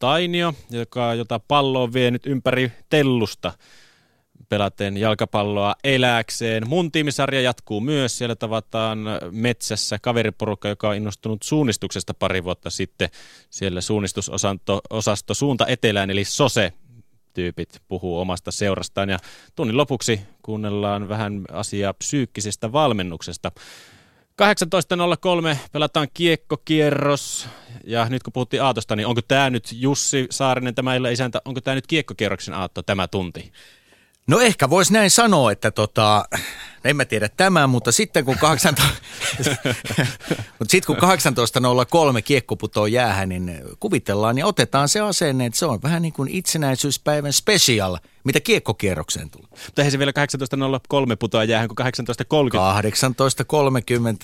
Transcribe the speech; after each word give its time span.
Tainio, 0.00 0.54
joka, 0.70 1.14
jota 1.14 1.40
pallo 1.48 1.82
on 1.82 1.92
vienyt 1.92 2.26
ympäri 2.26 2.72
tellusta 2.88 3.52
pelaten 4.48 4.96
jalkapalloa 4.96 5.74
eläkseen. 5.84 6.68
Mun 6.68 6.92
tiimisarja 6.92 7.40
jatkuu 7.40 7.80
myös. 7.80 8.18
Siellä 8.18 8.36
tavataan 8.36 8.98
metsässä 9.30 9.98
kaveriporukka, 10.02 10.68
joka 10.68 10.88
on 10.88 10.96
innostunut 10.96 11.42
suunnistuksesta 11.42 12.14
pari 12.14 12.44
vuotta 12.44 12.70
sitten. 12.70 13.08
Siellä 13.50 13.80
suunnistusosasto 13.80 15.34
suunta 15.34 15.66
etelään, 15.66 16.10
eli 16.10 16.24
SOSE 16.24 16.72
tyypit 17.34 17.82
puhuu 17.88 18.20
omasta 18.20 18.50
seurastaan. 18.50 19.08
Ja 19.08 19.18
tunnin 19.56 19.76
lopuksi 19.76 20.20
kuunnellaan 20.42 21.08
vähän 21.08 21.42
asiaa 21.52 21.94
psyykkisestä 21.94 22.72
valmennuksesta. 22.72 23.52
18.03 24.40 25.56
pelataan 25.72 26.08
kiekkokierros. 26.14 27.48
Ja 27.84 28.08
nyt 28.08 28.22
kun 28.22 28.32
puhuttiin 28.32 28.62
Aatosta, 28.62 28.96
niin 28.96 29.06
onko 29.06 29.20
tämä 29.22 29.50
nyt 29.50 29.68
Jussi 29.72 30.26
Saarinen, 30.30 30.74
tämä 30.74 30.94
illan 30.94 31.12
isäntä, 31.12 31.42
onko 31.44 31.60
tämä 31.60 31.74
nyt 31.74 31.86
kiekkokierroksen 31.86 32.54
Aatto 32.54 32.82
tämä 32.82 33.08
tunti? 33.08 33.52
No 34.26 34.40
ehkä 34.40 34.70
voisi 34.70 34.92
näin 34.92 35.10
sanoa, 35.10 35.52
että 35.52 35.70
tota, 35.70 36.24
en 36.84 36.96
mä 36.96 37.04
tiedä 37.04 37.28
tämän, 37.28 37.70
mutta 37.70 37.92
sitten 37.92 38.24
kun 38.24 38.38
18, 38.38 38.96
mutta 40.58 40.70
sitten 40.70 40.96
kun 40.96 41.08
18.03 42.16 42.22
kiekko 42.24 42.56
putoo 42.56 42.86
jäähän, 42.86 43.28
niin 43.28 43.62
kuvitellaan 43.80 44.38
ja 44.38 44.46
otetaan 44.46 44.88
se 44.88 45.00
asenne, 45.00 45.46
että 45.46 45.58
se 45.58 45.66
on 45.66 45.82
vähän 45.82 46.02
niin 46.02 46.12
kuin 46.12 46.28
itsenäisyyspäivän 46.28 47.32
special– 47.32 47.98
mitä 48.30 48.40
kiekkokierrokseen 48.40 49.30
tulee. 49.30 49.48
Mutta 49.50 49.82
eihän 49.82 49.92
se 49.92 49.98
vielä 49.98 50.12
18.03 51.10 51.16
putoa 51.18 51.44
jäähän 51.44 51.68
kuin 51.68 51.86
18.30. 51.86 51.86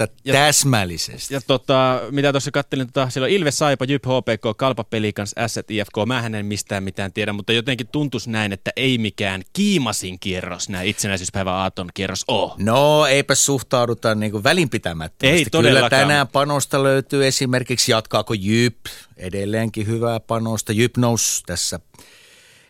18.30 0.06 0.12
ja, 0.24 0.32
täsmällisesti. 0.32 1.34
Ja 1.34 1.40
tota, 1.46 2.00
mitä 2.10 2.32
tuossa 2.32 2.50
kattelin, 2.50 2.86
tota, 2.86 3.10
siellä 3.10 3.24
on 3.24 3.30
Ilves 3.30 3.58
Saipa, 3.58 3.84
Jyp 3.84 4.04
HPK, 4.04 4.56
Kalpa 4.56 4.84
Pelikans, 4.84 5.32
Asset 5.36 5.70
IFK. 5.70 5.92
Mä 6.06 6.26
en 6.26 6.46
mistään 6.46 6.82
mitään 6.82 7.12
tiedä, 7.12 7.32
mutta 7.32 7.52
jotenkin 7.52 7.88
tuntuisi 7.88 8.30
näin, 8.30 8.52
että 8.52 8.70
ei 8.76 8.98
mikään 8.98 9.42
kiimasin 9.52 10.18
kierros, 10.20 10.68
nämä 10.68 10.82
itsenäisyyspäivän 10.82 11.54
aaton 11.54 11.88
kierros 11.94 12.24
oo. 12.28 12.56
No 12.58 13.06
eipä 13.06 13.34
suhtauduta 13.34 14.14
niin 14.14 14.32
kuin 14.32 14.44
välinpitämättömästi. 14.44 15.38
Ei 15.38 15.44
todellakaan. 15.44 15.90
Kyllä 15.90 16.02
tänään 16.02 16.28
panosta 16.28 16.82
löytyy 16.82 17.26
esimerkiksi, 17.26 17.92
jatkaako 17.92 18.34
Jyp, 18.34 18.76
edelleenkin 19.16 19.86
hyvää 19.86 20.20
panosta. 20.20 20.72
Jyp 20.72 20.96
nousi 20.96 21.42
tässä 21.46 21.80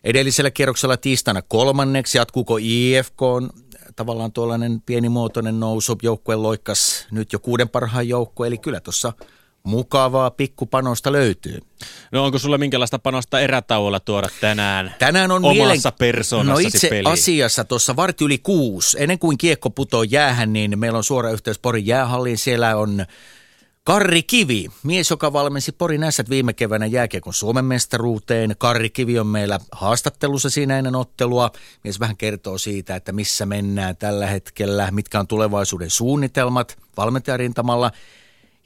Edellisellä 0.06 0.50
kierroksella 0.50 0.96
tiistaina 0.96 1.42
kolmanneksi, 1.42 2.18
jatkuuko 2.18 2.58
IFK 2.60 3.22
on 3.22 3.50
tavallaan 3.96 4.32
tuollainen 4.32 4.82
pienimuotoinen 4.86 5.60
nousu, 5.60 5.98
joukkue 6.02 6.36
loikkas 6.36 7.06
nyt 7.10 7.32
jo 7.32 7.38
kuuden 7.38 7.68
parhaan 7.68 8.08
joukko, 8.08 8.44
eli 8.44 8.58
kyllä 8.58 8.80
tuossa 8.80 9.12
mukavaa 9.62 10.30
pikkupanosta 10.30 11.12
löytyy. 11.12 11.60
No 12.12 12.24
onko 12.24 12.38
sulla 12.38 12.58
minkälaista 12.58 12.98
panosta 12.98 13.40
erätauolla 13.40 14.00
tuoda 14.00 14.28
tänään 14.40 14.94
Tänään 14.98 15.30
on 15.30 15.44
omassa 15.44 15.62
mielen... 15.62 15.98
persoonassa 15.98 16.62
No 16.62 16.68
itse 16.68 16.88
peli? 16.88 17.08
asiassa 17.08 17.64
tuossa 17.64 17.96
varti 17.96 18.24
yli 18.24 18.38
kuusi, 18.38 18.96
ennen 19.00 19.18
kuin 19.18 19.38
kiekko 19.38 19.70
putoo 19.70 20.02
jäähän, 20.02 20.52
niin 20.52 20.78
meillä 20.78 20.96
on 20.96 21.04
suora 21.04 21.30
yhteys 21.30 21.58
Porin 21.58 21.86
jäähalliin. 21.86 22.38
Siellä 22.38 22.76
on 22.76 23.06
Karri 23.86 24.22
Kivi, 24.22 24.70
mies, 24.82 25.10
joka 25.10 25.32
valmensi 25.32 25.72
Porin 25.72 26.04
ässät 26.04 26.30
viime 26.30 26.52
keväänä 26.52 26.86
jääkiekon 26.86 27.34
Suomen 27.34 27.64
mestaruuteen. 27.64 28.54
Karri 28.58 28.90
Kivi 28.90 29.18
on 29.18 29.26
meillä 29.26 29.58
haastattelussa 29.72 30.50
siinä 30.50 30.78
ennen 30.78 30.94
ottelua. 30.94 31.50
Mies 31.84 32.00
vähän 32.00 32.16
kertoo 32.16 32.58
siitä, 32.58 32.96
että 32.96 33.12
missä 33.12 33.46
mennään 33.46 33.96
tällä 33.96 34.26
hetkellä, 34.26 34.90
mitkä 34.90 35.20
on 35.20 35.26
tulevaisuuden 35.26 35.90
suunnitelmat 35.90 36.78
valmentajarintamalla. 36.96 37.92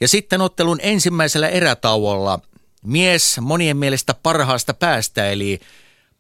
Ja 0.01 0.09
sitten 0.09 0.41
ottelun 0.41 0.79
ensimmäisellä 0.83 1.49
erätauolla 1.49 2.41
mies 2.85 3.39
monien 3.41 3.77
mielestä 3.77 4.15
parhaasta 4.23 4.75
päästä, 4.75 5.31
eli 5.31 5.61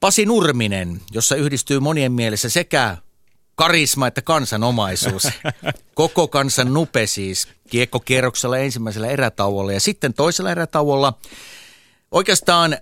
Pasi 0.00 0.26
Nurminen, 0.26 1.00
jossa 1.12 1.36
yhdistyy 1.36 1.80
monien 1.80 2.12
mielessä 2.12 2.48
sekä 2.48 2.96
karisma 3.60 4.06
että 4.06 4.22
kansanomaisuus. 4.22 5.28
Koko 5.94 6.28
kansan 6.28 6.74
nupe 6.74 7.06
siis 7.06 7.48
kiekkokierroksella 7.70 8.58
ensimmäisellä 8.58 9.06
erätauolla 9.06 9.72
ja 9.72 9.80
sitten 9.80 10.14
toisella 10.14 10.50
erätauolla 10.50 11.18
oikeastaan 12.10 12.72
äh, 12.72 12.80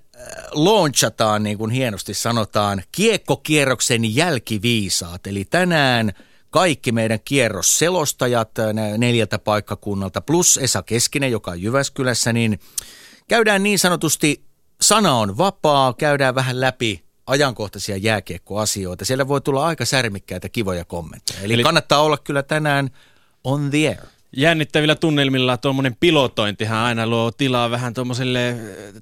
launchataan, 0.52 1.42
niin 1.42 1.58
kuin 1.58 1.70
hienosti 1.70 2.14
sanotaan, 2.14 2.82
kiekkokierroksen 2.92 4.14
jälkiviisaat. 4.16 5.26
Eli 5.26 5.44
tänään 5.44 6.12
kaikki 6.50 6.92
meidän 6.92 7.18
kierrosselostajat 7.24 8.58
äh, 8.58 8.66
neljältä 8.98 9.38
paikkakunnalta 9.38 10.20
plus 10.20 10.58
Esa 10.62 10.82
Keskinen, 10.82 11.32
joka 11.32 11.50
on 11.50 11.62
Jyväskylässä, 11.62 12.32
niin 12.32 12.60
käydään 13.28 13.62
niin 13.62 13.78
sanotusti, 13.78 14.44
sana 14.80 15.14
on 15.14 15.38
vapaa, 15.38 15.92
käydään 15.92 16.34
vähän 16.34 16.60
läpi 16.60 17.07
ajankohtaisia 17.28 17.96
jääkiekkoasioita. 17.96 19.04
Siellä 19.04 19.28
voi 19.28 19.40
tulla 19.40 19.66
aika 19.66 19.84
särmikkäitä 19.84 20.48
kivoja 20.48 20.84
kommentteja. 20.84 21.40
Eli, 21.42 21.54
Eli 21.54 21.62
kannattaa 21.62 22.02
olla 22.02 22.18
kyllä 22.18 22.42
tänään 22.42 22.90
on 23.44 23.70
the 23.70 23.88
air. 23.88 24.00
Jännittävillä 24.36 24.94
tunnelmilla 24.94 25.56
tuommoinen 25.56 25.96
pilotointihan 26.00 26.78
aina 26.78 27.06
luo 27.06 27.30
tilaa 27.30 27.70
vähän 27.70 27.94
tuommoiselle 27.94 28.56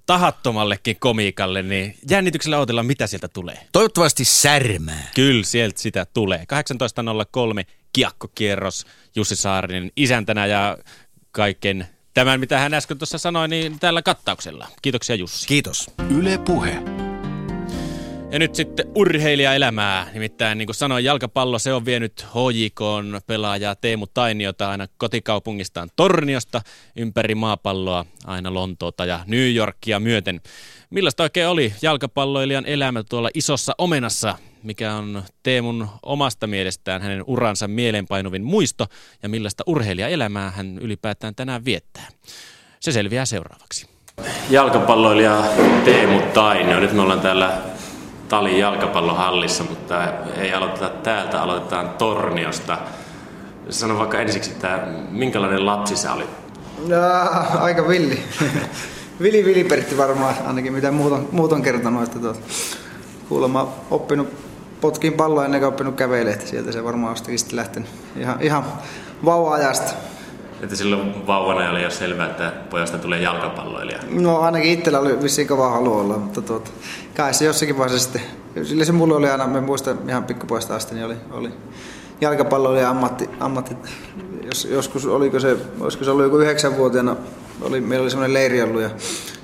tahattomallekin 0.07 0.97
komiikalle, 1.01 1.63
niin 1.63 1.97
jännityksellä 2.11 2.57
odotellaan, 2.57 2.87
mitä 2.87 3.07
sieltä 3.07 3.29
tulee. 3.29 3.59
Toivottavasti 3.73 4.25
särmää. 4.25 5.11
Kyllä, 5.15 5.45
sieltä 5.45 5.81
sitä 5.81 6.07
tulee. 6.15 6.47
18.03 7.59 7.65
kiakkokierros 7.93 8.87
Jussi 9.17 9.37
Saarinen 9.37 9.91
isäntänä 9.97 10.47
ja 10.47 10.79
kaiken 11.31 11.87
tämän, 12.15 12.41
mitä 12.41 12.59
hän 12.59 12.75
äsken 12.75 12.99
tuossa 12.99 13.19
sanoi, 13.19 13.49
niin 13.49 13.81
tällä 13.81 14.03
kattauksella. 14.03 14.69
Kiitoksia 14.83 15.17
Jussi. 15.17 15.47
Kiitos. 15.49 15.91
Yle 16.11 16.39
Puhe. 16.39 17.06
Ja 18.31 18.39
nyt 18.39 18.55
sitten 18.55 18.87
urheilijaelämää. 18.95 20.07
Nimittäin 20.13 20.59
niin 20.59 20.67
kuin 20.67 20.77
sanoin, 20.77 21.05
jalkapallo 21.05 21.59
se 21.59 21.73
on 21.73 21.85
vienyt 21.85 22.27
HJK 22.35 22.81
pelaajaa 23.27 23.75
Teemu 23.75 24.07
Tainiota 24.07 24.71
aina 24.71 24.87
kotikaupungistaan 24.97 25.89
Torniosta 25.97 26.63
ympäri 26.97 27.35
maapalloa 27.35 28.05
aina 28.25 28.55
Lontoota 28.55 29.05
ja 29.05 29.21
New 29.27 29.55
Yorkia 29.55 30.01
myöten. 30.01 30.41
Millaista 30.91 31.23
oikein 31.23 31.49
oli 31.49 31.73
jalkapalloilijan 31.83 32.67
elämä 32.67 33.03
tuolla 33.03 33.31
isossa 33.35 33.75
omenassa, 33.79 34.39
mikä 34.63 34.95
on 34.95 35.23
Teemun 35.43 35.89
omasta 36.03 36.47
mielestään 36.47 37.03
hänen 37.03 37.25
uransa 37.27 37.69
mielenpainuvin 37.69 38.45
muisto 38.45 38.87
ja 39.23 39.29
millaista 39.29 39.65
urheilijaelämää 39.67 40.51
hän 40.51 40.79
ylipäätään 40.79 41.35
tänään 41.35 41.65
viettää. 41.65 42.09
Se 42.81 42.93
selviää 42.93 43.27
seuraavaksi. 43.27 43.87
Jalkapalloilija 44.51 45.45
Teemu 45.85 46.21
Tainio. 46.35 46.81
Nyt 46.81 46.93
me 46.93 47.03
ollaan 47.03 47.21
täällä 47.21 47.76
Talin 48.29 48.59
jalkapallohallissa, 48.59 49.65
mutta 49.65 50.05
ei 50.37 50.55
aloiteta 50.55 50.89
täältä, 50.89 51.43
aloitetaan 51.43 51.89
Torniosta. 51.89 52.79
Sano 53.71 53.99
vaikka 53.99 54.21
ensiksi, 54.21 54.51
että 54.51 54.81
minkälainen 55.11 55.67
lapsi 55.67 55.97
sä 55.97 56.13
olit? 56.13 56.31
No, 56.89 56.97
aika 57.61 57.89
villi. 57.89 58.23
Vili 59.23 59.45
Vilipertti 59.45 59.97
varmaan, 59.97 60.35
ainakin 60.47 60.73
mitä 60.73 60.91
muut 60.91 61.13
on, 61.13 61.29
muut 61.33 61.53
on 61.53 61.63
kertonut, 61.63 62.03
että 62.03 62.19
tuot, 62.19 62.41
kuulemma 63.29 63.73
oppinut 63.91 64.29
potkin 64.81 65.13
palloa 65.13 65.45
ennen 65.45 65.61
kuin 65.61 65.69
oppinut 65.69 65.95
kävelemään, 65.95 66.47
sieltä 66.47 66.73
se 66.73 66.85
varmaan 66.85 67.11
on 67.11 67.39
sitten 67.39 67.57
lähtenyt 67.57 67.89
ihan, 68.17 68.37
ihan 68.41 68.65
vauva-ajasta. 69.25 69.93
Että 70.63 70.77
silloin 70.77 71.27
vauvana 71.27 71.71
oli 71.71 71.83
jo 71.83 71.91
selvää, 71.91 72.27
että 72.27 72.53
pojasta 72.71 72.99
tulee 72.99 73.21
jalkapalloilija. 73.21 73.99
No 74.11 74.41
ainakin 74.41 74.73
itsellä 74.73 75.01
oli 75.01 75.23
vissiin 75.23 75.49
kova 75.49 75.71
halu 75.71 75.99
olla, 75.99 76.17
mutta 76.19 76.43
tuota, 76.43 76.71
kai 77.17 77.35
se 77.35 77.45
jossakin 77.45 77.79
vaiheessa 77.79 78.05
sitten, 78.05 78.23
sillä 78.63 78.85
se 78.85 78.93
mulle 78.93 79.15
oli 79.15 79.31
aina, 79.31 79.47
me 79.47 79.61
muistan 79.61 79.99
ihan 80.09 80.25
pikkupoista 80.25 80.77
asti, 80.77 80.95
niin 80.95 81.07
oli, 81.07 81.17
oli 81.31 81.51
jalkapalloilija 82.21 82.91
ammatti, 82.91 83.31
ammatti 83.41 83.77
jos, 84.43 84.65
joskus 84.65 85.07
oliko 85.07 85.41
se, 85.41 85.57
olisiko 85.81 86.05
se 86.05 86.11
ollut 86.11 86.25
joku 86.25 86.39
yhdeksänvuotiaana, 86.39 87.17
oli, 87.61 87.81
meillä 87.81 88.03
oli 88.03 88.11
semmoinen 88.11 88.35
leiri 88.35 88.63
ollut 88.63 88.83
ja 88.83 88.91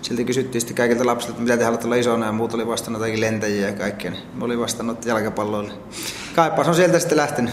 silti 0.02 0.24
kysyttiin 0.24 0.60
sitten 0.60 0.76
kaikilta 0.76 1.06
lapsilta, 1.06 1.32
että 1.32 1.42
mitä 1.42 1.56
te 1.56 1.64
haluatte 1.64 1.86
olla 1.86 1.96
isona 1.96 2.26
ja 2.26 2.32
muut 2.32 2.54
oli 2.54 2.66
vastannut 2.66 3.00
jotakin 3.00 3.20
lentäjiä 3.20 3.66
ja 3.66 3.72
kaikkea, 3.72 4.10
niin 4.10 4.22
me 4.34 4.44
oli 4.44 4.58
vastannut 4.58 5.06
jalkapalloille. 5.06 5.72
Kaipaus 6.34 6.68
on 6.68 6.74
sieltä 6.74 6.98
sitten 6.98 7.18
lähtenyt. 7.18 7.52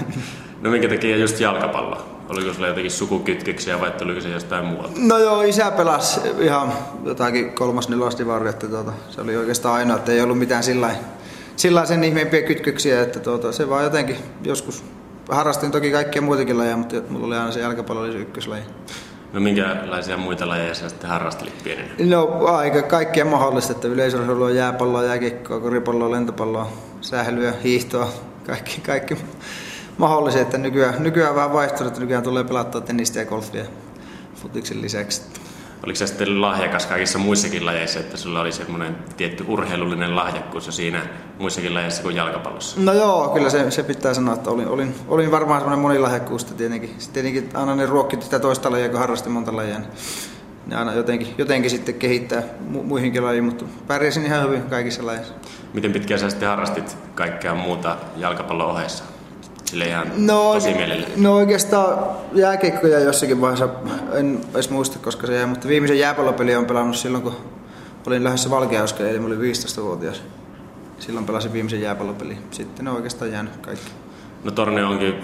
No 0.62 0.70
minkä 0.70 0.90
takia 0.90 1.18
just 1.18 1.40
jalkapallo? 1.40 2.06
Oliko 2.30 2.54
sulla 2.54 2.68
jotenkin 2.68 2.92
sukukytkeksiä 2.92 3.82
vai 3.82 3.92
tuliko 3.92 4.22
se 4.22 4.30
jostain 4.30 4.66
muualta? 4.66 4.94
No 4.98 5.18
joo, 5.18 5.42
isä 5.42 5.72
pelasi 5.72 6.20
ihan 6.40 6.74
jotakin 7.04 7.52
kolmas 7.54 7.90
nelosdivari, 7.90 8.50
että 8.50 8.68
tuota, 8.68 8.92
se 9.10 9.22
oli 9.22 9.38
oikeastaan 9.38 9.76
ainoa, 9.76 9.98
että 9.98 10.12
ei 10.12 10.22
ollut 10.22 10.40
mitään 10.40 10.64
sillä 10.64 10.90
sillä 11.56 11.86
sen 11.86 12.04
ihmeempiä 12.04 12.42
kytköksiä, 12.42 13.02
että 13.02 13.20
tuota, 13.20 13.52
se 13.52 13.70
vaan 13.70 13.84
jotenkin 13.84 14.16
joskus 14.44 14.84
harrastin 15.30 15.72
toki 15.72 15.92
kaikkia 15.92 16.22
muitakin 16.22 16.58
lajeja, 16.58 16.78
mutta 16.78 16.96
mulla 17.10 17.28
oli 17.28 17.36
aina 17.36 17.52
se 17.52 17.60
jalkapallo 17.60 18.02
oli 18.02 18.12
se 18.12 18.18
ykköslaji. 18.18 18.64
No 19.34 19.40
minkälaisia 19.40 20.18
muita 20.18 20.48
lajeja 20.48 20.76
sä 20.76 20.90
sitten 20.90 21.10
harrastelit 21.10 21.64
pienenä? 21.64 21.90
No 22.00 22.46
aika 22.46 22.82
kaikkia 22.82 23.26
mahdollista, 23.26 23.72
että 23.72 23.88
yleisurheilua, 23.88 24.52
jääpalloa, 24.52 25.04
jääkiekkoa, 25.04 25.60
koripalloa, 25.60 26.12
lentopalloa, 26.12 26.72
sählyä, 27.02 27.54
hiihtoa, 27.64 28.12
kaikki, 28.46 28.82
kaikki 28.82 29.18
mahdollisia, 30.00 30.42
että 30.42 30.58
nykyään, 30.58 31.04
nykyään 31.04 31.36
vähän 31.36 31.54
vaihtunut, 31.54 31.88
että 31.88 32.00
nykyään 32.00 32.24
tulee 32.24 32.44
pelattua 32.44 32.82
tennistä 32.82 33.20
ja 33.20 33.26
golfia 33.26 33.66
futiksen 34.36 34.82
lisäksi. 34.82 35.22
oliko 35.86 35.98
se 35.98 36.08
sitten 36.08 36.42
lahjakas 36.42 36.86
kaikissa 36.86 37.20
muissakin 37.20 37.66
lajeissa, 37.66 38.00
että 38.00 38.18
sulla 38.18 38.42
oli 38.42 38.52
semmoinen 38.52 38.96
tietty 39.18 39.46
urheilullinen 39.48 40.16
lahjakkuus 40.16 40.66
jo 40.66 40.72
siinä 40.72 41.02
muissakin 41.40 41.74
lajeissa 41.74 42.04
kuin 42.04 42.16
jalkapallossa? 42.16 42.80
No 42.80 42.94
joo, 42.94 43.30
kyllä 43.30 43.50
se, 43.50 43.72
se 43.72 43.84
pitää 43.84 44.14
sanoa, 44.14 44.34
että 44.34 44.50
olin, 44.50 44.68
olin, 44.68 44.96
olin 45.08 45.32
varmaan 45.32 45.62
semmoinen 45.62 45.82
monilahjakkuus 45.82 46.46
tietenkin. 46.46 46.96
Sitten 46.98 47.24
tietenkin 47.24 47.58
aina 47.58 47.76
ne 47.76 47.86
ruokkit 47.86 48.24
sitä 48.24 48.40
toista 48.40 48.72
lajia, 48.72 48.90
kun 48.90 49.00
harrasti 49.00 49.30
monta 49.30 49.56
lajia. 49.56 49.80
Niin 49.80 49.90
ne 50.68 50.76
aina 50.76 50.94
jotenkin, 50.94 51.34
jotenkin 51.38 51.72
sitten 51.72 51.96
kehittää 51.96 52.42
mu- 52.42 52.84
muihinkin 52.84 53.26
lajiin, 53.26 53.44
mutta 53.44 53.66
pärjäsin 53.88 54.26
ihan 54.26 54.44
hyvin 54.44 54.62
kaikissa 54.62 55.06
lajeissa. 55.06 55.34
Miten 55.74 55.94
pitkään 55.94 56.20
sä 56.20 56.30
sitten 56.30 56.50
harrastit 56.50 56.98
kaikkea 57.16 57.56
muuta 57.56 57.98
jalkapallon 58.18 58.72
ohessa? 58.72 59.04
Sille 59.70 59.86
ihan 59.86 60.12
no, 60.18 60.54
tosi 60.54 60.74
mielellä. 60.74 61.08
No 61.18 61.36
oikeastaan 61.36 61.98
jääkiekkoja 62.34 63.00
jossakin 63.00 63.42
vaiheessa, 63.42 63.70
en 64.14 64.42
edes 64.54 64.70
muista 64.70 65.00
koska 65.00 65.28
se 65.28 65.36
jäi, 65.36 65.46
mutta 65.46 65.68
viimeisen 65.68 66.00
jääpallopeli 66.00 66.56
on 66.56 66.66
pelannut 66.66 66.96
silloin, 66.96 67.24
kun 67.24 67.36
olin 68.08 68.24
lähdössä 68.24 68.50
Valkeauskeen, 68.50 69.10
eli 69.10 69.20
mä 69.20 69.28
olin 69.28 69.40
15-vuotias. 69.40 70.22
Silloin 71.00 71.26
pelasin 71.26 71.54
viimeisen 71.54 71.82
jääpallopeli. 71.82 72.38
Sitten 72.52 72.86
ne 72.86 72.92
on 72.92 72.96
oikeastaan 72.96 73.32
jäänyt 73.32 73.58
kaikki. 73.58 73.92
No 74.44 74.52
Tornio 74.52 74.90
onkin 74.90 75.16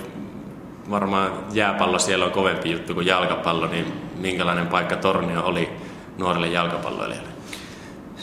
varmaan 0.89 1.31
jääpallo 1.51 2.00
siellä 2.00 2.25
on 2.25 2.31
kovempi 2.31 2.71
juttu 2.71 2.94
kuin 2.94 3.07
jalkapallo, 3.07 3.68
niin 3.68 3.86
minkälainen 4.18 4.68
paikka 4.68 4.95
Tornio 4.95 5.45
oli 5.45 5.69
nuorille 6.18 6.47
jalkapalloilijoille? 6.47 7.30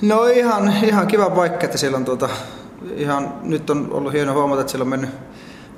No 0.03 0.27
ihan, 0.27 0.75
ihan 0.83 1.07
kiva 1.07 1.31
paikka, 1.31 1.65
että 1.65 1.79
siellä 1.79 1.97
on 1.97 2.05
tuota, 2.05 2.29
ihan, 2.97 3.35
nyt 3.43 3.71
on 3.71 3.89
ollut 3.91 4.13
hieno 4.13 4.33
huomata, 4.33 4.61
että 4.61 4.71
siellä 4.71 4.85
on 4.85 4.89
mennyt 4.89 5.11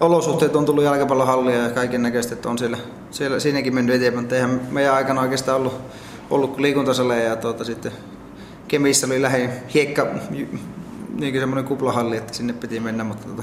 olosuhteet 0.04 0.56
on 0.56 0.64
tullut 0.64 0.84
jalkapallohallia 0.84 1.56
ja 1.56 1.70
kaiken 1.70 2.02
näköistä, 2.02 2.34
että 2.34 2.48
on 2.48 2.58
siellä, 2.58 2.78
siellä 3.10 3.40
siinäkin 3.40 3.74
mennyt 3.74 3.96
eteenpäin, 3.96 4.22
mutta 4.22 4.34
eihän 4.34 4.60
meidän 4.70 4.94
aikana 4.94 5.20
oikeastaan 5.20 5.56
ollut, 5.56 5.80
ollut 6.30 6.58
liikuntasaleja 6.58 7.28
ja 7.28 7.36
tuota, 7.36 7.64
sitten 7.64 7.92
Kemissä 8.68 9.06
oli 9.06 9.22
lähin 9.22 9.50
hiekka, 9.74 10.06
niin 11.20 11.40
semmoinen 11.40 11.64
kuplahalli, 11.64 12.16
että 12.16 12.34
sinne 12.34 12.52
piti 12.52 12.80
mennä, 12.80 13.04
mutta 13.04 13.26
tuota, 13.26 13.42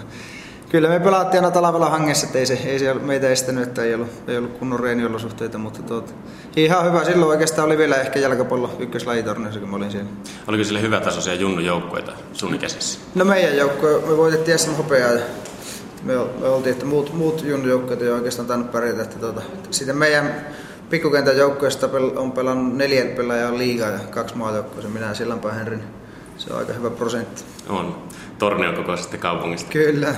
kyllä 0.69 0.89
me 0.89 0.99
pelattiin 0.99 1.43
aina 1.43 1.53
talvella 1.53 1.89
hangessa, 1.89 2.25
että 2.25 2.39
ei 2.39 2.45
se, 2.45 2.53
ei 2.65 2.79
se 2.79 2.93
meitä 2.93 3.29
estänyt, 3.29 3.63
että 3.63 3.83
ei 3.83 3.95
ollut, 3.95 4.09
ei 4.27 4.37
ollut 4.37 4.57
kunnon 4.57 4.79
reeniolosuhteita, 4.79 5.57
mutta 5.57 5.83
tuota, 5.83 6.13
ihan 6.55 6.85
hyvä. 6.85 7.03
Silloin 7.03 7.31
oikeastaan 7.31 7.65
oli 7.65 7.77
vielä 7.77 7.95
ehkä 7.95 8.19
jalkapallo 8.19 8.75
ykköslajitorneissa, 8.79 9.59
kun 9.59 9.69
mä 9.69 9.75
olin 9.75 9.91
siellä. 9.91 10.09
Oliko 10.47 10.63
sille 10.63 10.81
hyvä 10.81 10.99
tasoisia 10.99 11.33
junnujoukkueita 11.33 12.11
sun 12.33 12.55
ikäisissä? 12.55 12.99
No 13.15 13.25
meidän 13.25 13.57
joukkue, 13.57 14.01
me 14.09 14.17
voitettiin 14.17 14.59
SM 14.59 14.71
Hopeaa 14.71 15.11
ja 15.11 15.21
me, 16.03 16.13
me 16.13 16.47
oltiin, 16.47 16.73
että 16.73 16.85
muut, 16.85 17.13
muut 17.13 17.43
junnujoukkueet 17.43 18.01
ei 18.01 18.09
oikeastaan 18.09 18.47
tainnut 18.47 18.71
pärjätä. 18.71 19.01
Että 19.01 19.19
tuota, 19.19 19.41
siitä 19.71 19.93
meidän 19.93 20.47
pikkukentän 20.89 21.37
joukkueesta 21.37 21.89
on 22.15 22.31
pelannut 22.31 22.77
neljä 22.77 23.05
pelaajaa 23.05 23.57
liigaa 23.57 23.89
ja 23.89 23.99
kaksi 23.99 24.37
maajoukkoa, 24.37 24.89
minä 24.89 25.13
Sillanpää 25.13 25.53
Henrin. 25.53 25.83
Se 26.37 26.53
on 26.53 26.59
aika 26.59 26.73
hyvä 26.73 26.89
prosentti. 26.89 27.43
On. 27.69 27.95
Tornion 28.39 28.75
kokoisesta 28.75 29.17
kaupungista. 29.17 29.71
Kyllä. 29.71 30.15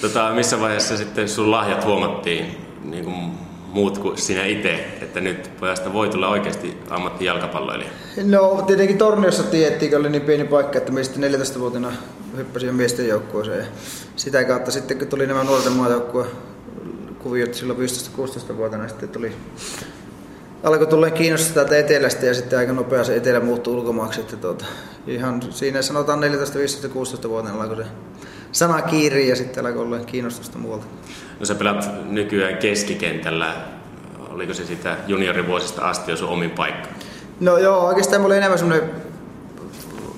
Tota, 0.00 0.32
missä 0.34 0.60
vaiheessa 0.60 0.96
sitten 0.96 1.28
sun 1.28 1.50
lahjat 1.50 1.84
huomattiin 1.84 2.58
niin 2.84 3.04
kuin 3.04 3.16
muut 3.72 3.98
kuin 3.98 4.18
sinä 4.18 4.44
itse, 4.44 4.74
että 5.02 5.20
nyt 5.20 5.50
pojasta 5.60 5.92
voi 5.92 6.08
tulla 6.08 6.28
oikeasti 6.28 6.76
ammattijalkapalloilija? 6.90 7.90
No 8.24 8.64
tietenkin 8.66 8.98
Torniossa 8.98 9.42
tiedettiin, 9.42 9.90
kun 9.90 10.00
oli 10.00 10.10
niin 10.10 10.22
pieni 10.22 10.44
paikka, 10.44 10.78
että 10.78 10.92
me 10.92 11.04
sitten 11.04 11.32
14-vuotiaana 11.32 11.92
hyppäsin 12.36 12.74
miesten 12.74 13.08
joukkueeseen. 13.08 13.58
Ja 13.58 13.66
sitä 14.16 14.44
kautta 14.44 14.70
sitten 14.70 14.98
kun 14.98 15.08
tuli 15.08 15.26
nämä 15.26 15.44
nuorten 15.44 15.72
maajoukkueen 15.72 16.30
kuviot 17.18 17.54
silloin 17.54 17.78
15-16-vuotiaana, 17.78 18.88
sitten 18.88 19.08
tuli 19.08 19.32
alkoi 20.62 20.86
tulla 20.86 21.10
kiinnostaa 21.10 21.54
täältä 21.54 21.78
etelästä 21.78 22.26
ja 22.26 22.34
sitten 22.34 22.58
aika 22.58 22.72
nopeasti 22.72 23.12
se 23.12 23.16
etelä 23.16 23.40
muuttui 23.40 23.74
ulkomaaksi. 23.74 24.20
Että 24.20 24.36
tuota, 24.36 24.64
ihan 25.06 25.42
siinä 25.50 25.82
sanotaan 25.82 26.20
14, 26.20 26.58
15, 26.58 26.88
16 26.88 27.28
vuotta 27.28 27.52
alkoi 27.52 27.76
se 27.76 27.84
sana 28.52 28.82
kiiri 28.82 29.28
ja 29.28 29.36
sitten 29.36 29.66
alkoi 29.66 29.82
olla 29.82 29.98
kiinnostusta 29.98 30.58
muualta. 30.58 30.86
No 31.40 31.46
sä 31.46 31.54
pelat 31.54 31.90
nykyään 32.10 32.56
keskikentällä. 32.56 33.54
Oliko 34.30 34.54
se 34.54 34.66
sitä 34.66 34.96
juniorivuosista 35.06 35.82
asti 35.82 36.10
jo 36.10 36.16
sun 36.16 36.28
omin 36.28 36.50
paikka? 36.50 36.88
No 37.40 37.58
joo, 37.58 37.86
oikeastaan 37.86 38.22
mulla 38.22 38.32
oli 38.32 38.38
enemmän 38.38 38.58
semmoinen 38.58 38.90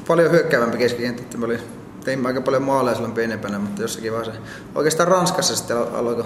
paljon 0.07 0.31
hyökkäävämpi 0.31 0.79
keskikenttä. 0.79 1.23
Että 1.23 1.39
mä 1.39 1.47
olin, 1.47 1.61
tein 2.07 2.27
aika 2.27 2.41
paljon 2.41 2.63
maaleja 2.63 2.95
silloin 2.95 3.15
pienempänä, 3.15 3.59
mutta 3.59 3.83
jossakin 3.83 4.13
vaiheessa. 4.13 4.43
Oikeastaan 4.75 5.09
Ranskassa 5.09 5.57
sitten 5.57 5.77
alkoi 5.77 6.25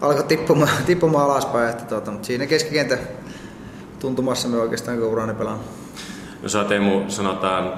alkoi 0.00 0.24
tippumaan, 0.24 0.70
tippumaan 0.86 1.24
alaspäin. 1.24 1.70
Että 1.70 1.84
tuota, 1.84 2.10
mutta 2.10 2.26
siinä 2.26 2.46
keskikenttä 2.46 2.98
tuntumassa 3.98 4.48
me 4.48 4.56
oikeastaan 4.56 5.02
urani 5.02 5.34
pelannut. 5.34 5.66
No 6.42 6.48
sä 6.48 6.64
Teemu, 6.64 7.02
sanotaan, 7.08 7.72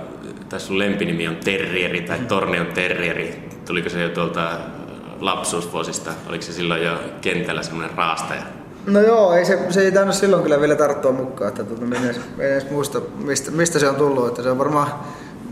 tai 0.49 0.61
sun 0.61 0.79
lempinimi 0.79 1.29
on 1.29 1.37
Terrieri 1.37 2.01
tai 2.01 2.19
Tornion 2.19 2.67
Terrieri. 2.67 3.49
Tuliko 3.65 3.89
se 3.89 4.03
jo 4.03 4.09
tuolta 4.09 4.51
lapsuusvuosista? 5.21 6.11
Oliko 6.29 6.43
se 6.43 6.53
silloin 6.53 6.83
jo 6.83 6.99
kentällä 7.21 7.63
semmoinen 7.63 7.97
raastaja? 7.97 8.43
No 8.87 9.01
joo, 9.01 9.35
ei 9.35 9.45
se, 9.45 9.67
se 9.71 9.81
ei 9.81 9.93
tainnut 9.93 10.17
silloin 10.17 10.43
kyllä 10.43 10.61
vielä 10.61 10.75
tarttua 10.75 11.13
mukaan. 11.13 11.49
Että 11.49 11.65
tuota, 11.65 11.85
en, 11.85 12.05
edes, 12.05 12.21
en 12.39 12.53
edes 12.53 12.71
muista, 12.71 13.01
mistä, 13.17 13.51
mistä, 13.51 13.79
se 13.79 13.89
on 13.89 13.97
tullut. 13.97 14.29
Että 14.29 14.43
se 14.43 14.51
on 14.51 14.59
varmaan, 14.59 14.89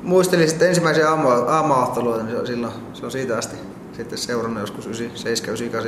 muistelin 0.05 0.49
sitten 0.49 0.69
ensimmäisiä 0.69 1.11
aamuahteluita, 1.11 2.23
niin 2.23 2.35
se 2.35 2.41
on, 2.41 2.47
silloin, 2.47 2.73
se 2.93 3.05
on 3.05 3.11
siitä 3.11 3.39
asti 3.39 3.57
sitten 3.93 4.19
seurannut 4.19 4.61
joskus 4.61 4.89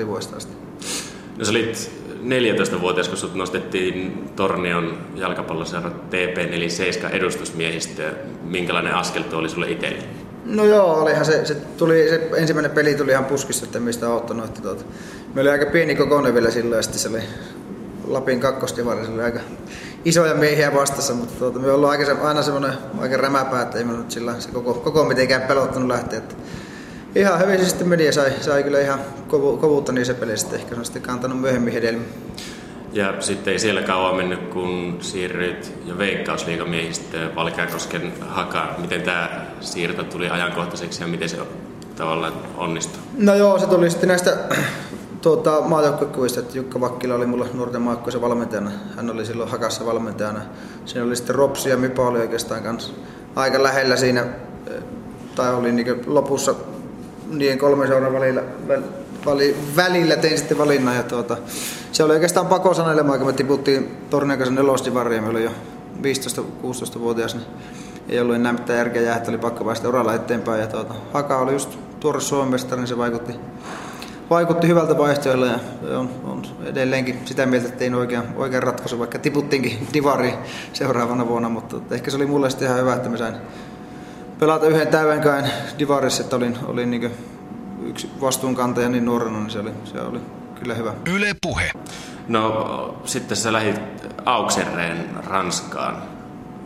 7-9-8 0.03 0.07
vuodesta 0.07 0.37
asti. 0.37 0.53
No 1.39 1.45
sä 1.45 1.51
olit 1.51 1.91
14-vuotias, 2.23 3.09
kun 3.09 3.19
sut 3.19 3.35
nostettiin 3.35 4.25
Tornion 4.37 4.99
jalkapalloseura 5.15 5.91
TP47 5.91 7.15
edustusmiehistä. 7.15 8.03
Minkälainen 8.43 8.95
askel 8.95 9.23
tuo 9.23 9.39
oli 9.39 9.49
sulle 9.49 9.71
itselle? 9.71 10.05
No 10.45 10.65
joo, 10.65 11.03
olihan 11.03 11.25
se, 11.25 11.45
se, 11.45 11.55
tuli, 11.55 12.09
se 12.09 12.31
ensimmäinen 12.37 12.71
peli 12.71 12.95
tuli 12.95 13.11
ihan 13.11 13.25
puskissa, 13.25 13.65
että 13.65 13.81
mistä 13.81 14.07
on 14.07 14.13
auttanut. 14.13 14.45
Että 14.45 14.63
tuota, 14.63 14.85
me 15.35 15.41
oli 15.41 15.51
aika 15.51 15.67
pieni 15.67 15.95
kokoinen 15.95 16.35
vielä 16.35 16.51
silloin 16.51 16.77
ja 16.77 16.83
sitten 16.83 17.01
se 17.01 17.09
oli 17.09 17.23
Lapin 18.07 18.41
kakkostivari, 18.41 19.05
se 19.05 19.13
oli 19.13 19.23
aika 19.23 19.41
isoja 20.07 20.35
miehiä 20.35 20.75
vastassa, 20.75 21.15
mutta 21.15 21.35
tuota, 21.39 21.59
me 21.59 21.73
ollaan 21.73 21.99
aika, 21.99 22.27
aina 22.29 22.43
semmoinen 22.43 22.73
aika 22.99 23.17
rämäpää, 23.17 23.63
että 23.63 23.79
ei 23.79 23.85
me 23.85 23.93
nyt 23.93 24.11
sillä 24.11 24.41
se 24.41 24.51
koko, 24.51 24.75
koko 24.75 25.05
mitenkään 25.05 25.43
pelottanut 25.43 25.89
lähteä. 25.89 26.19
Että 26.19 26.35
ihan 27.15 27.41
hyvin 27.41 27.59
se 27.59 27.69
sitten 27.69 27.89
meni 27.89 28.07
ja 28.07 28.13
sai, 28.13 28.33
sai 28.41 28.63
kyllä 28.63 28.81
ihan 28.81 29.01
kovu, 29.29 29.57
kovuutta 29.57 29.93
niissä 29.93 30.15
peleissä, 30.15 30.57
ehkä 30.57 30.75
se 30.75 30.79
on 30.79 30.85
sitten 30.85 31.03
kantanut 31.03 31.41
myöhemmin 31.41 31.73
hedelmiä. 31.73 32.09
Ja 32.93 33.21
sitten 33.21 33.53
ei 33.53 33.59
siellä 33.59 33.83
kauan 33.83 34.17
mennyt, 34.17 34.41
kun 34.41 34.99
siirryit 35.01 35.73
jo 35.85 35.99
veikkausliigamiehistöön 35.99 37.35
Valkeakosken 37.35 38.13
hakaan. 38.21 38.81
Miten 38.81 39.03
tämä 39.03 39.47
siirto 39.61 40.05
tuli 40.05 40.29
ajankohtaiseksi 40.29 41.03
ja 41.03 41.07
miten 41.07 41.29
se 41.29 41.37
tavallaan 41.97 42.33
onnistui? 42.57 43.01
No 43.19 43.35
joo, 43.35 43.59
se 43.59 43.67
tuli 43.67 43.91
sitten 43.91 44.09
näistä 44.09 44.37
tuota, 45.23 45.61
maajoukkuekuvista, 45.61 46.41
että 46.41 46.59
Jukka 46.59 46.81
Vakkila 46.81 47.15
oli 47.15 47.27
mulle 47.27 47.47
nuorten 47.55 47.83
maajoukkueessa 47.83 48.21
valmentajana. 48.21 48.71
Hän 48.97 49.11
oli 49.11 49.27
silloin 49.27 49.51
hakassa 49.51 49.87
valmentajana. 49.87 50.41
Siinä 50.85 51.07
oli 51.07 51.17
sitten 51.17 51.35
Ropsi 51.37 51.71
ja 51.71 51.77
Mipa 51.77 52.07
oli 52.07 52.19
oikeastaan 52.19 52.63
kanssa 52.63 52.93
aika 53.37 53.63
lähellä 53.63 53.97
siinä, 53.97 54.27
tai 55.35 55.55
oli 55.55 55.73
niin 55.73 56.03
lopussa 56.07 56.55
niiden 57.31 57.59
kolmen 57.59 57.89
seuran 57.89 58.13
välillä, 58.13 58.43
väli, 59.27 59.57
välillä 59.77 60.17
tein 60.17 60.39
sitten 60.39 60.59
valinnan. 60.59 60.97
Ja 60.97 61.03
tuota, 61.03 61.37
se 61.93 62.05
oli 62.05 62.15
oikeastaan 62.15 62.47
pakosanelema, 62.47 63.19
kun 63.19 63.27
me 63.27 63.33
tiputtiin 63.33 63.97
Torniakasen 64.11 64.55
nelosdivarriin. 64.55 65.23
Me 65.23 65.29
oli 65.29 65.45
jo 65.45 65.51
15-16-vuotias, 66.03 67.35
niin 67.35 67.47
ei 68.09 68.21
ollut 68.21 68.35
enää 68.35 68.53
mitään 68.53 68.79
järkeä 68.79 69.03
jää, 69.03 69.17
että 69.17 69.31
oli 69.31 69.39
pakko 69.39 69.65
päästä 69.65 69.89
uralla 69.89 70.15
eteenpäin. 70.15 70.61
Ja 70.61 70.67
tuota, 70.67 70.95
Haka 71.13 71.39
oli 71.39 71.53
just 71.53 71.79
tuore 72.01 72.21
Suomesta, 72.21 72.77
niin 72.77 72.87
se 72.87 72.99
vaikutti, 72.99 73.33
vaikutti 74.31 74.69
hyvältä 74.69 74.99
vaihtoehdolle 74.99 75.47
ja 75.47 75.59
on, 75.99 76.11
on, 76.25 76.43
edelleenkin 76.65 77.21
sitä 77.25 77.47
mieltä, 77.47 77.67
että 77.67 77.79
tein 77.79 77.95
oikean, 77.95 78.25
oikean 78.37 78.63
ratkaisu, 78.63 78.99
vaikka 78.99 79.19
tiputtiinkin 79.19 79.87
divari 79.95 80.35
seuraavana 80.73 81.29
vuonna, 81.29 81.49
mutta 81.49 81.77
ehkä 81.91 82.11
se 82.11 82.17
oli 82.17 82.27
mulle 82.27 82.51
sitten 82.51 82.69
ihan 82.69 82.81
hyvä, 82.81 82.95
että 82.95 83.09
mä 83.09 83.17
sain 83.17 83.35
pelata 84.39 84.67
yhden 84.67 84.89
täydenkäin 84.89 85.51
divarissa, 85.79 86.23
että 86.23 86.37
olin, 86.37 86.59
olin 86.67 86.91
niin 86.91 87.11
yksi 87.87 88.11
vastuunkantaja 88.21 88.89
niin 88.89 89.05
nuorena, 89.05 89.39
niin 89.39 89.51
se 89.51 89.59
oli, 89.59 89.71
se 89.85 90.01
oli 90.01 90.21
kyllä 90.55 90.75
hyvä. 90.75 90.95
Yle 91.07 91.37
Puhe. 91.43 91.71
No 92.29 93.03
sitten 93.05 93.37
sä 93.37 93.53
lähdit 93.53 93.81
Auxerreen 94.25 95.07
Ranskaan. 95.27 96.03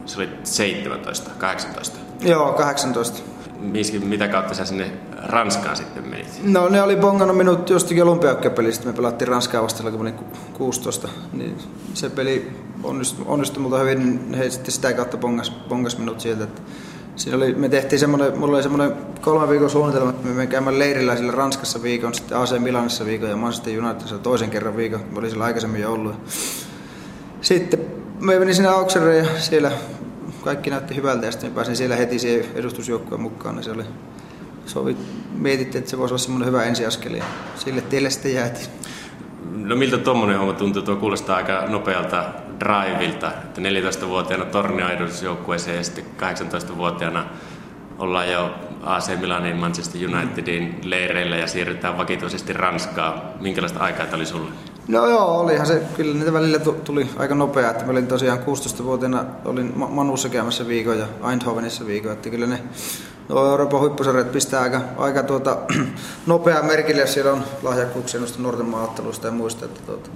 Se 0.07 0.17
oli 0.17 0.29
17, 0.45 1.31
18. 1.39 1.99
Joo, 2.21 2.53
18. 2.53 3.23
Mitä 4.05 4.29
kautta 4.29 4.55
sä 4.55 4.65
sinne 4.65 4.93
Ranskaan 5.23 5.77
sitten 5.77 6.09
menit? 6.09 6.27
No 6.43 6.69
ne 6.69 6.83
oli 6.83 6.97
bongannut 6.97 7.37
minut 7.37 7.71
jostakin 7.71 8.03
olympiakkapelistä. 8.03 8.87
Me 8.87 8.93
pelattiin 8.93 9.29
Ranskaa 9.29 9.63
vastalla, 9.63 9.91
kun 9.91 10.01
olin 10.01 10.15
16. 10.55 11.09
Niin 11.33 11.57
se 11.95 12.11
peli 12.11 12.51
onnistui, 12.83 13.25
onnistui 13.29 13.63
multa 13.63 13.79
hyvin, 13.79 13.99
niin 13.99 14.35
he 14.35 14.51
sitten 14.51 14.73
sitä 14.73 14.93
kautta 14.93 15.17
bongas, 15.17 15.53
bongas 15.69 15.99
minut 15.99 16.21
sieltä. 16.21 16.45
Että 16.45 16.63
Siinä 17.17 17.37
oli, 17.37 17.55
me 17.55 17.69
tehtiin 17.69 18.01
semmoinen, 18.01 18.39
mulla 18.39 18.57
oli 18.57 18.63
semmoinen 18.63 18.97
kolme 19.21 19.49
viikon 19.49 19.71
suunnitelma, 19.71 20.11
että 20.11 20.27
me 20.27 20.35
menen 20.35 20.49
käymään 20.49 20.79
leirillä 20.79 21.17
sillä 21.17 21.33
Ranskassa 21.33 21.83
viikon, 21.83 22.15
sitten 22.15 22.39
AC 22.39 22.59
Milanissa 22.59 23.05
viikon 23.07 23.31
ja 23.31 23.37
Manchester 23.37 23.85
Unitedissa 23.85 24.19
toisen 24.19 24.51
kerran 24.51 24.77
viikon. 24.77 25.01
Mä 25.13 25.19
olin 25.19 25.31
siellä 25.31 25.45
aikaisemmin 25.45 25.81
jo 25.81 25.93
ollut. 25.93 26.15
Sitten 27.41 27.81
me 28.21 28.39
menin 28.39 28.55
sinne 28.55 28.69
Auxereen 28.69 29.25
ja 29.25 29.41
siellä 29.41 29.73
kaikki 30.41 30.71
näytti 30.71 30.97
hyvältä 30.97 31.27
ja 31.27 31.33
sitten 31.33 31.53
pääsin 31.53 31.77
siellä 31.77 31.97
heti 31.97 32.19
siihen 32.19 32.47
edustusjoukkueen 32.55 33.23
mukaan. 33.23 33.55
Niin 33.55 33.65
se 33.65 33.71
oli, 33.71 33.85
sovi, 34.67 34.97
mietittiin, 35.35 35.79
että 35.79 35.91
se 35.91 35.99
voisi 35.99 36.15
olla 36.15 36.23
semmoinen 36.23 36.49
hyvä 36.49 36.65
ensiaskel 36.65 37.15
ja 37.15 37.25
sille 37.55 37.81
tielle 37.81 38.11
sitten 38.11 38.35
jäätiin. 38.35 38.67
No 39.55 39.77
miltä 39.77 39.99
tuommoinen 39.99 40.39
homma 40.39 40.53
tuntuu? 40.53 40.83
Tuo 40.83 40.97
kuulostaa 40.97 41.37
aika 41.37 41.65
nopealta 41.69 42.25
drivilta, 42.61 43.33
että 43.33 43.61
14-vuotiaana 43.61 44.45
Tornio 44.45 44.89
edustusjoukkueeseen 44.89 45.77
ja 45.77 45.85
sitten 45.85 46.05
18-vuotiaana 46.17 47.25
ollaan 47.99 48.31
jo 48.31 48.55
AC 48.83 49.21
Milanin 49.21 49.57
Manchester 49.57 50.01
Unitedin 50.11 50.81
leireillä 50.85 51.37
ja 51.37 51.47
siirrytään 51.47 51.99
vakituisesti 51.99 52.53
Ranskaan. 52.53 53.23
Minkälaista 53.41 53.81
aikaa 53.81 54.07
tämä 54.07 54.17
oli 54.17 54.27
sulle? 54.27 54.51
No 54.91 55.07
joo, 55.07 55.41
olihan 55.41 55.67
se, 55.67 55.83
kyllä 55.97 56.15
niitä 56.15 56.33
välillä 56.33 56.59
tuli 56.59 57.11
aika 57.17 57.35
nopea, 57.35 57.71
että 57.71 57.85
mä 57.85 57.91
olin 57.91 58.07
tosiaan 58.07 58.39
16-vuotiaana, 58.39 59.25
olin 59.45 59.73
Manussa 59.77 60.29
käymässä 60.29 60.69
viikon 60.69 60.99
ja 60.99 61.07
Eindhovenissa 61.31 61.87
viikon, 61.87 62.13
että 62.13 62.31
kyllä 62.31 62.47
ne 62.47 62.63
no, 63.29 63.51
Euroopan 63.51 63.81
huippusarjat 63.81 64.33
pistää 64.33 64.63
aika, 64.63 64.81
aika 64.97 65.23
tuota, 65.23 65.57
nopeaa 66.27 66.63
merkille, 66.63 67.07
siellä 67.07 67.33
on 67.33 67.45
lahjakkuuksia 67.63 68.21
noista 68.21 68.43
nuorten 68.43 68.67
maaotteluista 68.67 69.27
ja 69.27 69.33
muista, 69.33 69.65
että 69.65 69.81
tuota, 69.87 70.11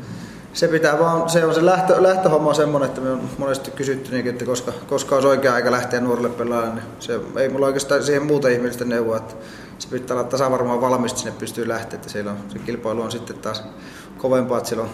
se 0.52 0.68
pitää 0.68 0.98
vaan, 0.98 1.30
se 1.30 1.44
on 1.44 1.54
se 1.54 1.66
lähtö, 1.66 2.02
lähtöhomma 2.02 2.54
semmoinen, 2.54 2.88
että 2.88 3.00
me 3.00 3.10
on 3.10 3.20
monesti 3.38 3.70
kysytty, 3.70 4.28
että 4.28 4.44
koska, 4.44 4.72
koska 4.88 5.14
olisi 5.14 5.28
oikea 5.28 5.54
aika 5.54 5.70
lähteä 5.70 6.00
nuorelle 6.00 6.28
pelaajalle, 6.28 6.74
niin 6.74 6.84
se, 6.98 7.20
ei 7.36 7.48
mulla 7.48 7.66
oikeastaan 7.66 8.02
siihen 8.02 8.26
muuta 8.26 8.48
ihmistä 8.48 8.84
neuvoa, 8.84 9.16
että 9.16 9.34
se 9.78 9.88
pitää 9.88 10.16
olla 10.16 10.28
tasavarmaan 10.28 10.80
valmista, 10.80 11.18
sinne 11.18 11.34
pystyy 11.38 11.68
lähteä, 11.68 11.96
että 11.96 12.08
siellä 12.08 12.30
on, 12.30 12.36
se 12.48 12.58
kilpailu 12.58 13.02
on 13.02 13.12
sitten 13.12 13.38
taas 13.38 13.64
kovempaa, 14.24 14.58
että 14.58 14.80
on 14.80 14.88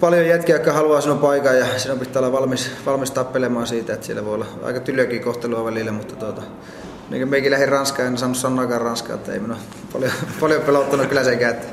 paljon 0.00 0.26
jätkiä, 0.26 0.56
jotka 0.56 0.72
haluaa 0.72 1.00
sinun 1.00 1.18
paikan 1.18 1.58
ja 1.58 1.78
sinun 1.78 1.98
pitää 1.98 2.22
olla 2.22 2.32
valmis, 2.32 2.70
valmis 2.86 3.10
tappelemaan 3.10 3.66
siitä, 3.66 3.94
että 3.94 4.06
siellä 4.06 4.24
voi 4.24 4.34
olla 4.34 4.46
aika 4.62 4.80
tylyäkin 4.80 5.22
kohtelua 5.22 5.64
välillä, 5.64 5.92
mutta 5.92 6.16
tuota, 6.16 6.42
niin 7.10 7.28
meikin 7.28 7.50
lähdin 7.50 7.68
Ranskaan, 7.68 8.08
en 8.08 8.18
saanut 8.18 8.36
sanoakaan 8.36 8.80
Ranskaa, 8.80 9.14
että 9.14 9.32
ei 9.32 9.40
minua 9.40 9.56
paljon, 9.92 10.12
paljon 10.40 10.62
pelottanut 10.62 11.06
kyllä 11.06 11.24
sekään, 11.24 11.54
että 11.54 11.66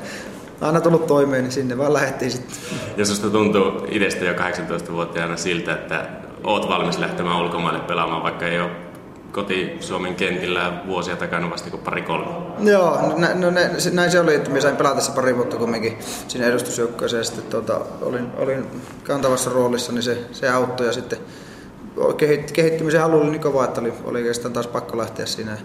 aina 0.60 0.80
tullut 0.80 1.06
toimeen, 1.06 1.42
niin 1.42 1.52
sinne 1.52 1.78
vaan 1.78 1.92
lähdettiin 1.92 2.30
sitten. 2.30 2.56
Ja 2.96 3.06
susta 3.06 3.30
tuntuu 3.30 3.86
itsestä 3.88 4.24
jo 4.24 4.32
18-vuotiaana 4.32 5.36
siltä, 5.36 5.72
että 5.72 6.08
oot 6.44 6.68
valmis 6.68 6.98
lähtemään 6.98 7.40
ulkomaille 7.40 7.80
pelaamaan, 7.80 8.22
vaikka 8.22 8.46
ei 8.46 8.60
ole 8.60 8.70
koti 9.36 9.76
Suomen 9.80 10.14
kentillä 10.14 10.82
vuosia 10.86 11.16
takana 11.16 11.50
vasta 11.50 11.70
kuin 11.70 11.82
pari 11.82 12.02
kolme. 12.02 12.30
Joo, 12.70 13.00
no, 13.16 13.28
no 13.34 13.50
ne, 13.50 13.70
näin 13.92 14.10
se 14.10 14.20
oli, 14.20 14.34
että 14.34 14.50
minä 14.50 14.60
sain 14.60 14.76
pelata 14.76 15.00
se 15.00 15.12
pari 15.12 15.36
vuotta 15.36 15.56
kumminkin 15.56 15.98
siinä 16.28 16.46
edustusjoukkoissa 16.46 17.16
ja 17.16 17.24
sitten 17.24 17.44
tuota, 17.44 17.80
olin, 18.02 18.26
olin 18.36 18.66
kantavassa 19.04 19.50
roolissa, 19.50 19.92
niin 19.92 20.02
se, 20.02 20.18
se 20.32 20.48
auttoi 20.48 20.86
ja 20.86 20.92
sitten 20.92 21.18
kehittymisen 22.52 23.00
halu 23.00 23.20
oli 23.20 23.30
niin 23.30 23.40
kova, 23.40 23.64
että 23.64 23.80
oli, 23.80 23.92
oli 24.04 24.18
oikeastaan 24.18 24.52
taas 24.52 24.66
pakko 24.66 24.98
lähteä 24.98 25.26
siinä. 25.26 25.56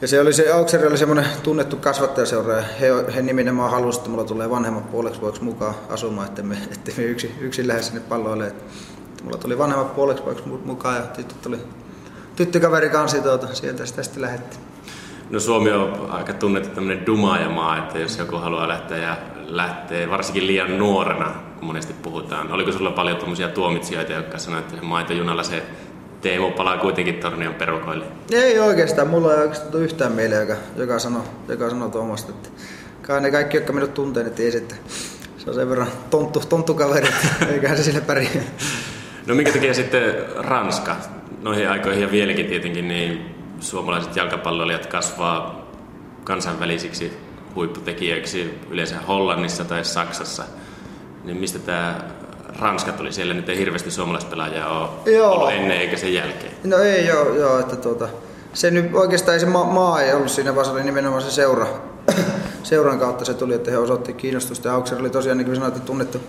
Ja 0.00 0.08
se 0.08 0.20
oli 0.20 0.32
se, 0.32 0.52
Aukseri 0.52 0.86
oli 0.86 0.98
semmoinen 0.98 1.26
tunnettu 1.42 1.76
kasvattajaseura 1.76 2.54
ja 2.54 2.62
he, 2.80 2.88
he 3.14 3.22
nimenomaan 3.22 3.70
halusivat, 3.70 4.02
että 4.02 4.10
mulla 4.10 4.24
tulee 4.24 4.50
vanhemmat 4.50 4.90
puoleksi 4.90 5.20
vuoksi 5.20 5.44
mukaan 5.44 5.74
asumaan, 5.88 6.28
että 6.28 6.42
me, 6.42 6.56
että 6.72 6.92
me 6.96 7.04
yksin, 7.04 7.34
yksin 7.40 7.68
lähde 7.68 7.82
sinne 7.82 8.00
palloille. 8.00 8.46
Että, 8.46 8.64
mulla 9.24 9.38
tuli 9.38 9.58
vanhemmat 9.58 9.94
puoleksi 9.94 10.24
vuoksi 10.24 10.42
mukaan 10.64 10.96
ja 10.96 11.02
tyttö 11.02 11.34
tuli 11.42 11.58
tyttökaveri 12.36 12.90
kanssa 12.90 13.18
tuota, 13.18 13.54
sieltä 13.54 13.86
sitä 13.86 14.02
sitten 14.02 14.22
lähettiin. 14.22 14.62
No 15.30 15.40
Suomi 15.40 15.70
on 15.70 16.06
aika 16.10 16.32
tunnettu 16.32 16.68
tämmöinen 16.74 17.06
dumaajamaa, 17.06 17.78
että 17.78 17.98
jos 17.98 18.18
joku 18.18 18.36
haluaa 18.36 18.68
lähteä 18.68 18.98
ja 18.98 19.16
lähtee 19.46 20.10
varsinkin 20.10 20.46
liian 20.46 20.78
nuorena, 20.78 21.34
kun 21.58 21.66
monesti 21.66 21.94
puhutaan. 22.02 22.52
Oliko 22.52 22.72
sulla 22.72 22.90
paljon 22.90 23.16
tuommoisia 23.16 23.48
tuomitsijoita, 23.48 24.12
jotka 24.12 24.38
sanoivat, 24.38 24.72
että 24.72 24.86
maitojunalla 24.86 25.42
se 25.42 25.62
Teemu 26.20 26.50
palaa 26.50 26.76
kuitenkin 26.76 27.14
tornion 27.14 27.54
perukoille? 27.54 28.04
Ei 28.32 28.58
oikeastaan, 28.58 29.08
mulla 29.08 29.34
ei 29.34 29.40
oikeastaan 29.40 29.72
tule 29.72 29.84
yhtään 29.84 30.12
mieleen, 30.12 30.40
joka, 30.40 30.60
joka 30.76 30.98
sanoo, 30.98 31.24
joka 31.48 31.70
sanoo 31.70 31.88
tuommoista. 31.88 32.32
Että 32.32 32.48
kai 33.02 33.20
ne 33.20 33.30
kaikki, 33.30 33.56
jotka 33.56 33.72
minut 33.72 33.94
tuntee, 33.94 34.24
ne 34.24 34.30
tiesi, 34.30 34.58
että 34.58 34.74
se 35.38 35.50
on 35.50 35.54
sen 35.54 35.70
verran 35.70 35.88
tonttu, 36.10 36.40
tonttu 36.48 36.74
kaveri, 36.74 37.08
eiköhän 37.52 37.76
se 37.76 37.82
sille 37.82 38.00
pärjää. 38.00 38.44
No 39.26 39.34
minkä 39.34 39.52
takia 39.52 39.74
sitten 39.74 40.14
Ranska? 40.36 40.96
Noihin 41.42 41.70
aikoihin 41.70 42.02
ja 42.02 42.10
vieläkin 42.10 42.46
tietenkin, 42.46 42.88
niin 42.88 43.34
suomalaiset 43.60 44.16
jalkapalloilijat 44.16 44.86
kasvaa 44.86 45.66
kansainvälisiksi 46.24 47.12
huipputekijöiksi 47.54 48.58
yleensä 48.70 48.96
Hollannissa 49.08 49.64
tai 49.64 49.84
Saksassa. 49.84 50.44
Niin 51.24 51.36
mistä 51.36 51.58
tämä 51.58 52.00
Ranska 52.58 52.92
tuli? 52.92 53.12
Siellä 53.12 53.34
nyt 53.34 53.48
ei 53.48 53.58
hirveästi 53.58 53.90
suomalaispelaajia 53.90 54.68
ole 54.68 54.88
joo. 55.06 55.32
ollut 55.32 55.50
ennen 55.50 55.76
eikä 55.76 55.96
sen 55.96 56.14
jälkeen. 56.14 56.52
No 56.64 56.76
ei 56.76 57.06
joo, 57.06 57.34
joo 57.34 57.58
että 57.58 57.76
tuota, 57.76 58.08
se 58.52 58.70
nyt 58.70 58.94
oikeastaan 58.94 59.34
ei 59.34 59.40
se 59.40 59.46
maa, 59.46 59.64
maa 59.64 60.02
ei 60.02 60.14
ollut 60.14 60.30
siinä, 60.30 60.54
vaan 60.54 60.66
se 60.66 60.72
oli 60.72 60.84
nimenomaan 60.84 61.22
se 61.22 61.30
seura. 61.30 61.66
Seuran 62.62 62.98
kautta 62.98 63.24
se 63.24 63.34
tuli, 63.34 63.54
että 63.54 63.70
he 63.70 63.78
osoitti 63.78 64.12
kiinnostusta. 64.12 64.68
Ja 64.68 64.74
Auxer 64.74 65.00
oli 65.00 65.10
tosiaan, 65.10 65.38
niin 65.38 65.46
kuin 65.46 65.56
sanoit, 65.56 65.84
tunnettu 65.84 66.20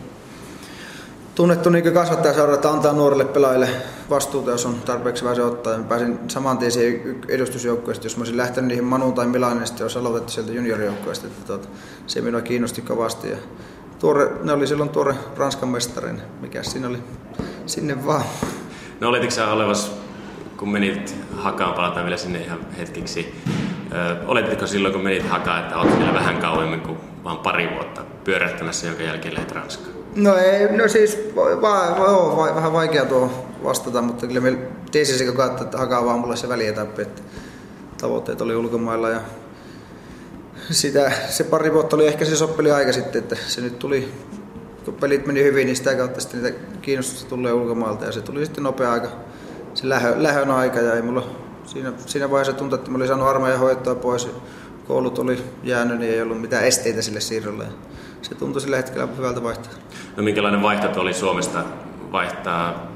tunnettu 1.37 1.69
niin 1.69 1.93
kasvattajaseura, 1.93 2.53
että 2.53 2.69
antaa 2.69 2.93
nuorille 2.93 3.25
pelaajille 3.25 3.69
vastuuta, 4.09 4.51
jos 4.51 4.65
on 4.65 4.75
tarpeeksi 4.85 5.23
vähän 5.23 5.35
se 5.35 5.43
ottaa. 5.43 5.73
Ja 5.73 5.79
pääsin 5.79 6.19
saman 6.27 6.57
tien 6.57 6.71
siihen 6.71 7.21
edustusjoukkoista, 7.27 8.05
jos 8.05 8.17
mä 8.17 8.21
olisin 8.21 8.37
lähtenyt 8.37 8.67
niihin 8.67 8.83
Manu 8.83 9.11
tai 9.11 9.27
Milanin, 9.27 9.63
niin 9.63 9.81
olisi 9.81 9.99
aloitettu 9.99 10.31
sieltä 10.31 10.51
juniorijoukkoista. 10.51 11.27
Että 11.27 11.47
tuota, 11.47 11.67
se 12.07 12.21
minua 12.21 12.41
kiinnosti 12.41 12.81
kovasti. 12.81 13.29
Ja 13.29 13.37
tuore, 13.99 14.31
ne 14.43 14.53
oli 14.53 14.67
silloin 14.67 14.89
tuore 14.89 15.15
Ranskan 15.35 15.69
mestarin, 15.69 16.21
mikä 16.41 16.63
siinä 16.63 16.87
oli 16.87 16.99
sinne 17.65 18.05
vaan. 18.05 18.23
No 18.99 19.09
olitko 19.09 19.31
sä 19.31 19.51
olevas, 19.51 19.91
kun 20.57 20.69
menit 20.69 21.15
Hakaan, 21.35 21.73
palataan 21.73 22.05
vielä 22.05 22.17
sinne 22.17 22.39
ihan 22.39 22.59
hetkiksi. 22.77 23.35
Ö, 23.91 24.15
oletitko 24.27 24.67
silloin, 24.67 24.93
kun 24.93 25.03
menit 25.03 25.29
Hakaan, 25.29 25.63
että 25.63 25.77
olet 25.77 25.99
vielä 25.99 26.13
vähän 26.13 26.37
kauemmin 26.37 26.81
kuin 26.81 26.97
vain 27.23 27.37
pari 27.37 27.69
vuotta 27.73 28.01
pyörähtämässä, 28.23 28.87
jonka 28.87 29.03
jälkeen 29.03 29.33
lähdet 29.33 29.51
Ranskaan? 29.51 29.96
No 30.17 30.37
ei, 30.37 30.77
no 30.77 30.87
siis 30.87 31.17
va, 31.35 31.61
va, 31.61 32.37
va, 32.37 32.55
vähän 32.55 32.73
vaikea 32.73 33.05
tuo 33.05 33.31
vastata, 33.63 34.01
mutta 34.01 34.27
kyllä 34.27 34.41
me 34.41 34.57
tiesi 34.91 35.17
sekä 35.17 35.31
katsoa, 35.31 35.65
että 35.65 35.77
hakaa 35.77 36.05
vaan 36.05 36.19
mulle 36.19 36.35
se 36.35 36.49
välietappi, 36.49 37.01
että 37.01 37.21
tavoitteet 37.97 38.41
oli 38.41 38.55
ulkomailla 38.55 39.09
ja 39.09 39.19
sitä, 40.71 41.11
se 41.29 41.43
pari 41.43 41.73
vuotta 41.73 41.95
oli 41.95 42.07
ehkä 42.07 42.25
se 42.25 42.35
soppeli 42.35 42.71
aika 42.71 42.93
sitten, 42.93 43.19
että 43.19 43.35
se 43.47 43.61
nyt 43.61 43.79
tuli, 43.79 44.13
kun 44.85 44.93
pelit 44.93 45.25
meni 45.25 45.43
hyvin, 45.43 45.65
niin 45.65 45.75
sitä 45.75 45.95
kautta 45.95 46.21
sitten 46.21 46.43
niitä 46.43 46.57
kiinnostusta 46.81 47.29
tulee 47.29 47.53
ulkomailta 47.53 48.05
ja 48.05 48.11
se 48.11 48.21
tuli 48.21 48.45
sitten 48.45 48.63
nopea 48.63 48.91
aika, 48.91 49.07
se 49.73 49.89
lähö, 49.89 50.13
lähön 50.17 50.51
aika 50.51 50.79
ja 50.79 50.93
ei 50.93 51.01
mulla 51.01 51.29
siinä, 51.65 51.93
siinä 52.05 52.31
vaiheessa 52.31 52.53
tuntui, 52.53 52.79
että 52.79 52.91
mä 52.91 52.95
olin 52.95 53.07
saanut 53.07 53.27
armeijan 53.27 53.59
hoitoa 53.59 53.95
pois, 53.95 54.29
koulut 54.87 55.19
oli 55.19 55.43
jäänyt, 55.63 55.99
niin 55.99 56.13
ei 56.13 56.21
ollut 56.21 56.41
mitään 56.41 56.65
esteitä 56.65 57.01
sille 57.01 57.19
siirrolle 57.19 57.65
se 58.29 58.35
tuntui 58.35 58.61
sillä 58.61 58.77
hetkellä 58.77 59.07
hyvältä 59.17 59.43
vaihtaa. 59.43 59.73
No 60.17 60.23
minkälainen 60.23 60.61
vaihto 60.61 61.01
oli 61.01 61.13
Suomesta 61.13 61.63
vaihtaa 62.11 62.91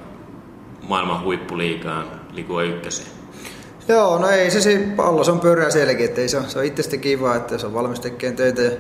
maailman 0.87 1.23
huippuliikaan 1.23 2.05
Ligue 2.33 2.65
ykköseen? 2.65 3.09
Joo, 3.87 4.17
no 4.17 4.29
ei 4.29 4.51
se 4.51 4.61
siinä 4.61 4.95
pallo, 4.95 5.23
se 5.23 5.31
on 5.31 5.39
pyöreä 5.39 5.69
sielläkin, 5.69 6.05
että 6.05 6.21
ei 6.21 6.29
se, 6.29 6.41
se 6.47 6.59
on 6.59 6.65
itsestä 6.65 6.97
kiva, 6.97 7.35
että 7.35 7.57
se 7.57 7.65
on 7.65 7.73
valmis 7.73 7.99
tekemään 7.99 8.35
töitä 8.35 8.61
ja 8.61 8.71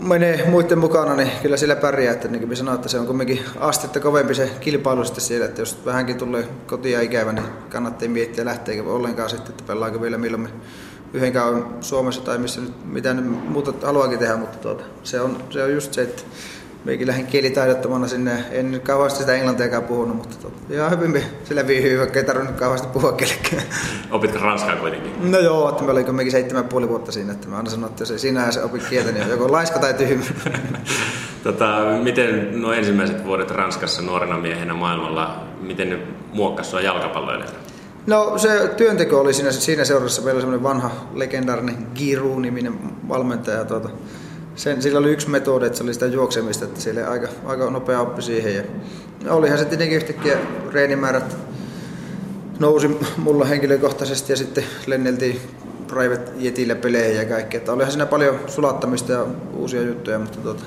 menee 0.00 0.50
muiden 0.50 0.78
mukana, 0.78 1.14
niin 1.14 1.30
kyllä 1.42 1.56
sillä 1.56 1.76
pärjää. 1.76 2.12
Että 2.12 2.28
niin 2.28 2.46
kuin 2.46 2.56
sanoin, 2.56 2.74
että 2.74 2.88
se 2.88 2.98
on 2.98 3.06
kuitenkin 3.06 3.40
astetta 3.60 4.00
kovempi 4.00 4.34
se 4.34 4.50
kilpailu 4.60 5.04
sitten 5.04 5.24
siellä, 5.24 5.46
että 5.46 5.60
jos 5.60 5.78
vähänkin 5.84 6.16
tulee 6.16 6.48
kotia 6.66 7.00
ikävä, 7.00 7.32
niin 7.32 7.46
kannattaa 7.68 8.08
miettiä 8.08 8.44
lähteekö 8.44 8.92
ollenkaan 8.92 9.30
sitten, 9.30 9.50
että 9.50 9.64
pelaako 9.66 10.00
vielä 10.00 10.18
milloin 10.18 10.48
me 11.12 11.18
yhdenkään 11.18 11.66
Suomessa 11.80 12.20
tai 12.20 12.38
missä 12.38 12.60
nyt 12.60 12.84
mitä 12.84 13.14
nyt 13.14 13.48
muuta 13.48 13.86
haluakin 13.86 14.18
tehdä, 14.18 14.36
mutta 14.36 14.58
tuota, 14.58 14.84
se, 15.02 15.20
on, 15.20 15.36
se 15.50 15.62
on 15.62 15.72
just 15.72 15.92
se, 15.92 16.02
että 16.02 16.22
meikin 16.84 17.06
lähdin 17.06 17.26
kielitaidottomana 17.26 18.08
sinne. 18.08 18.44
En 18.50 18.70
nyt 18.70 18.82
kauheasti 18.82 19.18
sitä 19.18 19.34
englantiakaan 19.34 19.82
puhunut, 19.82 20.16
mutta 20.16 20.36
tuota, 20.36 20.56
ihan 20.70 20.90
hyvin 20.90 21.22
sillä 21.44 21.66
viihyy, 21.66 21.98
vaikka 21.98 22.18
ei 22.18 22.24
tarvinnut 22.24 22.56
kauheasti 22.56 22.88
puhua 22.88 23.12
kellekään. 23.12 23.62
Opitko 24.10 24.38
ranskaa 24.38 24.76
kuitenkin? 24.76 25.30
No 25.30 25.38
joo, 25.38 25.68
että 25.68 25.84
me 25.84 25.90
olin 25.90 26.14
meikin 26.14 26.32
seitsemän 26.32 26.64
puoli 26.64 26.88
vuotta 26.88 27.12
siinä, 27.12 27.32
että 27.32 27.48
mä 27.48 27.56
aina 27.56 27.70
sanoin, 27.70 27.90
että 27.90 28.02
jos 28.02 28.10
ei 28.10 28.18
sinä 28.18 28.52
se 28.52 28.62
opit 28.62 28.82
kieltä, 28.90 29.12
niin 29.12 29.28
joko 29.28 29.52
laiska 29.52 29.78
tai 29.78 29.94
tyhmä. 29.94 30.24
tota, 31.44 31.66
miten 32.02 32.60
nuo 32.62 32.72
ensimmäiset 32.72 33.24
vuodet 33.24 33.50
Ranskassa 33.50 34.02
nuorena 34.02 34.38
miehenä 34.38 34.74
maailmalla, 34.74 35.44
miten 35.60 35.90
ne 35.90 35.98
muokkasi 36.32 36.70
sua 36.70 36.80
jalkapalloilijana? 36.80 37.67
No 38.08 38.38
se 38.38 38.70
työnteko 38.76 39.20
oli 39.20 39.34
siinä, 39.34 39.52
siinä 39.52 39.84
seurassa. 39.84 40.22
Meillä 40.22 40.36
oli 40.36 40.42
semmoinen 40.42 40.62
vanha 40.62 40.90
legendaarinen 41.14 41.86
Giru-niminen 41.94 42.78
valmentaja. 43.08 43.64
Tuota, 43.64 43.90
sen, 44.56 44.82
sillä 44.82 44.98
oli 44.98 45.12
yksi 45.12 45.30
metodi, 45.30 45.66
että 45.66 45.78
se 45.78 45.84
oli 45.84 45.94
sitä 45.94 46.06
juoksemista, 46.06 46.64
että 46.64 46.80
siellä 46.80 47.10
aika, 47.10 47.28
aika 47.44 47.70
nopea 47.70 48.00
oppi 48.00 48.22
siihen. 48.22 48.66
Ja 49.24 49.32
olihan 49.32 49.58
se 49.58 49.64
tietenkin 49.64 49.96
yhtäkkiä 49.96 50.38
reenimäärät 50.72 51.36
nousi 52.58 52.98
mulla 53.16 53.44
henkilökohtaisesti 53.44 54.32
ja 54.32 54.36
sitten 54.36 54.64
lenneltiin 54.86 55.40
private 55.88 56.32
jetillä 56.36 56.74
peleihin 56.74 57.16
ja 57.16 57.24
kaikki. 57.24 57.56
Että 57.56 57.72
olihan 57.72 57.92
siinä 57.92 58.06
paljon 58.06 58.40
sulattamista 58.46 59.12
ja 59.12 59.26
uusia 59.56 59.82
juttuja, 59.82 60.18
mutta 60.18 60.38
tuota, 60.38 60.64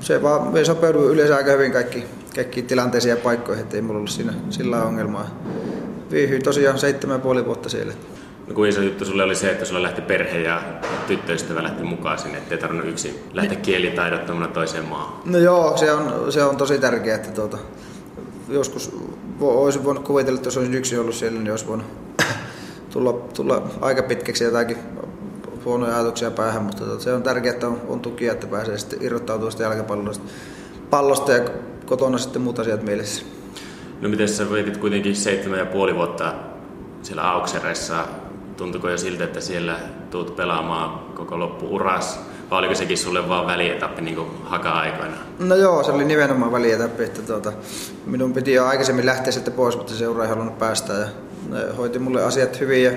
se 0.00 0.22
vaan 0.22 0.52
me 0.52 0.64
sopeudui 0.64 1.12
yleensä 1.12 1.36
aika 1.36 1.52
hyvin 1.52 1.72
kaikki, 1.72 2.04
kaikkiin 2.34 2.66
tilanteisiin 2.66 3.10
ja 3.10 3.16
paikkoihin, 3.16 3.62
että 3.62 3.76
ei 3.76 3.82
mulla 3.82 3.98
ollut 3.98 4.10
siinä 4.10 4.34
sillä 4.50 4.82
ongelmaa. 4.82 5.30
Viihyin 6.10 6.42
tosiaan 6.42 6.78
seitsemän 6.78 7.14
ja 7.14 7.18
puoli 7.18 7.46
vuotta 7.46 7.68
siellä. 7.68 7.92
No 8.46 8.54
kuin 8.54 8.70
iso 8.70 8.82
juttu 8.82 9.04
sulle 9.04 9.22
oli 9.22 9.34
se, 9.34 9.50
että 9.50 9.64
sulla 9.64 9.82
lähti 9.82 10.00
perhe 10.00 10.40
ja 10.40 10.62
tyttöystävä 11.06 11.62
lähti 11.62 11.82
mukaan 11.82 12.18
sinne, 12.18 12.38
ettei 12.38 12.58
tarvinnut 12.58 12.88
yksin 12.88 13.14
lähteä 13.32 13.58
kielitaidottomana 13.58 14.48
toiseen 14.48 14.84
maahan. 14.84 15.20
No 15.24 15.38
joo, 15.38 15.76
se 15.76 15.92
on, 15.92 16.32
se 16.32 16.44
on 16.44 16.56
tosi 16.56 16.78
tärkeää, 16.78 17.16
että 17.16 17.30
tuota, 17.30 17.58
joskus 18.48 18.92
olisin 19.40 19.84
voinut 19.84 20.04
kuvitella, 20.04 20.36
että 20.36 20.46
jos 20.46 20.56
olisin 20.56 20.74
yksin 20.74 21.00
ollut 21.00 21.14
siellä, 21.14 21.40
niin 21.40 21.50
olisi 21.50 21.66
voinut 21.66 21.86
tulla, 22.92 23.12
tulla 23.12 23.70
aika 23.80 24.02
pitkäksi 24.02 24.44
jotakin 24.44 24.78
huonoja 25.64 25.94
ajatuksia 25.94 26.30
päähän, 26.30 26.62
mutta 26.62 26.84
tuota, 26.84 27.02
se 27.02 27.12
on 27.12 27.22
tärkeää, 27.22 27.54
että 27.54 27.66
on, 27.66 27.80
on 27.88 28.00
tukia, 28.00 28.32
että 28.32 28.46
pääsee 28.46 28.78
sitten 28.78 29.02
irrottautumaan 29.02 29.52
sitä 29.52 29.64
jalkapallosta 29.64 30.24
pallosta 30.90 31.32
ja 31.32 31.44
kotona 31.86 32.18
sitten 32.18 32.42
muut 32.42 32.58
asiat 32.58 32.82
mielessä. 32.82 33.22
No 34.00 34.08
miten 34.08 34.28
sä 34.28 34.50
vietit 34.50 34.76
kuitenkin 34.76 35.16
seitsemän 35.16 35.58
ja 35.58 35.66
puoli 35.66 35.94
vuotta 35.94 36.34
siellä 37.02 37.30
Auksereissa 37.30 38.04
tuntuiko 38.56 38.88
jo 38.88 38.98
siltä, 38.98 39.24
että 39.24 39.40
siellä 39.40 39.76
tuut 40.10 40.36
pelaamaan 40.36 40.98
koko 41.14 41.38
loppuuras, 41.38 42.20
vai 42.50 42.58
oliko 42.58 42.74
sekin 42.74 42.98
sulle 42.98 43.28
vaan 43.28 43.46
välietappi 43.46 44.02
niin 44.02 44.18
haka-aikoina? 44.44 45.16
No 45.38 45.54
joo, 45.54 45.82
se 45.82 45.92
oli 45.92 46.04
nimenomaan 46.04 46.52
välietappi, 46.52 47.04
että 47.04 47.22
tuota, 47.22 47.52
minun 48.06 48.32
piti 48.32 48.52
jo 48.52 48.66
aikaisemmin 48.66 49.06
lähteä 49.06 49.32
sitten 49.32 49.52
pois, 49.52 49.76
mutta 49.76 49.94
seura 49.94 50.22
ei 50.22 50.28
halunnut 50.28 50.58
päästä 50.58 50.92
ja 50.92 51.06
ne 51.48 51.58
hoiti 51.76 51.98
mulle 51.98 52.22
asiat 52.22 52.60
hyvin 52.60 52.84
ja 52.84 52.92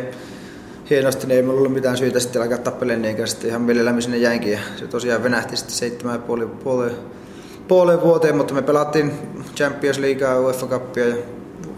hienosti, 0.89 1.27
niin 1.27 1.37
ei 1.37 1.43
mulla 1.43 1.57
ollut 1.57 1.73
mitään 1.73 1.97
syytä 1.97 2.19
sitten 2.19 2.41
alkaa 2.41 2.57
tappelemaan 2.57 3.01
niin 3.01 3.27
sitten 3.27 3.49
ihan 3.49 3.61
mielellämme 3.61 4.01
sinne 4.01 4.17
jäinkin 4.17 4.51
ja 4.51 4.59
se 4.75 4.87
tosiaan 4.87 5.23
venähti 5.23 5.57
sitten 5.57 5.75
seitsemän 5.75 6.15
ja 6.15 6.19
puoli, 6.19 6.45
puoli, 6.45 6.91
puoleen 7.67 8.01
vuoteen, 8.01 8.35
mutta 8.35 8.53
me 8.53 8.61
pelattiin 8.61 9.11
Champions 9.55 9.99
Leaguea, 9.99 10.39
UEFA 10.39 10.67
Cupia 10.67 11.07
ja 11.07 11.15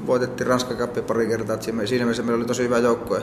voitettiin 0.08 0.48
Ranska 0.48 0.74
Cupia 0.74 1.04
pari 1.04 1.28
kertaa, 1.28 1.54
että 1.54 1.66
siinä 1.66 2.06
mielessä 2.06 2.24
meillä 2.24 2.38
oli 2.38 2.46
tosi 2.46 2.64
hyvä 2.64 2.78
joukko 2.78 3.18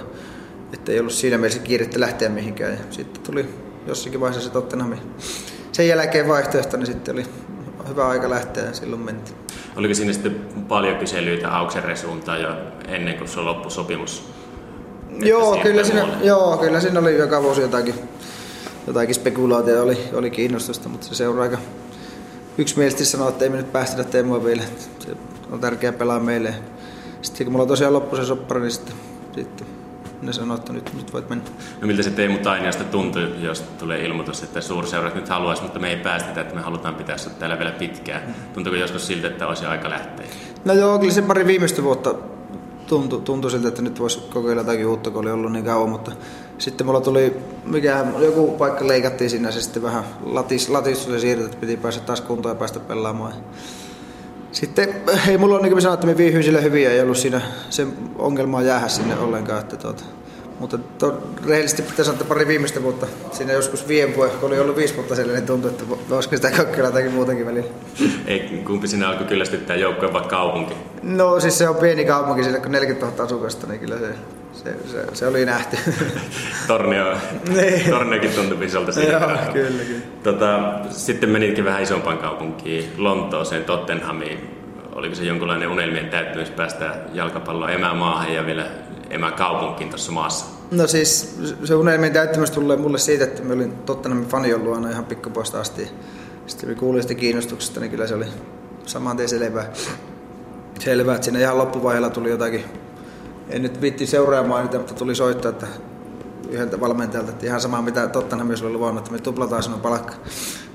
että 0.72 0.92
ei 0.92 1.00
ollut 1.00 1.12
siinä 1.12 1.38
mielessä 1.38 1.62
kiirettä 1.62 2.00
lähteä 2.00 2.28
mihinkään. 2.28 2.72
Ja 2.72 2.78
sitten 2.90 3.22
tuli 3.22 3.48
jossakin 3.86 4.20
vaiheessa 4.20 4.48
se 4.48 4.52
Tottenham. 4.52 4.92
Sen 5.72 5.88
jälkeen 5.88 6.28
vaihtoehto, 6.28 6.76
niin 6.76 6.86
sitten 6.86 7.14
oli 7.14 7.26
hyvä 7.88 8.08
aika 8.08 8.30
lähteä 8.30 8.64
ja 8.64 8.72
silloin 8.72 9.02
mentiin. 9.02 9.36
Oliko 9.76 9.94
siinä 9.94 10.12
sitten 10.12 10.40
paljon 10.68 10.96
kyselyitä 10.96 11.56
Aukseren 11.56 11.96
suuntaan 11.96 12.42
jo 12.42 12.48
ennen 12.88 13.18
kuin 13.18 13.28
se 13.28 13.40
loppui 13.40 13.70
sopimus? 13.70 14.28
Joo 15.18 15.60
kyllä, 15.62 15.84
siinä, 15.84 16.08
joo, 16.22 16.56
kyllä 16.56 16.80
siinä 16.80 17.00
oli 17.00 17.18
joka 17.18 17.42
vuosi 17.42 17.60
jotakin, 17.60 17.94
jotakin 18.86 19.14
spekulaatio 19.14 19.82
oli, 19.82 19.98
oli 20.12 20.30
kiinnostusta, 20.30 20.88
mutta 20.88 21.06
se 21.06 21.14
seuraa 21.14 21.42
aika 21.42 21.58
yksimielisesti 22.58 23.04
sanoi, 23.04 23.28
että 23.28 23.44
ei 23.44 23.50
me 23.50 23.56
nyt 23.56 23.72
päästetä 23.72 24.04
Teemua 24.04 24.44
vielä. 24.44 24.62
Se 24.98 25.16
on 25.50 25.60
tärkeää 25.60 25.92
pelaa 25.92 26.20
meille. 26.20 26.54
Sitten 27.22 27.44
kun 27.44 27.52
mulla 27.52 27.66
tosiaan 27.66 27.92
loppui 27.92 28.18
se 28.18 28.24
soppari, 28.24 28.60
niin 28.60 28.70
sitten, 28.70 28.94
sitten 29.34 29.66
ne 30.22 30.32
sanoo, 30.32 30.56
että 30.56 30.72
nyt, 30.72 30.90
nyt 30.94 31.12
voit 31.12 31.28
mennä. 31.28 31.44
No 31.80 31.86
miltä 31.86 32.02
se 32.02 32.10
Teemu 32.10 32.38
Tainiosta 32.38 32.84
tuntui, 32.84 33.42
jos 33.42 33.64
tulee 33.78 34.04
ilmoitus, 34.04 34.42
että 34.42 34.60
suurseurat 34.60 35.14
nyt 35.14 35.28
haluaisi, 35.28 35.62
mutta 35.62 35.78
me 35.78 35.90
ei 35.90 35.96
päästetä, 35.96 36.40
että 36.40 36.54
me 36.54 36.60
halutaan 36.60 36.94
pitää 36.94 37.18
sinut 37.18 37.38
täällä 37.38 37.58
vielä 37.58 37.72
pitkään. 37.72 38.34
Tuntuuko 38.54 38.78
joskus 38.78 39.06
siltä, 39.06 39.28
että 39.28 39.46
olisi 39.46 39.66
aika 39.66 39.90
lähteä? 39.90 40.26
No 40.64 40.72
joo, 40.72 40.98
kyllä 40.98 41.12
se 41.12 41.22
pari 41.22 41.46
viimeistä 41.46 41.82
vuotta 41.82 42.14
tuntui, 42.86 43.20
tuntui 43.20 43.50
siltä, 43.50 43.68
että 43.68 43.82
nyt 43.82 44.00
voisi 44.00 44.18
kokeilla 44.18 44.60
jotakin 44.60 44.86
uutta, 44.86 45.10
kun 45.10 45.20
oli 45.20 45.30
ollut 45.30 45.52
niin 45.52 45.64
kauan, 45.64 45.88
mutta 45.88 46.12
sitten 46.60 46.86
mulla 46.86 47.00
tuli, 47.00 47.36
mikä, 47.64 48.04
joku 48.18 48.56
paikka 48.58 48.88
leikattiin 48.88 49.30
sinne, 49.30 49.52
se 49.52 49.60
sitten 49.60 49.82
vähän 49.82 50.04
latis, 50.22 50.68
latis 50.68 51.04
se 51.04 51.18
siirtyi, 51.18 51.44
että 51.44 51.56
piti 51.60 51.76
päästä 51.76 52.02
taas 52.02 52.20
kuntoon 52.20 52.54
ja 52.54 52.58
päästä 52.58 52.80
pelaamaan. 52.80 53.32
Sitten 54.52 54.94
ei 55.28 55.38
mulla 55.38 55.54
ole, 55.54 55.62
niin 55.62 55.72
kuin 55.72 55.82
sanoin, 55.82 55.94
että 55.94 56.06
me 56.06 56.16
viihdyin 56.16 56.44
sille 56.44 56.62
hyvin 56.62 56.84
ja 56.84 56.90
ei 56.90 57.00
ollut 57.00 57.16
siinä 57.16 57.40
se 57.70 57.86
ongelmaa 58.18 58.62
jäädä 58.62 58.88
sinne 58.88 59.18
ollenkaan. 59.18 59.60
Että 59.60 59.76
tuota, 59.76 60.02
mutta 60.58 60.78
to, 60.78 61.22
rehellisesti 61.46 61.82
pitää 61.82 62.04
sanoa, 62.04 62.20
että 62.20 62.28
pari 62.28 62.46
viimeistä 62.46 62.82
vuotta, 62.82 63.06
siinä 63.32 63.52
joskus 63.52 63.88
viime 63.88 64.16
vuotta, 64.16 64.38
kun 64.38 64.48
oli 64.48 64.60
ollut 64.60 64.76
viisi 64.76 64.96
vuotta 64.96 65.14
siellä, 65.14 65.32
niin 65.32 65.46
tuntui, 65.46 65.70
että 65.70 65.84
olisiko 66.10 66.36
sitä 66.36 66.50
kokeilla 66.50 66.88
jotakin 66.88 67.12
muutenkin 67.12 67.46
välillä. 67.46 67.70
Ei, 68.26 68.62
kumpi 68.66 68.88
sinä 68.88 69.08
alkoi 69.08 69.26
kyllästyttää 69.26 69.76
joukkojen 69.76 70.12
vai 70.12 70.22
kaupunki? 70.22 70.74
No 71.02 71.40
siis 71.40 71.58
se 71.58 71.68
on 71.68 71.76
pieni 71.76 72.04
kaupunki, 72.04 72.42
siellä 72.42 72.60
kun 72.60 72.72
40 72.72 73.06
000 73.06 73.24
asukasta, 73.24 73.66
niin 73.66 73.80
kyllä 73.80 73.98
se, 73.98 74.14
se, 74.64 74.76
se, 74.86 75.06
se 75.12 75.26
oli 75.26 75.46
nähty. 75.46 75.76
Tornio, 76.66 77.04
niin. 77.56 77.90
Torniokin 77.90 78.30
tuntui 78.30 78.64
isolta 78.64 78.92
siinä. 78.92 79.12
Joo, 79.12 79.20
kyllä, 79.52 79.84
kyllä. 79.84 80.00
Tota, 80.22 80.72
sitten 80.90 81.28
menitkin 81.30 81.64
vähän 81.64 81.82
isompaan 81.82 82.18
kaupunkiin, 82.18 82.92
Lontooseen, 82.96 83.64
Tottenhamiin. 83.64 84.56
Oliko 84.92 85.14
se 85.14 85.24
jonkunlainen 85.24 85.68
unelmien 85.68 86.08
täyttymys 86.08 86.50
päästä 86.50 86.94
jalkapalloa 87.12 87.70
emämaahan 87.70 88.34
ja 88.34 88.46
vielä 88.46 88.66
emäkaupunkiin 89.10 89.90
tuossa 89.90 90.12
maassa? 90.12 90.46
No 90.70 90.86
siis 90.86 91.38
se 91.64 91.74
unelmien 91.74 92.12
täyttymys 92.12 92.50
tulee 92.50 92.76
mulle 92.76 92.98
siitä, 92.98 93.24
että 93.24 93.42
mä 93.42 93.52
olin 93.52 93.72
Tottenhamin 93.72 94.28
fani 94.28 94.54
ollut 94.54 94.74
aina 94.74 94.90
ihan 94.90 95.04
pikkupoista 95.04 95.60
asti. 95.60 95.88
Sitten 96.46 96.68
kun 96.68 96.78
kuulin 96.78 97.02
sitä 97.02 97.14
kiinnostuksesta, 97.14 97.80
niin 97.80 97.90
kyllä 97.90 98.06
se 98.06 98.14
oli 98.14 98.26
saman 98.86 99.16
tien 99.16 99.28
selvää. 99.28 99.72
Selvää, 100.78 101.14
että 101.14 101.24
siinä 101.24 101.38
ihan 101.38 101.58
loppuvaiheella 101.58 102.10
tuli 102.10 102.30
jotakin 102.30 102.64
en 103.50 103.62
nyt 103.62 103.80
viitti 103.80 104.06
seuraamaan 104.06 104.62
niitä, 104.62 104.78
mutta 104.78 104.94
tuli 104.94 105.14
soittaa, 105.14 105.50
että 105.50 105.66
yhdeltä 106.50 106.80
valmentajalta, 106.80 107.30
että 107.30 107.46
ihan 107.46 107.60
sama 107.60 107.82
mitä 107.82 108.08
Tottenhamissa 108.08 108.64
oli 108.64 108.74
luvannut, 108.74 108.98
että 108.98 109.12
me 109.12 109.18
tuplataan 109.18 109.62
sinun 109.62 109.80
palkka. 109.80 110.14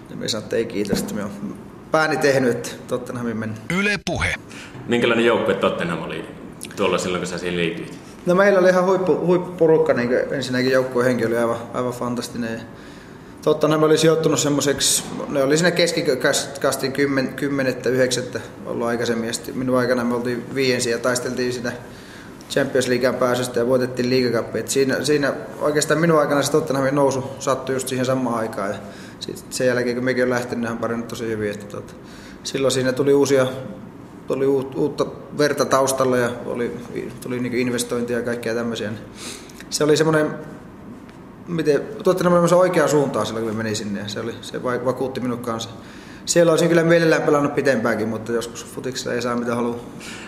Ja 0.10 0.16
me 0.16 0.28
sanoimme, 0.28 0.46
että 0.46 0.56
ei 0.56 0.66
kiitos, 0.66 1.00
että 1.00 1.14
me 1.14 1.24
on 1.24 1.32
pääni 1.92 2.18
tehnyt, 2.18 2.52
että 2.52 2.70
Tottenhamin 2.88 3.38
mennä. 3.38 3.56
Yle 3.80 4.00
Puhe. 4.06 4.36
Minkälainen 4.88 5.26
joukkue 5.26 5.54
Tottenham 5.54 6.02
oli 6.02 6.26
tuolla 6.76 6.98
silloin, 6.98 7.22
kun 7.22 7.28
sä 7.28 7.38
siihen 7.38 7.58
liityit? 7.58 8.00
No 8.26 8.36
meillä 8.36 8.60
oli 8.60 8.70
ihan 8.70 8.86
huippu, 8.86 9.18
huippuporukka, 9.26 9.94
niin 9.94 10.10
ensinnäkin 10.32 10.72
joukkueen 10.72 11.08
henki 11.08 11.26
oli 11.26 11.38
aivan, 11.38 11.58
aivan 11.74 11.94
fantastinen. 11.94 12.62
Tottenham 13.44 13.84
oli 13.84 13.98
sijoittunut 13.98 14.40
semmoiseksi, 14.40 15.04
ne 15.30 15.44
oli 15.44 15.58
siinä 15.58 15.72
keskikastin 15.72 16.92
10, 16.92 17.34
10 17.34 17.76
9 17.86 18.24
ollut 18.66 18.88
aikaisemmin. 18.88 19.28
Ja 19.28 19.54
minun 19.54 19.78
aikana 19.78 20.04
me 20.04 20.16
oltiin 20.16 20.56
viiensi 20.56 20.90
ja 20.90 21.00
taisteltiin 21.00 21.54
sitä 21.54 21.72
Champions 22.50 22.88
Leaguean 22.88 23.16
pääsystä 23.16 23.60
ja 23.60 23.68
voitettiin 23.68 24.10
liigakappi. 24.10 24.64
Siinä, 24.66 25.04
siinä 25.04 25.34
oikeastaan 25.62 26.00
minun 26.00 26.20
aikana 26.20 26.44
se 26.44 26.52
Tottenhamin 26.52 26.96
nousu 26.96 27.24
sattui 27.40 27.76
just 27.76 27.88
siihen 27.88 28.06
samaan 28.06 28.40
aikaan. 28.40 28.70
Ja 28.70 28.76
sit 29.20 29.46
sen 29.50 29.68
jälkeen, 29.68 29.96
kun 29.96 30.06
mekin 30.06 30.24
on 30.24 30.30
lähtenyt, 30.30 30.64
ne 30.64 30.72
on 30.72 30.78
pärjännyt 30.78 31.08
tosi 31.08 31.28
hyvin. 31.28 31.52
Että 31.52 31.66
tota, 31.66 31.94
silloin 32.44 32.72
siinä 32.72 32.94
tuli 32.94 33.14
uusia 33.14 33.48
tuli 34.28 34.46
uutta 34.76 35.06
verta 35.38 35.66
taustalla 35.66 36.18
ja 36.18 36.30
oli, 36.46 36.78
tuli 37.22 37.40
niin 37.40 37.54
investointia 37.54 38.18
ja 38.18 38.24
kaikkea 38.24 38.56
tämmöisiä. 38.56 38.92
Se 39.70 39.84
oli 39.84 39.98
semmoinen, 39.98 40.32
miten, 41.48 41.82
Tottenham 42.04 42.48
se 42.48 42.56
oikea 42.56 42.88
suuntaan 42.88 43.26
silloin, 43.26 43.46
kun 43.46 43.56
me 43.56 43.64
meni 43.64 43.76
sinne 43.76 44.00
ja 44.00 44.08
se, 44.08 44.20
oli, 44.20 44.36
se 44.42 44.64
vakuutti 44.64 45.20
minun 45.20 45.40
kanssa. 45.40 45.70
Siellä 46.26 46.52
olisin 46.52 46.70
kyllä 46.70 46.84
mielellään 46.84 47.22
pelannut 47.22 47.56
pitempäänkin, 47.56 48.08
mutta 48.08 48.32
joskus 48.32 48.66
futiksessa 48.66 49.14
ei 49.14 49.22
saa 49.22 49.36
mitä 49.36 49.56
haluaa. 49.56 49.80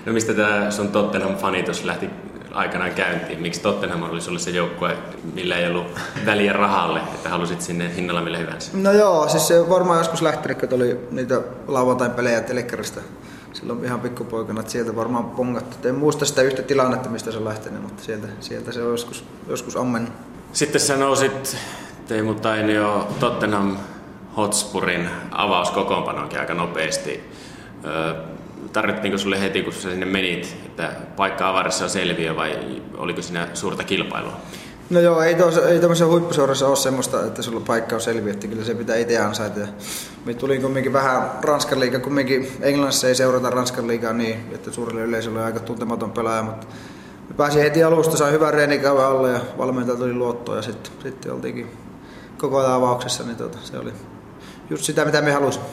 No 0.05 0.13
mistä 0.13 0.33
tämä 0.33 0.71
sun 0.71 0.89
Tottenham-fanitus 0.89 1.83
lähti 1.83 2.09
aikanaan 2.51 2.91
käyntiin? 2.91 3.41
Miksi 3.41 3.61
Tottenham 3.61 4.03
oli 4.03 4.21
sulle 4.21 4.39
se 4.39 4.49
joukkue, 4.49 4.97
millä 5.33 5.57
ei 5.57 5.67
ollut 5.67 5.87
väliä 6.25 6.53
rahalle, 6.53 6.99
että 6.99 7.29
halusit 7.29 7.61
sinne 7.61 7.95
hinnalla 7.95 8.21
millä 8.21 8.37
hyvänsä? 8.37 8.71
No 8.73 8.91
joo, 8.91 9.29
siis 9.29 9.47
se 9.47 9.69
varmaan 9.69 9.97
joskus 9.97 10.21
lähtenyt, 10.21 10.59
kun 10.59 10.73
oli 10.73 10.99
niitä 11.11 11.41
lauantain 11.67 12.11
pelejä 12.11 12.41
telekkarista 12.41 13.01
silloin 13.53 13.85
ihan 13.85 13.99
pikkupoikana, 13.99 14.59
että 14.59 14.71
sieltä 14.71 14.95
varmaan 14.95 15.25
pongattu. 15.25 15.87
En 15.87 15.95
muista 15.95 16.25
sitä 16.25 16.41
yhtä 16.41 16.61
tilannetta, 16.61 17.09
mistä 17.09 17.31
se 17.31 17.37
on 17.37 17.45
lähtenyt, 17.45 17.81
mutta 17.81 18.03
sieltä, 18.03 18.27
sieltä 18.39 18.71
se 18.71 18.83
on 18.83 18.91
joskus, 18.91 19.23
joskus 19.47 19.75
ammenut. 19.75 20.09
Sitten 20.53 20.81
sä 20.81 20.97
nousit 20.97 21.57
Teemu 22.07 22.33
Tainio 22.33 23.07
Tottenham 23.19 23.77
Hotspurin 24.37 25.09
avauskokoonpanoonkin 25.31 26.39
aika 26.39 26.53
nopeasti. 26.53 27.29
Tarvittiinko 28.73 29.17
sulle 29.17 29.41
heti, 29.41 29.63
kun 29.63 29.73
sä 29.73 29.89
sinne 29.89 30.05
menit, 30.05 30.57
että 30.65 30.91
paikka 31.15 31.49
avarissa 31.49 31.83
on 31.83 31.89
selviö 31.89 32.35
vai 32.35 32.59
oliko 32.97 33.21
siinä 33.21 33.47
suurta 33.53 33.83
kilpailua? 33.83 34.33
No 34.89 34.99
joo, 34.99 35.21
ei, 35.21 35.35
tos, 35.35 35.57
ei 35.57 35.79
tämmöisessä 35.79 36.05
huippuseurassa 36.05 36.67
ole 36.67 36.75
semmoista, 36.75 37.25
että 37.25 37.41
sulla 37.41 37.59
paikka 37.59 37.95
on 37.95 38.01
selviö, 38.01 38.33
että 38.33 38.47
kyllä 38.47 38.63
se 38.63 38.75
pitää 38.75 38.95
itse 38.95 39.17
ansaita. 39.17 39.59
Me 40.25 40.33
tuli 40.33 40.59
kumminkin 40.59 40.93
vähän 40.93 41.31
Ranskan 41.41 41.79
liiga, 41.79 41.99
kumminkin 41.99 42.51
Englannissa 42.61 43.07
ei 43.07 43.15
seurata 43.15 43.49
Ranskan 43.49 43.87
liigaa 43.87 44.13
niin, 44.13 44.39
että 44.55 44.71
suurelle 44.71 45.01
yleisölle 45.01 45.39
on 45.39 45.45
aika 45.45 45.59
tuntematon 45.59 46.11
pelaaja, 46.11 46.43
mutta 46.43 46.67
me 47.29 47.35
pääsin 47.37 47.61
heti 47.61 47.83
alusta, 47.83 48.17
sain 48.17 48.33
hyvän 48.33 48.53
reenikauden 48.53 49.05
alle 49.05 49.31
ja 49.31 49.39
valmentaja 49.57 49.97
tuli 49.97 50.13
luottoa 50.13 50.55
ja 50.55 50.61
sitten, 50.61 50.91
sitten 51.03 51.33
oltiinkin 51.33 51.71
koko 52.37 52.57
ajan 52.57 52.73
avauksessa, 52.73 53.23
niin 53.23 53.37
tota, 53.37 53.57
se 53.63 53.77
oli 53.77 53.91
just 54.69 54.83
sitä, 54.83 55.05
mitä 55.05 55.21
me 55.21 55.31
halusimme. 55.31 55.67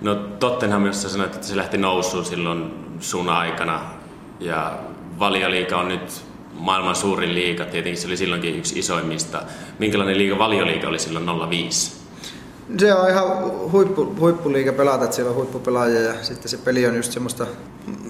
No 0.00 0.14
Tottenham, 0.14 0.86
jos 0.86 1.02
sä 1.02 1.08
sanoit, 1.08 1.34
että 1.34 1.46
se 1.46 1.56
lähti 1.56 1.78
nousuun 1.78 2.24
silloin 2.24 2.74
sun 3.00 3.28
aikana 3.28 3.80
ja 4.40 4.78
valioliika 5.18 5.76
on 5.76 5.88
nyt 5.88 6.24
maailman 6.52 6.96
suurin 6.96 7.34
liiga, 7.34 7.64
tietenkin 7.64 8.02
se 8.02 8.06
oli 8.06 8.16
silloinkin 8.16 8.58
yksi 8.58 8.78
isoimmista. 8.78 9.42
Minkälainen 9.78 10.18
liiga 10.18 10.38
valioliiga 10.38 10.88
oli 10.88 10.98
silloin 10.98 11.50
05? 11.50 12.05
Se 12.78 12.94
on 12.94 13.10
ihan 13.10 13.24
huippu, 13.72 14.14
huippuliiga 14.20 14.72
pelata, 14.72 15.04
että 15.04 15.16
siellä 15.16 15.30
on 15.30 15.36
huippupelaajia 15.36 16.00
ja 16.00 16.14
sitten 16.22 16.48
se 16.48 16.56
peli 16.56 16.86
on 16.86 16.96
just 16.96 17.12
semmoista 17.12 17.46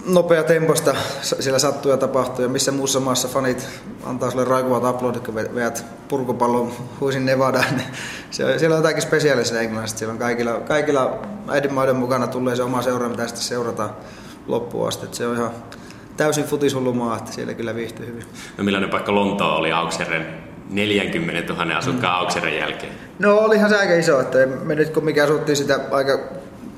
nopea 0.07 0.43
temposta, 0.43 0.95
siellä 1.21 1.59
sattuu 1.59 1.91
ja 1.91 1.97
tapahtuu 1.97 2.43
ja 2.43 2.49
missä 2.49 2.73
muussa 2.73 3.01
maassa 3.01 3.29
fanit 3.29 3.69
antaa 4.05 4.31
sulle 4.31 4.45
raikuvat 4.45 4.95
uploadit, 4.95 5.25
kun 5.25 5.35
veät 5.35 5.85
purkupallon 6.09 6.73
huisin 7.01 7.27
Nevadaan. 7.27 7.77
Niin 7.77 7.89
se 8.31 8.45
on, 8.45 8.59
siellä 8.59 8.77
on 8.77 8.83
jotakin 8.83 9.03
spesiaalista 9.03 9.61
englannista, 9.61 9.99
siellä 9.99 10.13
on 10.13 10.19
kaikilla, 10.19 10.53
kaikilla 10.53 11.19
äidinmaiden 11.49 11.97
mukana 11.97 12.27
tulee 12.27 12.57
se 12.57 12.63
oma 12.63 12.83
seura, 12.83 13.09
mitä 13.09 13.27
sitten 13.27 13.45
seurataan 13.45 13.91
loppuun 14.47 14.89
asti. 14.89 15.05
Että 15.05 15.17
se 15.17 15.27
on 15.27 15.37
ihan 15.37 15.51
täysin 16.17 16.45
futishullumaa, 16.45 17.17
että 17.17 17.33
siellä 17.33 17.55
kyllä 17.55 17.75
viihtyy 17.75 18.07
hyvin. 18.07 18.25
No 18.59 18.65
millainen 18.65 18.91
paikka 18.91 19.15
Lontoa 19.15 19.57
oli 19.57 19.73
Aukseren 19.73 20.46
40 20.71 21.53
000 21.55 21.77
asukkaan 21.77 22.15
mm. 22.15 22.21
Aukseren 22.21 22.57
jälkeen? 22.59 22.93
No 23.19 23.37
olihan 23.37 23.71
se 23.71 23.77
aika 23.77 23.95
iso, 23.95 24.21
että 24.21 24.39
me 24.47 24.75
nyt 24.75 24.91
kun 24.91 25.05
mikä 25.05 25.25
asuttiin 25.25 25.57
sitä 25.57 25.81
aika 25.91 26.19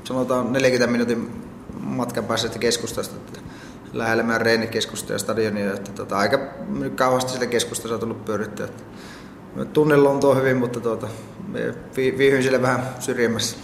sanotaan 0.03 0.53
40 0.53 0.91
minuutin 0.91 1.31
matkan 1.79 2.25
päässä 2.25 2.59
keskustasta, 2.59 3.15
että 3.15 3.39
lähellä 3.93 4.23
meidän 4.23 4.41
reenikeskusta 4.41 5.13
ja 5.13 5.19
stadionia, 5.19 5.73
että 5.73 5.91
tota, 5.91 6.17
aika 6.17 6.39
kauheasti 6.95 7.31
sille 7.31 7.47
keskustassa 7.47 7.93
on 7.93 7.99
tullut 7.99 8.25
pyörittyä. 8.25 8.67
Tunnen 9.73 10.03
Lontoon 10.03 10.37
hyvin, 10.37 10.57
mutta 10.57 10.79
tuota, 10.79 11.07
vi, 11.95 12.15
viihyin 12.17 12.43
sille 12.43 12.61
vähän 12.61 12.83
syrjemmässä. 12.99 13.57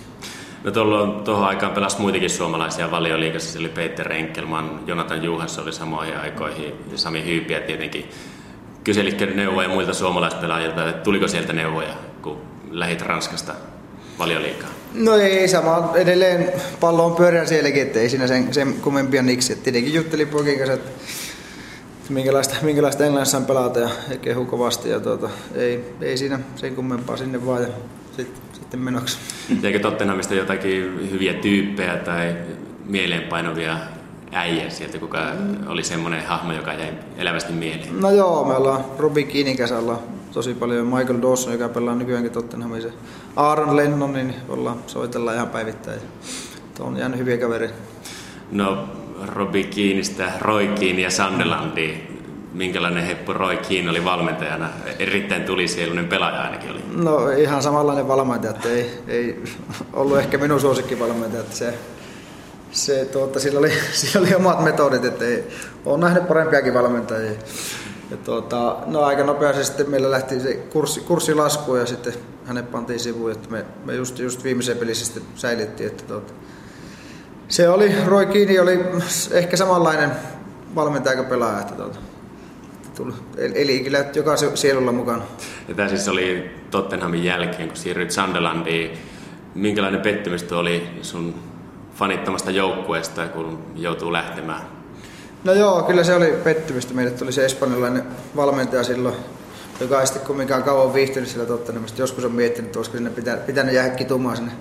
No 0.63 0.71
tuolloin 0.71 1.23
tuohon 1.23 1.47
aikaan 1.47 1.71
pelasi 1.71 2.01
muitakin 2.01 2.29
suomalaisia 2.29 2.91
valioliikassa. 2.91 3.53
Se 3.53 3.59
oli 3.59 3.69
Peter 3.69 4.11
Enkelman, 4.11 4.79
Jonathan 4.87 5.23
Juhas 5.23 5.59
oli 5.59 5.73
samoihin 5.73 6.17
aikoihin 6.17 6.73
ja 6.91 6.97
Sami 6.97 7.25
Hyypiä 7.25 7.59
tietenkin. 7.59 8.09
Kyselitkö 8.85 9.25
neuvoja 9.25 9.69
muilta 9.69 9.93
suomalaispelaajilta, 9.93 10.89
että 10.89 11.03
tuliko 11.03 11.27
sieltä 11.27 11.53
neuvoja, 11.53 11.93
kun 12.21 12.41
lähit 12.71 13.01
Ranskasta 13.01 13.53
valioliikaa? 14.19 14.69
No 14.93 15.15
ei, 15.15 15.47
sama 15.47 15.91
edelleen 15.95 16.53
pallo 16.79 17.05
on 17.05 17.15
pyörän 17.15 17.47
sielläkin, 17.47 17.81
että 17.81 17.99
ei 17.99 18.09
siinä 18.09 18.27
sen, 18.27 18.53
sen 18.53 18.73
kummempia 18.73 19.21
niksi. 19.21 19.53
Et 19.53 19.63
tietenkin 19.63 19.93
juttelin 19.93 20.27
poikin 20.27 20.57
kanssa, 20.57 20.73
että 20.73 20.91
minkälaista, 22.09 22.55
minkälaista 22.61 23.05
Englannissa 23.05 23.37
on 23.37 23.45
pelata 23.45 23.79
ja, 23.79 23.89
ja 24.09 24.17
kehu 24.17 24.45
kovasti. 24.45 24.89
Ja 24.89 24.99
tuota, 24.99 25.29
ei, 25.55 25.93
ei 26.01 26.17
siinä 26.17 26.39
sen 26.55 26.75
kummempaa 26.75 27.17
sinne 27.17 27.45
vaan 27.45 27.61
ja 27.61 27.67
sitten, 28.17 28.41
sitten 28.53 28.79
menoksi. 28.79 29.17
Eikö 29.63 29.79
Tottenhamista 29.79 30.33
jotakin 30.33 31.11
hyviä 31.11 31.33
tyyppejä 31.33 31.97
tai 31.97 32.35
mieleenpainovia 32.85 33.77
äijä 34.31 34.69
sieltä, 34.69 34.97
kuka 34.99 35.19
oli 35.67 35.83
semmoinen 35.83 36.25
hahmo, 36.25 36.53
joka 36.53 36.73
jäi 36.73 36.93
elävästi 37.17 37.53
mieleen? 37.53 38.01
No 38.01 38.11
joo, 38.11 38.45
me 38.45 38.53
ollaan 38.53 38.85
Robin 38.99 39.27
Kiinin 39.27 39.57
ollaan 39.77 39.99
tosi 40.31 40.53
paljon. 40.53 40.87
Michael 40.87 41.21
Dawson, 41.21 41.53
joka 41.53 41.69
pelaa 41.69 41.95
nykyäänkin 41.95 42.31
Tottenhamissa. 42.31 42.89
Aaron 43.35 43.75
Lennon, 43.75 44.13
niin 44.13 44.35
ollaan, 44.49 44.77
soitellaan 44.87 45.35
ihan 45.35 45.49
päivittäin. 45.49 45.99
Tuo 46.77 46.85
on 46.85 46.97
jäänyt 46.97 47.19
hyviä 47.19 47.37
kavereita. 47.37 47.73
No, 48.51 48.89
Robi 49.25 49.63
Kiinistä, 49.63 50.31
Roy 50.41 50.67
Kiin 50.67 50.99
ja 50.99 51.09
Sandelandiin. 51.09 52.21
Minkälainen 52.53 53.03
heppu 53.03 53.33
Roy 53.33 53.57
Kiin 53.57 53.89
oli 53.89 54.05
valmentajana? 54.05 54.69
Erittäin 54.99 55.43
tulisieluinen 55.43 56.07
pelaaja 56.07 56.41
ainakin 56.41 56.71
oli. 56.71 56.79
No 56.95 57.29
ihan 57.29 57.63
samanlainen 57.63 58.07
valmentaja, 58.07 58.51
että 58.51 58.69
ei, 58.69 58.91
ei 59.07 59.43
ollut 59.93 60.17
ehkä 60.17 60.37
minun 60.37 60.59
suosikkivalmentaja. 60.59 61.41
Että 61.41 61.55
se, 61.55 61.73
se, 62.75 63.05
tuota, 63.05 63.39
sillä, 63.39 63.59
oli, 63.59 63.71
sillä 63.91 64.25
oli 64.25 64.35
omat 64.35 64.63
metodit, 64.63 65.05
että 65.05 65.25
ei, 65.25 65.47
olen 65.85 65.99
nähnyt 65.99 66.27
parempiakin 66.27 66.73
valmentajia. 66.73 67.31
Ja 68.11 68.17
tuota, 68.17 68.77
no 68.85 69.01
aika 69.01 69.23
nopeasti 69.23 69.63
sitten 69.63 69.89
meillä 69.89 70.11
lähti 70.11 70.39
se 70.39 70.53
kurssi, 70.53 70.99
kurssi 70.99 71.33
laskuun 71.33 71.79
ja 71.79 71.85
sitten 71.85 72.13
hänet 72.45 72.71
pantiin 72.71 72.99
sivuun, 72.99 73.31
että 73.31 73.49
me, 73.49 73.65
me 73.85 73.95
just, 73.95 74.19
just 74.19 74.43
viimeisen 74.43 74.77
pelissä 74.77 75.05
sitten 75.05 75.23
säilyttiin. 75.35 75.87
Että 75.87 76.03
tuota, 76.03 76.33
se 77.47 77.69
oli, 77.69 77.95
Roy 78.05 78.25
Kiini 78.25 78.59
oli 78.59 78.79
ehkä 79.31 79.57
samanlainen 79.57 80.11
valmentaja 80.75 81.15
kuin 81.15 81.27
pelaaja. 81.27 81.59
Että 81.59 81.73
tuota, 81.73 81.99
tuli, 82.95 83.13
eli 83.37 83.79
kyllä 83.79 84.05
joka 84.15 84.35
sielulla 84.55 84.91
mukana. 84.91 85.23
Ja 85.67 85.75
tämä 85.75 85.89
siis 85.89 86.07
oli 86.07 86.51
Tottenhamin 86.71 87.23
jälkeen, 87.23 87.67
kun 87.67 87.77
siirryit 87.77 88.11
Sunderlandiin. 88.11 88.97
Minkälainen 89.55 90.01
pettymys 90.01 90.51
oli 90.51 90.87
sun 91.01 91.35
fanittamasta 91.95 92.51
joukkueesta, 92.51 93.27
kun 93.27 93.59
joutuu 93.75 94.13
lähtemään? 94.13 94.61
No 95.43 95.53
joo, 95.53 95.83
kyllä 95.83 96.03
se 96.03 96.15
oli 96.15 96.33
pettymystä. 96.43 96.93
Meille 96.93 97.11
tuli 97.11 97.31
se 97.31 97.45
espanjalainen 97.45 98.03
valmentaja 98.35 98.83
silloin, 98.83 99.15
joka 99.79 100.01
ei 100.01 100.07
sitten 100.07 100.27
kumminkaan 100.27 100.63
kauan 100.63 100.93
viihtynyt 100.93 101.29
sillä 101.29 101.45
Tottenhamista. 101.45 102.01
Joskus 102.01 102.25
on 102.25 102.31
miettinyt, 102.31 102.65
että 102.67 102.79
olisiko 102.79 102.97
sinne 102.97 103.11
pitänyt 103.45 103.73
jäädä 103.73 103.89
kitumaan 103.89 104.37
sinne 104.37 104.51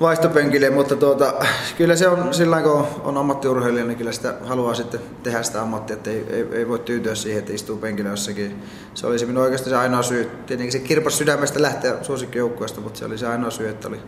vaihtopenkille, 0.00 0.70
mutta 0.70 0.96
tuota, 0.96 1.34
kyllä 1.78 1.96
se 1.96 2.08
on 2.08 2.34
sillä 2.34 2.62
kun 2.62 2.86
on 3.04 3.16
ammattiurheilija, 3.16 3.84
niin 3.84 3.98
kyllä 3.98 4.12
sitä 4.12 4.34
haluaa 4.44 4.74
sitten 4.74 5.00
tehdä 5.22 5.42
sitä 5.42 5.62
ammattia, 5.62 5.94
että 5.96 6.10
ei, 6.10 6.26
ei, 6.30 6.46
ei 6.52 6.68
voi 6.68 6.78
tyytyä 6.78 7.14
siihen, 7.14 7.38
että 7.38 7.52
istuu 7.52 7.76
penkillä 7.76 8.10
jossakin. 8.10 8.62
Se 8.94 9.06
oli 9.06 9.18
se 9.18 9.26
minun 9.26 9.42
oikeastaan 9.42 9.70
se 9.70 9.76
ainoa 9.76 10.02
syy. 10.02 10.30
Tietenkin 10.46 10.72
se 10.72 10.78
kirpas 10.78 11.18
sydämestä 11.18 11.62
lähteä 11.62 11.94
suosikkijoukkueesta, 12.02 12.80
mutta 12.80 12.98
se 12.98 13.04
oli 13.04 13.18
se 13.18 13.26
ainoa 13.26 13.50
syy, 13.50 13.68
että 13.68 13.88
oli 13.88 14.00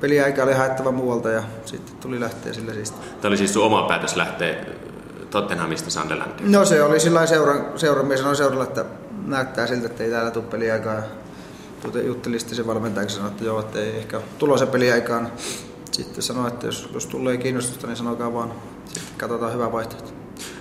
peliaika 0.00 0.42
oli 0.42 0.52
haettava 0.52 0.92
muualta 0.92 1.30
ja 1.30 1.42
sitten 1.64 1.96
tuli 1.96 2.20
lähteä 2.20 2.52
sillä 2.52 2.72
siis. 2.72 2.90
Tämä 2.90 3.28
oli 3.28 3.36
siis 3.36 3.54
sun 3.54 3.64
oma 3.64 3.82
päätös 3.82 4.16
lähteä 4.16 4.54
Tottenhamista 5.30 5.90
Sunderlandiin? 5.90 6.52
No 6.52 6.64
se 6.64 6.82
oli 6.82 7.00
sillä 7.00 7.26
seuran, 7.26 7.64
seuran 7.76 8.06
mies 8.06 8.20
sanoi 8.20 8.36
seuralla, 8.36 8.64
että 8.64 8.84
näyttää 9.26 9.66
siltä, 9.66 9.86
että 9.86 10.04
ei 10.04 10.10
täällä 10.10 10.30
tule 10.30 10.44
peliaikaa. 10.44 11.02
Juttelin 12.06 12.40
sitten 12.40 12.56
se 12.56 12.66
valmentaja 12.66 13.08
sanoi, 13.08 13.30
että 13.30 13.44
joo, 13.44 13.60
että 13.60 13.78
ei 13.78 13.96
ehkä 13.96 14.20
tulossa 14.38 14.66
peliaikaan. 14.66 15.32
Sitten 15.92 16.22
sanoi, 16.22 16.48
että 16.48 16.66
jos, 16.66 16.90
jos 16.94 17.06
tulee 17.06 17.36
kiinnostusta, 17.36 17.86
niin 17.86 17.96
sanokaa 17.96 18.32
vaan. 18.34 18.52
Sitten 18.84 19.02
katsotaan 19.16 19.52
hyvä 19.52 19.72
vaihtoehto. 19.72 20.10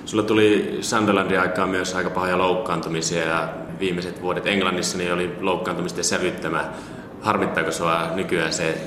Sulla 0.06 0.24
tuli 0.24 0.78
Sunderlandin 0.82 1.40
aikaan 1.40 1.70
myös 1.70 1.96
aika 1.96 2.10
pahoja 2.10 2.38
loukkaantumisia 2.38 3.26
ja 3.26 3.50
viimeiset 3.80 4.22
vuodet 4.22 4.48
Englannissa 4.48 4.98
niin 4.98 5.14
oli 5.14 5.36
loukkaantumisten 5.40 6.04
sävyttämä. 6.04 6.74
Harmittaako 7.22 7.72
sua 7.72 8.12
nykyään 8.16 8.54
se 8.54 8.78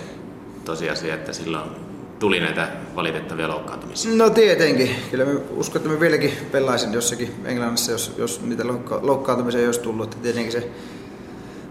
tosiasia, 0.68 1.14
että 1.14 1.32
silloin 1.32 1.70
tuli 2.18 2.40
näitä 2.40 2.68
valitettavia 2.96 3.48
loukkaantumisia? 3.48 4.16
No 4.16 4.30
tietenkin. 4.30 4.90
Kyllä 5.10 5.24
me 5.24 5.32
uskon, 5.50 5.76
että 5.76 5.88
me 5.88 6.00
vieläkin 6.00 6.32
pelaisin 6.52 6.92
jossakin 6.92 7.34
Englannissa, 7.44 7.92
jos, 7.92 8.14
jos 8.18 8.40
niitä 8.40 8.64
loukkaantumisia 9.00 9.60
ei 9.60 9.66
olisi 9.66 9.80
tullut. 9.80 10.04
Että 10.04 10.22
tietenkin 10.22 10.52
se 10.52 10.70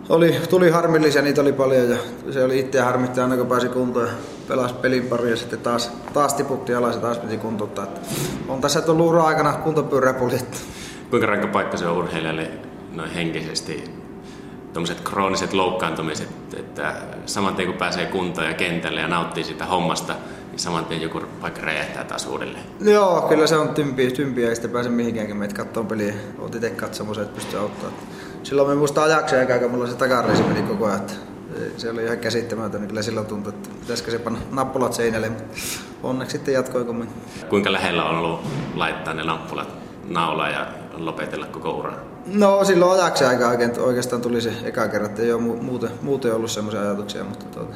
oli, 0.10 0.36
tuli 0.50 0.70
harmillisia, 0.70 1.22
niitä 1.22 1.42
oli 1.42 1.54
paljon 1.54 1.90
ja 1.90 1.98
se 2.32 2.44
oli 2.44 2.60
itseä 2.60 2.86
harmittaa 2.86 3.24
aina 3.24 3.38
kun 3.38 3.48
pääsi 3.48 3.70
kuntoon 3.70 4.08
ja 4.08 4.14
pelasi 4.48 4.74
pelin 4.74 5.08
pari 5.08 5.30
ja 5.30 5.38
sitten 5.38 5.60
taas, 5.60 5.92
taas 6.14 6.34
tiputti 6.34 6.74
alas 6.74 6.96
ja 6.96 7.02
taas 7.02 7.18
piti 7.18 7.38
kuntouttaa. 7.38 7.84
Että 7.84 8.00
on 8.48 8.62
tässä 8.62 8.82
tullut 8.82 9.08
ura 9.08 9.24
aikana 9.24 9.54
kuntopyörä 9.54 10.16
Kuinka 11.10 11.28
rankka 11.28 11.48
paikka 11.48 11.78
se 11.78 11.88
on 11.88 11.98
urheilijalle 11.98 12.52
noin 12.96 13.12
henkisesti 13.12 13.97
tuommoiset 14.78 15.10
krooniset 15.10 15.54
loukkaantumiset, 15.54 16.30
että 16.58 16.94
saman 17.26 17.56
tien 17.56 17.68
kun 17.68 17.78
pääsee 17.78 18.06
kuntoon 18.06 18.48
ja 18.48 18.54
kentälle 18.54 19.02
ja 19.02 19.08
nauttii 19.08 19.44
sitä 19.44 19.66
hommasta, 19.66 20.14
niin 20.50 20.60
saman 20.60 20.86
tien 20.86 21.02
joku 21.02 21.22
vaikka 21.42 21.62
räjähtää 21.62 22.04
taas 22.04 22.28
uudelleen. 22.28 22.64
Joo, 22.82 23.22
kyllä 23.22 23.48
se 23.48 23.58
on 23.58 23.70
tympiä, 23.70 24.12
tympiä 24.12 24.50
ei 24.50 24.56
sitten 24.56 24.72
pääse 24.72 24.90
mihinkään, 24.90 25.28
kun 25.28 25.38
meitä 25.38 25.56
katsoo 25.56 25.84
peliä. 25.84 26.14
Olet 26.40 26.56
itse 26.56 26.70
katsomassa, 26.70 27.22
että 27.22 27.36
pystyy 27.36 27.60
auttamaan. 27.60 27.94
Silloin 28.44 28.70
me 28.70 28.76
muista 28.76 29.04
ajakseen 29.04 29.40
aikaa, 29.40 29.60
kun 29.60 29.72
mulla 29.72 29.88
se 29.88 29.96
takareisi 29.96 30.44
meni 30.44 30.62
koko 30.62 30.86
ajan. 30.86 31.02
Se 31.78 31.90
oli 31.90 32.04
ihan 32.04 32.18
käsittämätön, 32.18 32.82
niin 32.82 32.88
kyllä 32.88 33.02
silloin 33.02 33.28
tuntui, 33.28 33.54
että 33.54 33.70
pitäisikö 33.80 34.12
se 34.12 34.20
panna 34.20 34.40
nappulat 34.52 34.94
seinälle. 34.94 35.32
Onneksi 36.04 36.38
sitten 36.38 36.54
jatkoi 36.54 36.86
kun 36.86 37.08
Kuinka 37.50 37.72
lähellä 37.72 38.06
on 38.06 38.18
ollut 38.18 38.42
laittaa 38.76 39.14
ne 39.14 39.24
nappulat 39.24 39.70
naulaan 40.08 40.52
ja 40.52 40.68
lopetella 40.98 41.46
koko 41.46 41.72
ura? 41.72 41.94
No 42.34 42.64
silloin 42.64 43.02
ajaksi 43.02 43.24
aika 43.24 43.50
oikeastaan 43.80 44.22
tuli 44.22 44.42
se 44.42 44.54
eka 44.64 44.88
kerran, 44.88 45.10
että 45.10 45.22
ei 45.22 45.34
ole 45.34 45.42
muuten, 45.42 45.90
muuten 46.02 46.36
ollut 46.36 46.52
semmoisia 46.52 46.82
ajatuksia, 46.82 47.24
mutta 47.24 47.46
tuota, 47.46 47.76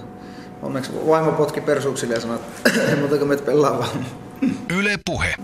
onneksi 0.62 0.92
vaimo 1.08 1.32
potki 1.32 1.62
persuuksille 1.62 2.14
ja 2.14 2.22
sanoi, 2.22 2.40
että 2.66 2.82
ei 2.90 2.96
muuta 2.96 3.18
kuin 3.18 3.28
meitä 3.28 3.44
pelaa 3.44 3.80
vaan. 3.80 4.06
Yle 4.78 5.00
Puhe. 5.06 5.36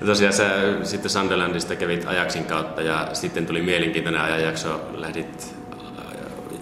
Ja 0.00 0.06
tosiaan 0.06 0.32
sä 0.32 0.50
sitten 0.82 1.10
Sunderlandista 1.10 1.76
kävit 1.76 2.06
ajaksin 2.06 2.44
kautta 2.44 2.82
ja 2.82 3.08
sitten 3.12 3.46
tuli 3.46 3.62
mielenkiintoinen 3.62 4.20
ajanjakso, 4.20 4.80
lähdit 4.94 5.54
äh, 5.72 6.04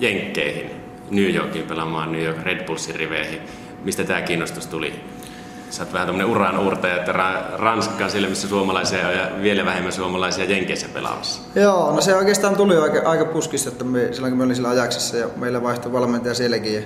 Jenkkeihin, 0.01 0.71
New 1.11 1.35
Yorkiin 1.35 1.67
pelaamaan 1.67 2.13
New 2.13 2.23
York 2.23 2.43
Red 2.43 2.67
Bullsin 2.67 2.95
riveihin. 2.95 3.41
Mistä 3.85 4.05
tämä 4.05 4.23
kiinnostus 4.23 4.67
tuli? 4.67 4.95
Sä 5.71 5.83
oot 5.83 5.93
vähän 5.93 6.07
tämmöinen 6.09 6.31
uran 6.31 6.59
uurtaja, 6.59 6.97
että 6.97 7.13
Ranskan 7.57 8.11
silmissä 8.11 8.49
suomalaisia 8.49 9.11
ja 9.11 9.31
vielä 9.43 9.65
vähemmän 9.65 9.93
suomalaisia 9.93 10.45
Jenkeissä 10.45 10.87
pelaamassa. 10.95 11.43
Joo, 11.55 11.93
no 11.93 12.01
se 12.01 12.17
oikeastaan 12.17 12.57
tuli 12.57 12.77
aika, 12.77 13.11
aika 13.11 13.25
puskista, 13.25 13.69
että 13.69 13.85
me, 13.85 14.09
silloin 14.13 14.31
kun 14.31 14.39
me 14.39 14.45
olin 14.45 14.57
sillä 14.57 14.69
ajaksessa 14.69 15.17
ja 15.17 15.27
meillä 15.37 15.63
vaihtui 15.63 15.93
valmentaja 15.93 16.35
sielläkin. 16.35 16.75
Ja, 16.75 16.81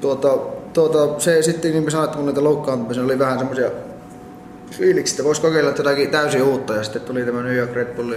tuota, 0.00 0.38
tuota, 0.72 1.20
se 1.20 1.42
sitten, 1.42 1.70
niin 1.70 1.82
kuin 1.82 1.90
sanoin, 1.90 2.06
että 2.06 2.18
mun 2.18 2.26
niitä 2.26 2.44
loukkaantumisia 2.44 3.04
oli 3.04 3.18
vähän 3.18 3.38
semmoisia 3.38 3.70
fiiliksi, 4.70 5.14
että 5.14 5.24
voisi 5.24 5.40
kokeilla 5.40 5.70
jotakin 5.70 6.10
täysin 6.10 6.42
uutta 6.42 6.74
ja 6.74 6.84
sitten 6.84 7.02
tuli 7.02 7.24
tämä 7.24 7.42
New 7.42 7.56
York 7.56 7.74
Red 7.74 7.94
Bull, 7.94 8.14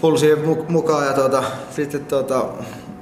Bull 0.00 0.16
siihen 0.16 0.38
mukaan 0.68 1.06
ja 1.06 1.12
tuota, 1.12 1.42
sitten 1.70 2.04
tuota, 2.04 2.46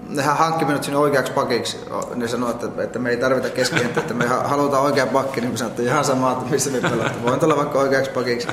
nehän 0.08 0.36
hankki 0.36 0.64
minut 0.64 0.84
sinne 0.84 0.98
oikeaksi 0.98 1.32
pakiksi. 1.32 1.78
Ne 2.14 2.28
sanoi, 2.28 2.50
että, 2.50 2.82
että 2.82 2.98
me 2.98 3.10
ei 3.10 3.16
tarvita 3.16 3.50
keskikenttä, 3.50 4.00
että 4.00 4.14
me 4.14 4.26
halutaan 4.26 4.82
oikea 4.82 5.06
pakki, 5.06 5.40
niin 5.40 5.50
me 5.50 5.56
sanoin, 5.56 5.70
että 5.70 5.82
ihan 5.82 6.04
sama, 6.04 6.32
että 6.32 6.44
missä 6.50 6.70
me 6.70 6.80
pelataan. 6.80 7.22
Voin 7.22 7.40
tulla 7.40 7.56
vaikka 7.56 7.78
oikeaksi 7.78 8.10
pakiksi. 8.10 8.48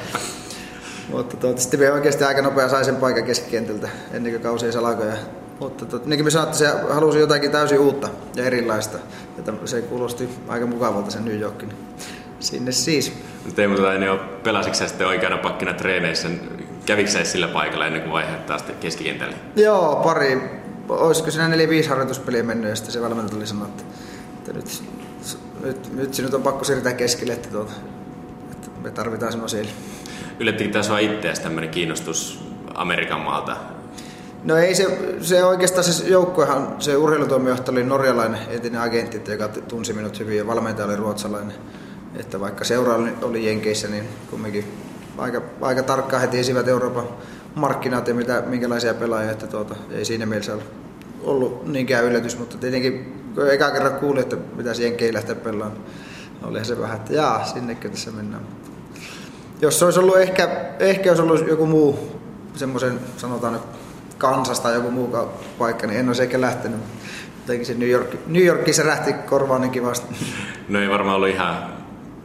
Mutta 1.11 1.37
tuota, 1.37 1.61
sitten 1.61 1.79
me 1.79 1.91
oikeasti 1.91 2.23
aika 2.23 2.41
nopea 2.41 2.69
sai 2.69 2.85
sen 2.85 2.95
paikan 2.95 3.23
keskikentältä 3.23 3.89
ennen 4.13 4.31
kuin 4.31 4.41
kausi 4.43 4.65
ei 4.65 4.71
alkoi. 4.75 5.05
Mutta 5.59 5.85
tuota, 5.85 6.09
niin 6.09 6.17
kuin 6.17 6.25
me 6.25 6.31
sanoin, 6.31 6.47
että 6.47 6.57
se 6.57 6.67
halusi 6.89 7.19
jotakin 7.19 7.51
täysin 7.51 7.79
uutta 7.79 8.09
ja 8.35 8.45
erilaista. 8.45 8.97
Että 9.37 9.53
se 9.65 9.81
kuulosti 9.81 10.29
aika 10.47 10.65
mukavalta 10.65 11.11
sen 11.11 11.25
New 11.25 11.39
Yorkin. 11.39 11.73
Sinne 12.39 12.71
siis. 12.71 13.13
Teemu 13.55 13.77
Tainio, 13.77 14.19
pelasitko 14.43 14.77
sä 14.77 14.87
sitten 14.87 15.07
oikeana 15.07 15.37
pakkina 15.37 15.73
treeneissä? 15.73 16.29
Kävikö 16.85 17.09
sillä 17.23 17.47
paikalla 17.47 17.85
ennen 17.85 18.01
kuin 18.01 18.13
vaiheet 18.13 18.45
taas 18.45 18.63
keskikentälle? 18.79 19.35
Joo, 19.55 19.95
pari. 20.03 20.64
Olisiko 20.89 21.31
siinä 21.31 21.47
neljä 21.47 21.69
viisi 21.69 21.89
harjoituspeliä 21.89 22.43
mennyt 22.43 22.69
ja 22.69 22.75
sitten 22.75 22.93
se 22.93 23.01
valmentaja 23.01 23.37
oli 23.37 23.47
sanonut, 23.47 23.69
että, 23.69 23.83
että 24.37 24.53
nyt, 24.53 24.83
nyt, 25.63 25.93
nyt 25.93 26.13
sinut 26.13 26.33
on 26.33 26.43
pakko 26.43 26.63
siirtää 26.63 26.93
keskelle, 26.93 27.33
että, 27.33 27.49
tuota, 27.49 27.71
että 28.51 28.69
me 28.83 28.91
tarvitaan 28.91 29.31
sinua 29.31 29.47
siellä. 29.47 29.71
Yllättikö 30.39 30.73
tässä 30.73 30.87
sua 30.87 30.99
itseäsi 30.99 31.41
tämmöinen 31.41 31.69
kiinnostus 31.69 32.39
Amerikan 32.73 33.19
maalta? 33.19 33.57
No 34.43 34.57
ei 34.57 34.75
se, 34.75 34.99
se 35.21 35.43
oikeastaan 35.45 35.83
se 35.83 36.07
joukkuehan, 36.07 36.75
se 36.79 36.97
urheilutoimijohtaja 36.97 37.71
oli 37.71 37.83
norjalainen 37.83 38.39
entinen 38.49 38.81
agentti, 38.81 39.31
joka 39.31 39.47
tunsi 39.47 39.93
minut 39.93 40.19
hyvin 40.19 40.37
ja 40.37 40.47
valmentaja 40.47 40.87
oli 40.87 40.95
ruotsalainen. 40.95 41.55
Että 42.15 42.39
vaikka 42.39 42.63
seura 42.63 42.95
oli 43.21 43.45
Jenkeissä, 43.45 43.87
niin 43.87 44.03
kumminkin 44.29 44.65
aika, 45.17 45.41
aika 45.61 45.83
tarkkaan 45.83 46.21
he 46.21 46.27
tiesivät 46.27 46.67
Euroopan 46.67 47.07
markkinat 47.55 48.07
ja 48.07 48.13
mitä, 48.13 48.43
minkälaisia 48.45 48.93
pelaajia, 48.93 49.31
että 49.31 49.47
tuota, 49.47 49.75
ei 49.91 50.05
siinä 50.05 50.25
mielessä 50.25 50.57
ollut 51.23 51.67
niinkään 51.67 52.05
yllätys, 52.05 52.39
mutta 52.39 52.57
tietenkin 52.57 53.21
kun 53.35 53.51
eka 53.51 53.71
kerran 53.71 53.99
kuuli, 53.99 54.19
että 54.19 54.37
mitä 54.55 54.71
Jenkei 54.79 55.13
lähteä 55.13 55.35
pelaamaan, 55.35 55.81
oli 56.43 56.65
se 56.65 56.79
vähän, 56.79 56.97
että 56.97 57.13
jaa, 57.13 57.45
sinnekö 57.45 57.89
tässä 57.89 58.11
mennään. 58.11 58.43
Jos 59.61 59.79
se 59.79 59.85
olisi 59.85 59.99
ollut 59.99 60.17
ehkä, 60.17 60.49
ehkä 60.79 61.09
jos 61.09 61.19
ollut 61.19 61.47
joku 61.47 61.65
muu 61.65 62.21
semmoisen, 62.55 62.99
sanotaan 63.17 63.53
nyt 63.53 63.61
kansasta 64.17 64.71
joku 64.71 64.91
muu 64.91 65.17
paikka, 65.57 65.87
niin 65.87 65.99
en 65.99 66.07
olisi 66.07 66.23
ehkä 66.23 66.41
lähtenyt. 66.41 66.79
Jotenkin 67.41 67.65
se 67.65 67.73
New, 67.73 67.89
York, 67.89 68.07
New 68.27 68.43
Yorkki 68.43 68.73
se 68.73 68.83
rähti 68.83 69.13
korvaan 69.13 69.61
niin 69.61 69.71
kivasti. 69.71 70.15
No 70.69 70.79
ei 70.79 70.89
varmaan 70.89 71.15
ollut 71.15 71.29
ihan 71.29 71.55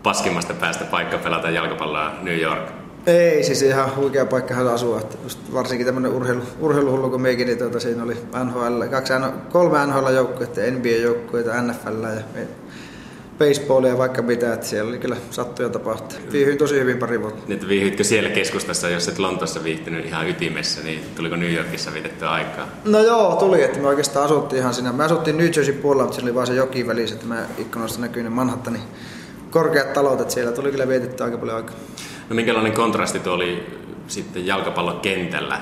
paskimmasta 0.02 0.54
päästä 0.54 0.84
paikka 0.84 1.18
pelata 1.18 1.50
jalkapalloa 1.50 2.12
New 2.22 2.40
York. 2.40 2.79
Ei, 3.06 3.42
siis 3.42 3.62
ihan 3.62 3.96
huikea 3.96 4.26
paikka 4.26 4.54
hän 4.54 4.68
asua. 4.68 5.00
Että 5.00 5.16
just 5.22 5.38
varsinkin 5.52 5.86
tämmöinen 5.86 6.12
urheilu, 6.12 6.42
urheiluhullu 6.60 7.10
kuin 7.10 7.22
meikin, 7.22 7.46
niin 7.46 7.58
tuota, 7.58 7.80
siinä 7.80 8.02
oli 8.02 8.16
NHL, 8.44 8.82
kaksi, 8.90 9.12
kolme 9.52 9.78
NHL-joukkuetta, 9.86 10.60
NBA-joukkueita, 10.60 11.62
NFL 11.62 12.02
ja 12.04 12.46
baseballia 13.38 13.98
vaikka 13.98 14.22
mitä, 14.22 14.52
että 14.52 14.66
siellä 14.66 14.88
oli 14.88 14.98
kyllä 14.98 15.16
sattuja 15.30 15.68
tapahtua. 15.68 16.18
Viihdyin 16.32 16.58
tosi 16.58 16.74
hyvin 16.74 16.98
pari 16.98 17.22
vuotta. 17.22 17.42
Nyt 17.48 17.68
viihdyitkö 17.68 18.04
siellä 18.04 18.28
keskustassa, 18.28 18.88
jos 18.88 19.08
et 19.08 19.18
Lontoossa 19.18 19.64
viihtynyt 19.64 20.06
ihan 20.06 20.28
ytimessä, 20.28 20.82
niin 20.82 21.02
tuliko 21.16 21.36
New 21.36 21.52
Yorkissa 21.52 21.92
vietettyä 21.94 22.30
aikaa? 22.30 22.68
No 22.84 23.00
joo, 23.00 23.36
tuli, 23.36 23.62
että 23.62 23.78
me 23.78 23.88
oikeastaan 23.88 24.24
asuttiin 24.24 24.60
ihan 24.60 24.74
siinä. 24.74 24.92
Me 24.92 25.04
asuttiin 25.04 25.36
New 25.36 25.46
Jersey 25.56 25.74
puolella, 25.74 26.02
mutta 26.02 26.14
siellä 26.14 26.28
oli 26.28 26.34
vaan 26.34 26.46
se 26.46 26.54
joki 26.54 26.86
välissä, 26.86 27.14
että 27.14 27.26
mä 27.26 27.46
ikkunasta 27.58 28.00
näkyy 28.00 28.22
ne 28.22 28.30
Manhattanin 28.30 28.82
korkeat 29.50 29.92
talot, 29.92 30.20
että 30.20 30.34
siellä 30.34 30.52
tuli 30.52 30.70
kyllä 30.70 30.88
vietettyä 30.88 31.26
aika 31.26 31.38
paljon 31.38 31.56
aikaa. 31.56 31.76
No 32.30 32.36
minkälainen 32.36 32.72
kontrasti 32.72 33.18
tuo 33.18 33.32
oli 33.32 33.66
sitten 34.08 34.46
jalkapallon 34.46 35.00
kentällä 35.00 35.60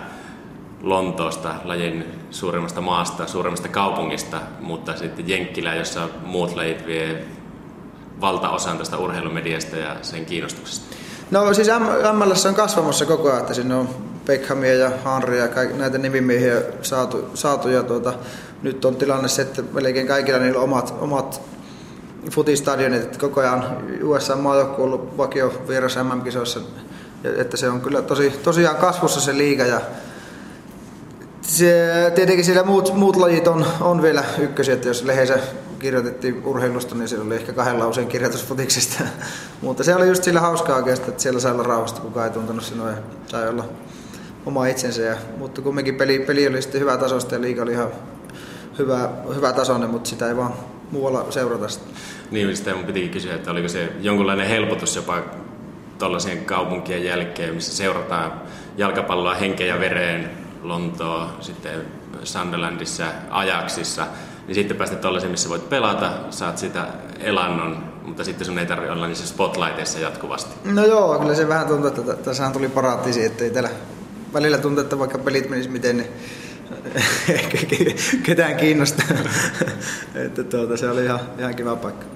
Lontoosta, 0.82 1.54
lajin 1.64 2.04
suurimmasta 2.30 2.80
maasta, 2.80 3.26
suurimmasta 3.26 3.68
kaupungista, 3.68 4.40
mutta 4.60 4.96
sitten 4.96 5.28
Jenkkilä, 5.28 5.74
jossa 5.74 6.08
muut 6.22 6.56
lajit 6.56 6.86
vie 6.86 7.24
valtaosan 8.20 8.78
tästä 8.78 8.96
urheilumediasta 8.96 9.76
ja 9.76 9.96
sen 10.02 10.26
kiinnostuksesta? 10.26 10.96
No 11.30 11.54
siis 11.54 11.68
MLS 12.12 12.46
on 12.46 12.54
kasvamassa 12.54 13.06
koko 13.06 13.28
ajan, 13.28 13.40
että 13.40 13.54
sinne 13.54 13.74
on 13.74 13.88
Beckhamia 14.26 14.74
ja 14.74 14.90
Henrya 15.04 15.42
ja 15.42 15.48
kaik, 15.48 15.76
näitä 15.76 15.98
nimimiehiä 15.98 16.62
saatu, 16.82 17.30
saatu 17.34 17.68
ja 17.68 17.82
tuota, 17.82 18.14
nyt 18.62 18.84
on 18.84 18.96
tilanne 18.96 19.28
se, 19.28 19.42
että 19.42 19.62
melkein 19.72 20.06
kaikilla 20.06 20.38
niillä 20.38 20.58
on 20.58 20.64
omat, 20.64 20.94
omat 21.00 21.40
futistadionit, 22.30 23.02
että 23.02 23.18
koko 23.18 23.40
ajan 23.40 23.78
USA 24.02 24.36
maajoukkue 24.36 24.84
on 24.84 24.92
ollut 24.92 25.16
vakio 25.18 25.52
vieras 25.68 25.96
MM-kisoissa, 25.96 26.60
että 27.36 27.56
se 27.56 27.68
on 27.68 27.80
kyllä 27.80 28.02
tosi, 28.02 28.30
tosiaan 28.30 28.76
kasvussa 28.76 29.20
se 29.20 29.36
liiga 29.36 29.64
ja 29.64 29.80
se, 31.42 32.12
tietenkin 32.14 32.44
siellä 32.44 32.62
muut, 32.62 32.94
muut 32.94 33.16
lajit 33.16 33.48
on, 33.48 33.66
on 33.80 34.02
vielä 34.02 34.24
ykkösiä, 34.38 34.74
että 34.74 34.88
jos 34.88 35.04
lehdessä 35.04 35.38
kirjoitettiin 35.78 36.42
urheilusta, 36.44 36.94
niin 36.94 37.08
siellä 37.08 37.26
oli 37.26 37.34
ehkä 37.34 37.52
kahden 37.52 37.78
lauseen 37.78 38.06
kirjoitus 38.06 38.46
futiksesta. 38.46 39.04
Mutta 39.62 39.84
se 39.84 39.94
oli 39.94 40.08
just 40.08 40.24
sillä 40.24 40.40
hauskaa 40.40 40.76
oikeastaan, 40.76 41.10
että 41.10 41.22
siellä 41.22 41.40
sai 41.40 41.52
olla 41.52 41.62
rauhasta, 41.62 42.00
kukaan 42.00 42.26
ei 42.26 42.32
tuntunut 42.32 42.64
sinua 42.64 42.90
ja 42.90 42.96
sai 43.26 43.48
olla 43.48 43.64
oma 44.46 44.66
itsensä. 44.66 45.02
Ja, 45.02 45.16
mutta 45.38 45.62
kumminkin 45.62 45.94
peli, 45.94 46.18
peli 46.18 46.46
oli 46.46 46.62
sitten 46.62 46.80
hyvä 46.80 46.96
tasosta 46.96 47.34
ja 47.34 47.40
liiga 47.40 47.62
oli 47.62 47.72
ihan 47.72 47.88
hyvä, 48.78 49.10
hyvä 49.34 49.52
tasoinen, 49.52 49.90
mutta 49.90 50.10
sitä 50.10 50.28
ei 50.28 50.36
vaan 50.36 50.52
muualla 50.90 51.30
seurata 51.30 51.68
sitä. 51.68 51.86
Niin, 52.30 52.56
sitä 52.56 52.74
mun 52.74 52.84
pitikin 52.84 53.10
kysyä, 53.10 53.34
että 53.34 53.50
oliko 53.50 53.68
se 53.68 53.92
jonkunlainen 54.00 54.48
helpotus 54.48 54.96
jopa 54.96 55.22
tuollaisien 55.98 56.44
kaupunkien 56.44 57.04
jälkeen, 57.04 57.54
missä 57.54 57.76
seurataan 57.76 58.32
jalkapalloa 58.76 59.34
henkeä 59.34 59.66
ja 59.66 59.80
vereen, 59.80 60.30
Lontoa, 60.62 61.36
sitten 61.40 61.84
Sunderlandissa, 62.24 63.04
Ajaksissa, 63.30 64.06
niin 64.46 64.54
sitten 64.54 64.76
päästä 64.76 64.96
tuollaisiin, 64.96 65.30
missä 65.30 65.48
voit 65.48 65.68
pelata, 65.68 66.12
saat 66.30 66.58
sitä 66.58 66.86
elannon, 67.20 67.84
mutta 68.04 68.24
sitten 68.24 68.46
sun 68.46 68.58
ei 68.58 68.66
tarvitse 68.66 68.92
olla 68.92 69.06
niissä 69.06 69.26
spotlighteissa 69.26 69.98
jatkuvasti. 69.98 70.70
No 70.70 70.86
joo, 70.86 71.18
kyllä 71.18 71.34
se 71.34 71.48
vähän 71.48 71.66
tuntuu, 71.66 71.88
että 71.88 72.14
tässähän 72.14 72.52
tuli 72.52 72.68
paraattisi, 72.68 73.24
että 73.24 73.44
ei 73.44 73.50
täällä 73.50 73.70
välillä 74.32 74.58
tuntuu, 74.58 74.82
että 74.82 74.98
vaikka 74.98 75.18
pelit 75.18 75.50
menis 75.50 75.68
miten, 75.68 75.96
niin 75.96 76.08
ehkä 77.28 77.58
ketään 78.26 78.56
kiinnostaa. 78.56 79.06
että 80.26 80.44
tuota, 80.44 80.76
se 80.76 80.90
oli 80.90 81.04
ihan, 81.04 81.20
ihan 81.38 81.54
kiva 81.54 81.76
paikka. 81.76 82.06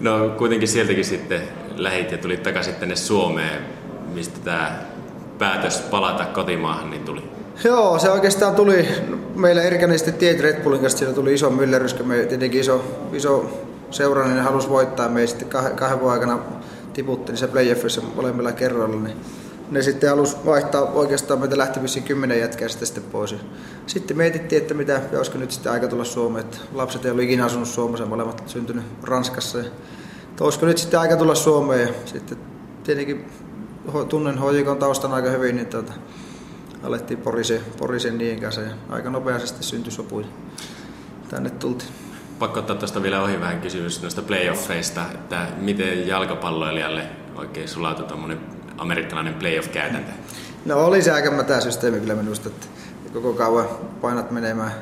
no 0.00 0.28
kuitenkin 0.38 0.68
sieltäkin 0.68 1.04
sitten 1.04 1.40
lähit 1.76 2.12
ja 2.12 2.18
tulit 2.18 2.42
takaisin 2.42 2.74
tänne 2.74 2.96
Suomeen, 2.96 3.62
mistä 4.14 4.38
tämä 4.44 4.82
päätös 5.38 5.80
palata 5.80 6.24
kotimaahan 6.24 6.90
niin 6.90 7.04
tuli? 7.04 7.22
Joo, 7.64 7.98
se 7.98 8.10
oikeastaan 8.10 8.54
tuli, 8.54 8.88
meillä 9.34 9.62
Erikanen 9.62 9.98
sitten 9.98 10.14
tiet 10.14 10.40
Red 10.40 10.62
Bullin 10.62 10.80
kanssa, 10.80 10.98
siinä 10.98 11.14
tuli 11.14 11.34
iso 11.34 11.50
myllerrys, 11.50 12.04
me 12.04 12.16
tietenkin 12.16 12.60
iso, 12.60 12.84
iso 13.12 13.60
seura, 13.90 14.28
niin 14.28 14.42
halusi 14.42 14.68
voittaa, 14.68 15.08
me 15.08 15.26
sitten 15.26 15.48
kahden, 15.48 15.76
kahden 15.76 16.00
vuoden 16.00 16.20
aikana 16.20 16.38
tiputtiin 16.92 17.38
se 17.38 17.46
playoffissa 17.46 18.02
molemmilla 18.16 18.52
kerroilla, 18.52 18.96
niin 18.96 19.16
ne 19.70 19.82
sitten 19.82 20.10
halusi 20.10 20.36
vaihtaa 20.46 20.82
oikeastaan 20.82 21.40
meitä 21.40 21.58
lähti 21.58 21.82
vissiin 21.82 22.04
kymmenen 22.04 22.40
jätkää 22.40 22.68
sitten, 22.68 22.86
sitten 22.86 23.04
pois. 23.04 23.34
Sitten 23.86 24.16
mietittiin, 24.16 24.62
että 24.62 24.74
mitä, 24.74 25.00
olisiko 25.16 25.38
nyt 25.38 25.50
sitten 25.50 25.72
aika 25.72 25.88
tulla 25.88 26.04
Suomeen, 26.04 26.44
että 26.44 26.58
lapset 26.72 27.04
ei 27.04 27.10
ollut 27.10 27.24
ikinä 27.24 27.44
asunut 27.44 27.68
Suomessa, 27.68 28.06
molemmat 28.06 28.42
syntynyt 28.46 28.84
Ranskassa. 29.02 29.58
Ja, 29.58 29.64
että 30.30 30.44
olisiko 30.44 30.66
nyt 30.66 30.78
sitten 30.78 31.00
aika 31.00 31.16
tulla 31.16 31.34
Suomeen 31.34 31.80
ja 31.80 31.94
sitten 32.04 32.38
tietenkin 32.84 33.30
tunnen 34.08 34.38
HJKon 34.38 34.78
taustan 34.78 35.12
aika 35.12 35.30
hyvin, 35.30 35.56
niin 35.56 35.66
tuota, 35.66 35.92
alettiin 36.82 37.20
porisen, 37.20 37.60
porisen 37.78 38.18
niiden 38.18 38.40
kanssa 38.40 38.60
ja 38.60 38.70
aika 38.88 39.10
nopeasti 39.10 39.64
syntyi 39.64 39.92
sopu 39.92 40.22
tänne 41.28 41.50
tultiin. 41.50 41.90
Pakko 42.38 42.58
ottaa 42.58 42.76
tuosta 42.76 43.02
vielä 43.02 43.22
ohi 43.22 43.40
vähän 43.40 43.60
kysymys 43.60 44.02
noista 44.02 44.22
playoffeista, 44.22 45.02
että 45.14 45.46
miten 45.56 46.08
jalkapalloilijalle 46.08 47.02
oikein 47.36 47.68
sulautui 47.68 48.06
tuommoinen 48.06 48.59
amerikkalainen 48.80 49.34
playoff-käytäntö? 49.34 50.10
No 50.64 50.84
oli 50.84 51.02
se 51.02 51.12
aika 51.12 51.30
mätä 51.30 51.60
systeemi 51.60 52.00
kyllä 52.00 52.14
minusta, 52.14 52.48
että 52.48 52.66
koko 53.12 53.32
kauan 53.32 53.68
painat 54.00 54.30
menemään, 54.30 54.72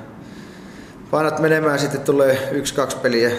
painat 1.10 1.38
menemään 1.38 1.78
sitten 1.78 2.00
tulee 2.00 2.48
yksi-kaksi 2.52 2.96
peliä 2.96 3.30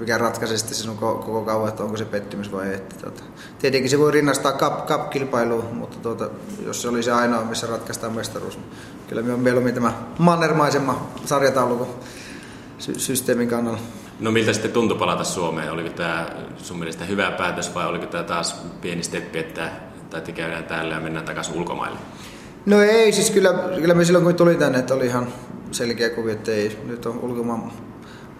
mikä 0.00 0.18
ratkaisee 0.18 0.56
sitten 0.56 0.76
sinun 0.76 0.98
koko 0.98 1.42
kauan, 1.42 1.68
että 1.68 1.82
onko 1.82 1.96
se 1.96 2.04
pettymys 2.04 2.52
vai 2.52 2.68
ei. 2.68 2.78
Tuota, 3.00 3.22
tietenkin 3.58 3.90
se 3.90 3.98
voi 3.98 4.10
rinnastaa 4.10 4.52
cup, 4.52 4.86
cup-kilpailuun, 4.86 5.74
mutta 5.74 5.96
tuota, 6.02 6.30
jos 6.66 6.82
se 6.82 6.88
oli 6.88 7.02
se 7.02 7.12
ainoa, 7.12 7.44
missä 7.44 7.66
ratkaistaan 7.66 8.12
mestaruus, 8.12 8.56
niin 8.56 8.70
kyllä 9.08 9.22
me 9.22 9.32
on 9.32 9.40
mieluummin 9.40 9.74
tämä 9.74 9.92
mannermaisemma 10.18 11.10
sarjataulukon 11.24 11.88
sy- 12.78 12.98
systeemin 12.98 13.48
kannalla. 13.48 13.78
No 14.20 14.30
miltä 14.30 14.52
sitten 14.52 14.72
tuntui 14.72 14.98
palata 14.98 15.24
Suomeen? 15.24 15.72
Oliko 15.72 15.90
tämä 15.90 16.26
sun 16.56 16.78
mielestä 16.78 17.04
hyvä 17.04 17.30
päätös 17.30 17.74
vai 17.74 17.86
oliko 17.86 18.06
tämä 18.06 18.24
taas 18.24 18.62
pieni 18.80 19.02
steppi, 19.02 19.38
että, 19.38 19.70
että 20.18 20.32
käydään 20.32 20.64
täällä 20.64 20.94
ja 20.94 21.00
mennään 21.00 21.26
takaisin 21.26 21.54
ulkomaille? 21.54 21.98
No 22.66 22.82
ei, 22.82 23.12
siis 23.12 23.30
kyllä, 23.30 23.54
kyllä 23.74 23.94
me 23.94 24.04
silloin 24.04 24.24
kun 24.24 24.34
tuli 24.34 24.54
tänne, 24.54 24.78
että 24.78 24.94
oli 24.94 25.06
ihan 25.06 25.26
selkeä 25.70 26.10
kuvio, 26.10 26.32
että 26.32 26.52
ei, 26.52 26.78
nyt 26.86 27.06
on 27.06 27.18
ulkomaan 27.22 27.72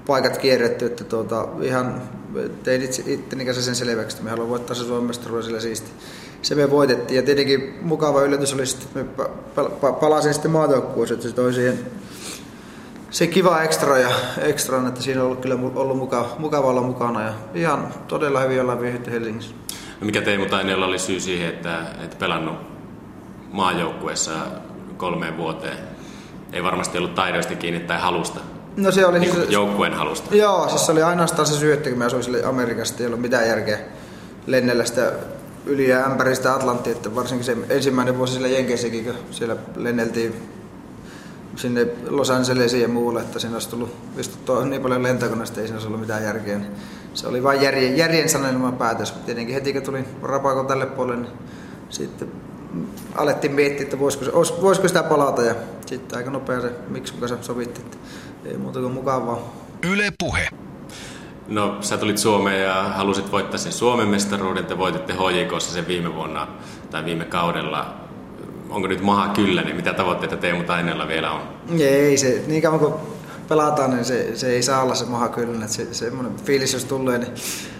paikat 0.07 0.39
kierretty, 0.39 0.87
että 0.87 1.05
tuota, 1.05 1.49
ihan 1.63 2.03
tein 2.63 2.83
itse, 2.83 3.03
itteni 3.07 3.45
kanssa 3.45 3.63
sen 3.63 3.75
selväksi, 3.75 4.17
että 4.17 4.25
me 4.25 4.31
haluamme 4.31 4.51
voittaa 4.51 4.77
se 4.77 4.85
Suomen 4.85 5.07
mestaruuden 5.07 5.45
sillä 5.45 5.61
siisti. 5.61 5.91
Se 6.43 6.55
me 6.55 6.71
voitettiin 6.71 7.17
ja 7.17 7.23
tietenkin 7.23 7.79
mukava 7.83 8.23
yllätys 8.23 8.55
oli 8.55 8.67
sitten, 8.67 9.03
että 9.03 9.23
me 9.57 9.93
palasin 10.01 10.35
sitten 10.35 10.51
maajoukkueeseen, 10.51 11.19
että 11.19 11.29
se 11.29 11.35
toi 11.35 11.53
siihen, 11.53 11.79
se 13.11 13.27
kiva 13.27 13.63
ekstra 13.63 13.99
ja 13.99 14.11
ekstra, 14.39 14.89
että 14.89 15.03
siinä 15.03 15.21
on 15.21 15.27
ollut 15.27 15.41
kyllä 15.41 15.59
ollut 15.75 15.97
mukava, 15.97 16.37
mukava 16.39 16.71
olla 16.71 16.83
mukana 16.83 17.23
ja 17.23 17.35
ihan 17.55 17.95
todella 18.09 18.41
hyvin 18.41 18.61
ollaan 18.61 18.81
viihdytty 18.81 19.11
Helsingissä. 19.11 19.55
No 20.01 20.07
mikä 20.07 20.23
Teemu 20.23 20.47
Tainiolla 20.47 20.87
oli 20.87 20.99
syy 20.99 21.21
siihen, 21.21 21.49
että, 21.49 21.81
että 22.05 22.17
pelannut 22.17 22.57
maajoukkueessa 23.53 24.33
kolmeen 24.97 25.37
vuoteen? 25.37 25.79
Ei 26.53 26.63
varmasti 26.63 26.99
ollut 26.99 27.15
taidoista 27.15 27.55
kiinni 27.55 27.81
tai 27.81 28.01
halusta. 28.01 28.41
No 28.77 28.91
se 28.91 29.07
oli 29.07 29.19
niin 29.19 29.35
siis, 29.35 29.51
joukkueen 29.51 29.95
halusta. 29.95 30.37
Joo, 30.37 30.69
siis 30.69 30.87
se 30.87 30.93
oli 30.93 31.03
ainoastaan 31.03 31.47
se 31.47 31.55
syy, 31.55 31.73
että 31.73 31.89
kun 31.89 31.99
mä 31.99 32.07
asuin 32.07 32.23
sille 32.23 32.45
Amerikasta, 32.45 33.03
ei 33.03 33.07
ollut 33.07 33.21
mitään 33.21 33.49
järkeä 33.49 33.79
lennellä 34.47 34.85
sitä 34.85 35.13
yli 35.67 35.89
ja 35.89 36.05
ämpäristä 36.07 36.55
Atlantti, 36.55 36.91
että 36.91 37.15
varsinkin 37.15 37.45
se 37.45 37.57
ensimmäinen 37.69 38.19
vuosi 38.19 38.33
siellä 38.33 38.49
Jenkeissäkin, 38.49 39.05
kun 39.05 39.15
siellä 39.31 39.57
lenneltiin 39.77 40.60
sinne 41.57 41.87
Los 42.09 42.31
Angelesiin 42.31 42.83
ja 42.83 42.89
muualle, 42.89 43.21
että 43.21 43.39
siinä 43.39 43.57
olisi 43.57 43.69
tullut 43.69 43.97
istuttua 44.19 44.65
niin 44.65 44.83
paljon 44.83 45.03
lentokoneesta, 45.03 45.61
ei 45.61 45.67
siinä 45.67 45.77
olisi 45.77 45.87
ollut 45.87 46.01
mitään 46.01 46.23
järkeä. 46.23 46.59
Niin 46.59 46.73
se 47.15 47.27
oli 47.27 47.43
vain 47.43 47.63
järjen, 47.63 47.97
järjen 47.97 48.29
sanelma 48.29 48.73
päätös. 48.73 49.13
Tietenkin 49.13 49.55
heti 49.55 49.73
kun 49.73 49.83
tuli 49.83 50.05
rapako 50.23 50.65
tälle 50.65 50.87
puolelle, 50.87 51.23
niin 51.23 51.33
sitten 51.89 52.33
alettiin 53.15 53.53
miettiä, 53.53 53.83
että 53.83 53.99
voisiko, 53.99 54.25
se, 54.25 54.33
voisiko 54.63 54.89
sitä 54.89 55.03
palata 55.03 55.43
ja 55.43 55.55
sitten 55.87 56.19
aika 56.19 56.31
nopea 56.31 56.61
se 56.61 56.73
miksi 56.89 57.13
mukaan 57.13 57.29
se 57.29 57.37
sovittiin, 57.41 57.87
että 57.87 57.97
ei 58.45 58.57
muuta 58.57 58.81
kuin 58.81 58.93
mukavaa. 58.93 59.39
Yle 59.83 60.13
Puhe. 60.19 60.49
No, 61.49 61.77
sä 61.81 61.99
tulit 61.99 62.19
Suomeen 62.19 62.63
ja 62.63 62.83
halusit 62.83 63.33
voittaa 63.33 63.59
sen 63.59 63.73
Suomen 63.73 64.09
mestaruuden. 64.09 64.67
Te 64.67 64.79
voititte 64.79 65.13
HJKssa 65.13 65.73
sen 65.73 65.89
viime 65.89 66.15
vuonna 66.15 66.49
tai 66.91 67.05
viime 67.05 67.25
kaudella. 67.25 68.00
Onko 68.71 68.89
nyt 68.89 69.01
maha 69.01 69.29
kyllä, 69.29 69.63
niin 69.63 69.77
mitä 69.77 69.93
tavoitteita 69.93 70.37
Teemu 70.37 70.63
Tainella 70.63 71.09
vielä 71.09 71.31
on? 71.31 71.41
Ei, 71.81 72.17
se, 72.17 72.43
niin 72.47 72.63
kauan 72.63 72.81
kuin 72.81 72.95
pelataan, 73.49 73.91
niin 73.91 74.05
se, 74.05 74.37
se 74.37 74.47
ei 74.47 74.63
saa 74.63 74.83
olla 74.83 74.95
se 74.95 75.05
maha 75.05 75.29
kyllä. 75.29 75.67
Se, 75.67 75.95
semmoinen 75.95 76.37
fiilis, 76.45 76.73
jos 76.73 76.85
tulee, 76.85 77.19
niin 77.19 77.33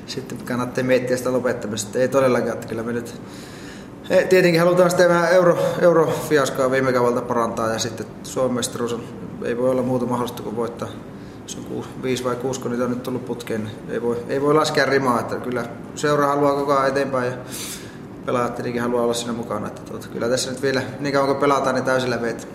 sitten 0.07 0.39
kannattaa 0.45 0.85
miettiä 0.85 1.17
sitä 1.17 1.33
lopettamista. 1.33 1.99
Ei 1.99 2.09
todellakaan, 2.09 2.53
että 2.53 2.67
kyllä 2.67 2.83
me 2.83 2.93
nyt 2.93 3.21
Tietenkin 4.29 4.61
halutaan 4.61 4.91
sitä 4.91 5.29
euro, 5.29 5.59
eurofiaskaa 5.81 6.71
viime 6.71 6.93
kaudelta 6.93 7.23
parantaa 7.23 7.73
ja 7.73 7.79
sitten 7.79 8.07
Suomen 8.23 8.65
ei 9.45 9.57
voi 9.57 9.71
olla 9.71 9.83
muuta 9.83 10.07
mahdollista 10.07 10.43
kuin 10.43 10.57
voittaa. 10.57 10.89
Se 11.47 11.59
on 11.59 11.65
kuusi, 11.65 11.89
viisi 12.03 12.25
vai 12.25 12.37
kuusi, 12.37 12.61
kun 12.61 12.71
niitä 12.71 12.85
on 12.85 12.91
nyt 12.91 13.03
tullut 13.03 13.25
putkeen, 13.25 13.65
niin 13.65 13.77
ei 13.91 14.03
voi, 14.03 14.17
ei 14.29 14.43
voi 14.43 14.55
laskea 14.55 14.85
rimaa. 14.85 15.21
Että 15.21 15.37
kyllä 15.37 15.65
seura 15.95 16.27
haluaa 16.27 16.55
koko 16.55 16.73
ajan 16.73 16.89
eteenpäin 16.89 17.33
ja 17.33 17.39
pelaajat 18.27 18.55
tietenkin 18.55 18.83
haluaa 18.83 19.03
olla 19.03 19.15
siinä 19.15 19.33
mukana. 19.33 19.67
Että 19.67 19.83
tuota, 19.83 20.09
kyllä 20.09 20.29
tässä 20.29 20.51
nyt 20.51 20.63
vielä 20.63 20.83
niin 21.01 21.13
kauan 21.13 21.29
kun 21.29 21.37
pelataan, 21.37 21.75
niin 21.75 21.85
täysillä 21.85 22.23
veet. 22.23 22.49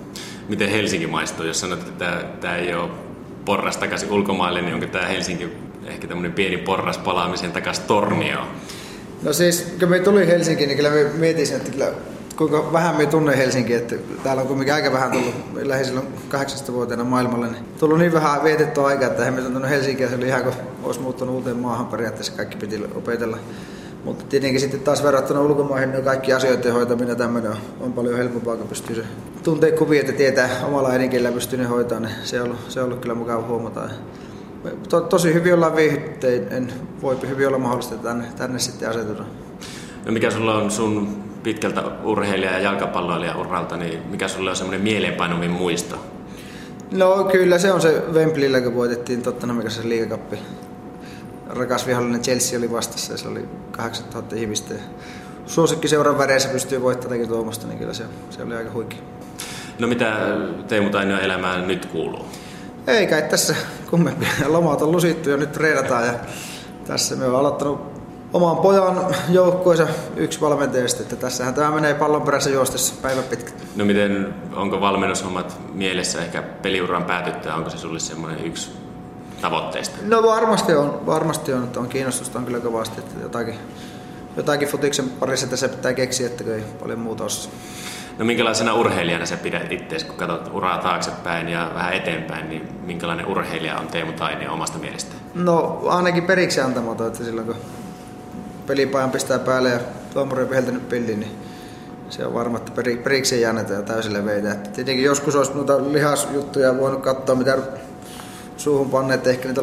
Miten 0.49 0.69
Helsinki 0.69 1.07
maistuu? 1.07 1.45
Jos 1.45 1.59
sanot, 1.59 1.79
että 1.79 1.91
tämä, 1.91 2.23
tämä 2.41 2.55
ei 2.55 2.75
ole 2.75 2.89
porras 3.45 3.77
takaisin 3.77 4.11
ulkomaille, 4.11 4.61
niin 4.61 4.73
onko 4.73 4.85
tämä 4.85 5.05
Helsinki 5.05 5.49
ehkä 5.85 6.07
tämmöinen 6.07 6.33
pieni 6.33 6.57
porras 6.57 6.97
palaamisen 6.97 7.51
takaisin 7.51 7.83
Tornioon? 7.83 8.47
No 9.23 9.33
siis, 9.33 9.75
kun 9.79 9.89
me 9.89 9.99
tuli 9.99 10.27
Helsinkiin, 10.27 10.67
niin 10.67 10.77
kyllä 10.77 10.89
me 10.89 11.03
mietin, 11.03 11.55
että 11.55 11.71
kyllä, 11.71 11.87
kuinka 12.35 12.73
vähän 12.73 12.95
me 12.95 13.05
tunne 13.05 13.37
Helsinki, 13.37 13.73
että 13.73 13.95
täällä 14.23 14.41
on 14.41 14.47
kuitenkin 14.47 14.73
aika 14.73 14.91
vähän 14.91 15.11
tullut, 15.11 15.35
lähes 15.61 15.87
silloin 15.87 16.07
18-vuotiaana 16.31 17.03
maailmalle, 17.03 17.47
niin 17.47 17.65
tullut 17.79 17.97
niin 17.99 18.13
vähän 18.13 18.43
vietettyä 18.43 18.85
aikaa, 18.85 19.07
että 19.07 19.27
emme 19.27 19.41
tuntunut 19.41 19.69
Helsinkiä, 19.69 20.09
se 20.09 20.15
oli 20.15 20.27
ihan 20.27 20.43
kuin 20.43 20.55
olisi 20.83 20.99
muuttunut 20.99 21.35
uuteen 21.35 21.57
maahan 21.57 21.87
periaatteessa, 21.87 22.33
kaikki 22.33 22.57
piti 22.57 22.83
opetella. 22.95 23.37
Mutta 24.05 24.25
tietenkin 24.25 24.59
sitten 24.59 24.79
taas 24.79 25.03
verrattuna 25.03 25.41
ulkomaihin, 25.41 25.91
niin 25.91 26.03
kaikki 26.03 26.33
asioiden 26.33 26.73
hoitaminen 26.73 27.17
tämmöinen 27.17 27.51
on, 27.51 27.57
on 27.79 27.93
paljon 27.93 28.17
helpompaa, 28.17 28.55
kun 28.55 28.67
pystyy 28.67 28.95
se 28.95 29.03
tuntee 29.43 29.71
kuvia, 29.71 29.99
että 29.99 30.13
tietää 30.13 30.49
omalla 30.67 30.89
äidinkielellä 30.89 31.33
pystyy 31.33 31.59
ne 31.59 31.65
hoitamaan, 31.65 32.03
niin 32.03 32.15
se 32.23 32.41
on 32.41 32.47
ollut, 32.47 32.59
se 32.71 32.79
on 32.79 32.85
ollut 32.85 32.99
kyllä 32.99 33.15
mukava 33.15 33.47
huomata 33.47 33.89
to, 34.89 35.01
tosi 35.01 35.33
hyvin 35.33 35.53
ollaan 35.53 35.75
viihdytty, 35.75 36.47
en 36.49 36.73
voi 37.01 37.17
hyvin 37.29 37.47
olla 37.47 37.57
mahdollista 37.57 37.95
tänne, 37.95 38.25
tänne 38.37 38.59
sitten 38.59 38.89
asetuta. 38.89 39.23
No 40.05 40.11
mikä 40.11 40.31
sulla 40.31 40.55
on 40.55 40.71
sun 40.71 41.23
pitkältä 41.43 41.83
urheilija- 42.03 42.51
ja 42.51 42.59
jalkapalloilija 42.59 43.37
uralta, 43.37 43.77
niin 43.77 43.99
mikä 44.09 44.27
sulla 44.27 44.49
on 44.49 44.55
semmoinen 44.55 44.81
mieleenpainuvin 44.81 45.51
muisto? 45.51 45.95
No 46.91 47.23
kyllä 47.31 47.59
se 47.59 47.71
on 47.71 47.81
se 47.81 48.03
Wembleyllä, 48.13 48.61
kun 48.61 48.75
voitettiin 48.75 49.21
Tottenhamin 49.21 49.63
kanssa 49.63 49.81
se 49.81 49.89
liigakappi. 49.89 50.39
Rakas 51.55 51.87
vihollinen 51.87 52.21
Chelsea 52.21 52.59
oli 52.59 52.71
vastassa 52.71 53.13
ja 53.13 53.17
se 53.17 53.27
oli 53.27 53.49
8000 53.71 54.35
ihmistä. 54.35 54.73
Suosikki 55.45 55.87
seuran 55.87 56.17
väreissä 56.17 56.49
pystyy 56.49 56.81
voittamaan 56.81 57.27
tuomasta, 57.27 57.67
niin 57.67 57.79
kyllä 57.79 57.93
se, 57.93 58.03
se 58.29 58.43
oli 58.43 58.55
aika 58.55 58.71
huikea. 58.71 58.99
No 59.79 59.87
mitä 59.87 60.17
Teemu 60.67 60.89
Tainio 60.89 61.19
elämään 61.19 61.67
nyt 61.67 61.85
kuuluu? 61.85 62.25
Ei 62.87 63.07
kai 63.07 63.21
tässä 63.21 63.55
kummempia. 63.89 64.29
Lomat 64.47 64.81
on 64.81 64.91
lusittu 64.91 65.29
ja 65.29 65.37
nyt 65.37 65.51
treenataan 65.51 66.07
ja 66.07 66.13
tässä 66.87 67.15
me 67.15 67.25
on 67.25 67.35
aloittanut 67.35 67.95
oman 68.33 68.57
pojan 68.57 69.15
joukkueensa 69.29 69.87
yksi 70.15 70.41
valmentajasta, 70.41 71.03
että 71.03 71.15
tässähän 71.15 71.53
tämä 71.53 71.71
menee 71.71 71.93
pallon 71.93 72.21
perässä 72.21 72.49
juostessa 72.49 72.93
päivä 73.01 73.21
pitkä. 73.21 73.51
No 73.75 73.85
miten, 73.85 74.33
onko 74.55 74.81
valmennushommat 74.81 75.57
mielessä 75.73 76.21
ehkä 76.21 76.41
peliuran 76.41 77.03
päätyttää, 77.03 77.55
onko 77.55 77.69
se 77.69 77.77
sulle 77.77 77.99
semmoinen 77.99 78.45
yksi 78.45 78.71
tavoitteista? 79.45 79.97
No 80.01 80.23
varmasti 80.23 80.75
on, 80.75 81.05
varmasti 81.05 81.53
on, 81.53 81.63
että 81.63 81.79
on 81.79 81.87
kiinnostusta 81.87 82.39
on 82.39 82.45
kyllä 82.45 82.59
kovasti, 82.59 82.99
että 82.99 83.21
jotakin, 83.21 83.55
jotakin 84.37 84.67
futiksen 84.67 85.09
parissa 85.09 85.47
tässä 85.47 85.69
pitää 85.69 85.93
keksiä, 85.93 86.27
että 86.27 86.43
ei 86.55 86.63
paljon 86.79 86.99
muuta 86.99 87.23
osaa. 87.23 87.51
No 88.17 88.25
minkälaisena 88.25 88.73
urheilijana 88.73 89.25
sä 89.25 89.37
pidät 89.37 89.71
itseäsi, 89.71 90.05
kun 90.05 90.15
katsot 90.15 90.49
uraa 90.53 90.77
taaksepäin 90.77 91.49
ja 91.49 91.71
vähän 91.73 91.93
eteenpäin, 91.93 92.49
niin 92.49 92.69
minkälainen 92.85 93.25
urheilija 93.25 93.77
on 93.77 93.87
Teemu 93.87 94.11
Tainio 94.11 94.53
omasta 94.53 94.79
mielestä? 94.79 95.15
No 95.35 95.81
ainakin 95.87 96.23
periksi 96.23 96.61
antamaton, 96.61 97.07
että 97.07 97.23
silloin 97.23 97.47
kun 97.47 97.55
pelipajan 98.67 99.11
pistää 99.11 99.39
päälle 99.39 99.69
ja 99.69 99.79
tuomari 100.13 100.43
on 100.43 100.49
viheltänyt 100.49 100.89
pillin, 100.89 101.19
niin 101.19 101.31
se 102.09 102.25
on 102.25 102.33
varma, 102.33 102.57
että 102.57 102.71
periksi 103.03 103.35
ei 103.35 103.45
anneta 103.45 103.73
ja 103.73 103.81
täysille 103.81 104.25
veitä. 104.25 104.55
Tietenkin 104.55 105.05
joskus 105.05 105.35
olisi 105.35 105.53
noita 105.53 105.91
lihasjuttuja 105.91 106.77
voinut 106.77 107.01
katsoa, 107.01 107.35
mitä 107.35 107.57
suuhun 108.57 108.89
panneet, 108.89 109.27
ehkä 109.27 109.47
niitä 109.47 109.61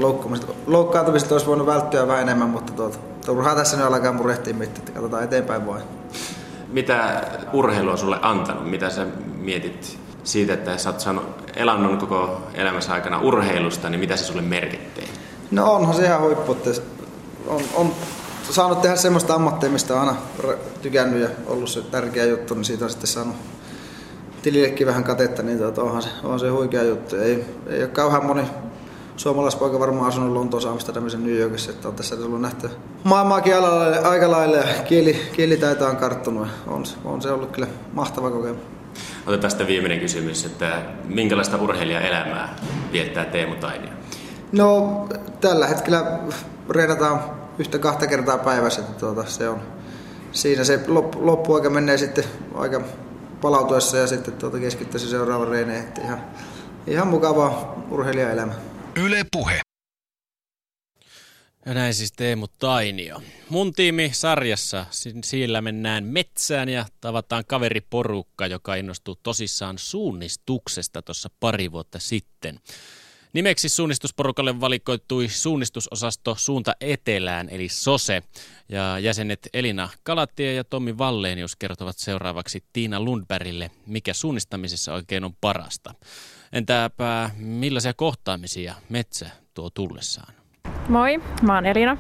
loukkaantumista 0.66 1.34
olisi 1.34 1.46
voinut 1.46 1.66
välttyä 1.66 2.06
vähän 2.06 2.22
enemmän, 2.22 2.48
mutta 2.48 2.72
tuota, 2.72 2.98
turhaa 3.26 3.54
tässä 3.54 3.76
nyt 3.76 3.86
alkaa 3.86 4.12
murehtia 4.12 4.54
mitään, 4.54 4.78
että 4.78 4.92
katsotaan 4.92 5.24
eteenpäin 5.24 5.66
vain 5.66 5.82
mitä 6.72 7.22
urheilu 7.52 7.90
on 7.90 7.98
sulle 7.98 8.18
antanut? 8.22 8.70
Mitä 8.70 8.90
sä 8.90 9.06
mietit 9.36 9.98
siitä, 10.24 10.54
että 10.54 10.78
sä 10.78 10.90
oot 10.90 11.00
saanut 11.00 11.24
elannon 11.56 11.98
koko 11.98 12.42
elämässä 12.54 12.92
aikana 12.92 13.20
urheilusta, 13.20 13.90
niin 13.90 14.00
mitä 14.00 14.16
se 14.16 14.24
sulle 14.24 14.42
merkittää? 14.42 15.04
No 15.50 15.72
onhan 15.72 15.94
se 15.94 16.04
ihan 16.04 16.20
huippu, 16.20 16.52
että 16.52 16.70
on, 17.46 17.62
on 17.74 17.92
saanut 18.50 18.82
tehdä 18.82 18.96
semmoista 18.96 19.34
ammattia, 19.34 19.70
mistä 19.70 19.94
on 19.94 20.00
aina 20.00 20.16
tykännyt 20.82 21.20
ja 21.20 21.28
ollut 21.46 21.68
se 21.68 21.82
tärkeä 21.82 22.24
juttu, 22.24 22.54
niin 22.54 22.64
siitä 22.64 22.84
on 22.84 22.90
sitten 22.90 23.06
saanut 23.06 23.36
tilillekin 24.42 24.86
vähän 24.86 25.04
katetta, 25.04 25.42
niin 25.42 25.58
tuota, 25.58 25.82
onhan 25.82 26.02
se, 26.02 26.08
on 26.24 26.40
se 26.40 26.48
huikea 26.48 26.82
juttu. 26.82 27.16
Ei, 27.16 27.44
ei 27.66 27.82
ole 27.82 27.88
kauhean 27.88 28.26
moni 28.26 28.42
suomalaispoika 29.16 29.80
varmaan 29.80 30.08
asunut 30.08 30.32
Lontoossa, 30.32 30.70
Amsterdamissa, 30.70 31.18
New 31.18 31.36
Yorkissa, 31.36 31.70
että 31.70 31.88
on 31.88 31.94
tässä 31.94 32.16
tullut 32.16 32.40
nähty 32.40 32.70
maailmaakin 33.04 33.54
aika 34.04 34.30
lailla 34.30 34.56
ja 34.56 34.82
kieli, 34.84 35.30
kielitaito 35.32 35.86
on 35.86 35.96
karttunut. 35.96 36.48
On, 36.66 36.84
on 37.04 37.22
se 37.22 37.30
ollut 37.30 37.50
kyllä 37.50 37.66
mahtava 37.92 38.30
kokemus. 38.30 38.62
Otetaan 39.26 39.40
tästä 39.40 39.66
viimeinen 39.66 40.00
kysymys, 40.00 40.44
että 40.44 40.82
minkälaista 41.04 41.56
urheilijaelämää 41.56 42.56
viettää 42.92 43.24
Teemu 43.24 43.54
Tainio? 43.54 43.90
No 44.52 45.08
tällä 45.40 45.66
hetkellä 45.66 46.18
reenataan 46.70 47.20
yhtä 47.58 47.78
kahta 47.78 48.06
kertaa 48.06 48.38
päivässä, 48.38 48.80
että 48.80 48.92
tuota, 48.92 49.24
se 49.24 49.48
on, 49.48 49.60
siinä 50.32 50.64
se 50.64 50.80
loppu, 50.88 51.26
loppuaika 51.26 51.70
menee 51.70 51.98
sitten 51.98 52.24
aika 52.54 52.80
palautuessa 53.40 53.96
ja 53.96 54.06
sitten 54.06 54.34
tuota 54.34 54.58
keskittyy 54.58 55.00
seuraavan 55.00 55.48
reeneen, 55.48 55.80
että 55.80 56.00
ihan, 56.00 56.20
ihan 56.86 57.08
mukava 57.08 57.74
urheilijaelämä. 57.90 58.52
Yle 58.96 59.24
Puhe. 59.32 59.60
Ja 61.66 61.74
näin 61.74 61.94
siis 61.94 62.12
Teemu 62.12 62.46
Tainio. 62.58 63.22
Mun 63.48 63.72
tiimi 63.72 64.10
sarjassa, 64.12 64.86
siellä 65.24 65.60
mennään 65.60 66.04
metsään 66.04 66.68
ja 66.68 66.86
tavataan 67.00 67.44
kaveriporukka, 67.46 68.46
joka 68.46 68.74
innostui 68.74 69.16
tosissaan 69.22 69.78
suunnistuksesta 69.78 71.02
tuossa 71.02 71.30
pari 71.40 71.72
vuotta 71.72 71.98
sitten. 71.98 72.60
Nimeksi 73.32 73.68
suunnistusporukalle 73.68 74.60
valikoitui 74.60 75.28
suunnistusosasto 75.28 76.34
Suunta 76.38 76.74
Etelään, 76.80 77.48
eli 77.48 77.68
SOSE. 77.68 78.22
Ja 78.68 78.98
jäsenet 78.98 79.48
Elina 79.54 79.88
Kalatie 80.02 80.54
ja 80.54 80.64
Tommi 80.64 80.98
Valleenius 80.98 81.56
kertovat 81.56 81.98
seuraavaksi 81.98 82.64
Tiina 82.72 83.00
Lundbergille, 83.00 83.70
mikä 83.86 84.14
suunnistamisessa 84.14 84.94
oikein 84.94 85.24
on 85.24 85.34
parasta. 85.40 85.94
Entäpä 86.52 87.30
millaisia 87.38 87.94
kohtaamisia 87.94 88.74
metsä 88.88 89.30
tuo 89.54 89.70
tullessaan? 89.70 90.34
Moi, 90.88 91.20
mä 91.42 91.54
oon 91.54 91.66
Elina. 91.66 91.96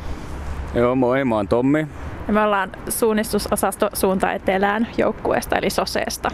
Joo, 0.74 0.94
moi, 0.94 1.24
mä 1.24 1.36
oon 1.36 1.48
Tommi. 1.48 1.86
Ja 2.26 2.32
me 2.32 2.42
ollaan 2.42 2.72
suunnistusosasto 2.88 3.90
Suunta 3.92 4.32
Etelään 4.32 4.88
joukkueesta 4.98 5.56
eli 5.56 5.70
Soseesta. 5.70 6.30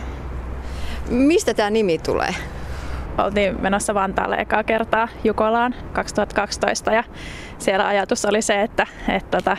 Mistä 1.09 1.55
tämä 1.55 1.71
nimi 1.71 1.99
tulee? 1.99 2.35
oltiin 3.25 3.63
menossa 3.63 3.95
Vantaalle 3.95 4.37
ekaa 4.37 4.65
kertaa 4.65 5.09
Jukolaan 5.25 5.75
2012 5.93 6.93
ja 6.93 7.05
siellä 7.59 7.87
ajatus 7.87 8.25
oli 8.25 8.43
se, 8.43 8.63
että, 8.63 8.87
että 9.09 9.37
tota, 9.37 9.57